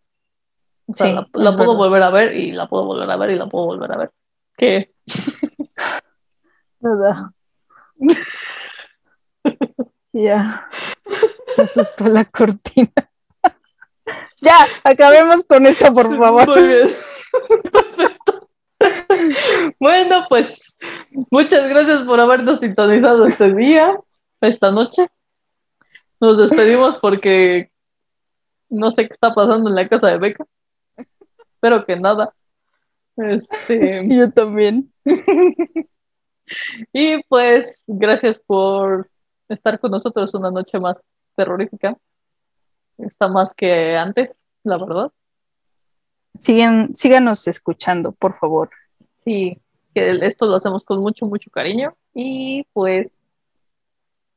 O 0.88 0.96
sea, 0.96 1.28
la, 1.34 1.58
puedo 1.58 1.76
volver 1.76 2.04
a 2.04 2.12
ver 2.12 2.36
y 2.36 2.52
la 2.52 2.68
puedo 2.68 2.86
volver 2.86 3.10
a 3.10 3.18
ver 3.18 3.32
y 3.32 3.36
la 3.36 3.48
puedo 3.48 3.66
volver 3.66 3.92
a 3.92 3.98
ver. 3.98 4.12
¿Qué? 4.56 4.94
Nada. 6.80 7.34
ya. 10.14 10.70
Me 11.58 11.64
asustó 11.64 12.08
la 12.08 12.26
cortina. 12.26 12.92
ya, 14.42 14.68
acabemos 14.84 15.44
con 15.46 15.66
esto, 15.66 15.92
por 15.94 16.16
favor. 16.16 16.48
Muy 16.48 16.68
bien. 16.68 16.90
Perfecto. 17.72 18.45
Bueno, 19.80 20.26
pues 20.30 20.76
muchas 21.32 21.68
gracias 21.70 22.04
por 22.04 22.20
habernos 22.20 22.60
sintonizado 22.60 23.26
este 23.26 23.54
día, 23.54 23.98
esta 24.42 24.72
noche. 24.72 25.08
Nos 26.20 26.38
despedimos 26.38 26.98
porque 27.00 27.72
no 28.70 28.92
sé 28.92 29.08
qué 29.08 29.14
está 29.14 29.34
pasando 29.34 29.70
en 29.70 29.76
la 29.76 29.88
casa 29.88 30.08
de 30.08 30.18
Beca. 30.18 30.46
Espero 31.54 31.86
que 31.86 31.96
nada. 31.98 32.34
Este... 33.18 34.08
Yo 34.10 34.32
también. 34.32 34.94
y 36.94 37.24
pues, 37.24 37.84
gracias 37.88 38.40
por 38.40 39.10
estar 39.50 39.80
con 39.80 39.92
nosotros 39.92 40.34
una 40.34 40.52
noche 40.52 40.80
más 40.80 41.02
terrorífica. 41.36 41.98
Está 42.98 43.28
más 43.28 43.54
que 43.54 43.96
antes, 43.98 44.42
la 44.64 44.78
verdad. 44.78 45.12
Siguen, 46.40 46.96
síganos 46.96 47.48
escuchando, 47.48 48.12
por 48.12 48.38
favor. 48.40 48.70
Sí, 49.24 49.60
que 49.94 50.12
esto 50.26 50.46
lo 50.46 50.56
hacemos 50.56 50.84
con 50.84 51.00
mucho, 51.00 51.26
mucho 51.26 51.50
cariño. 51.50 51.96
Y 52.14 52.66
pues 52.74 53.22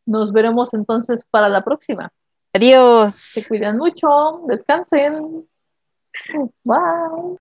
nos 0.07 0.32
veremos 0.32 0.72
entonces 0.72 1.24
para 1.30 1.49
la 1.49 1.62
próxima. 1.62 2.11
Adiós. 2.55 3.14
Se 3.14 3.46
cuidan 3.46 3.76
mucho, 3.76 4.42
descansen. 4.46 5.46
Bye. 6.64 7.36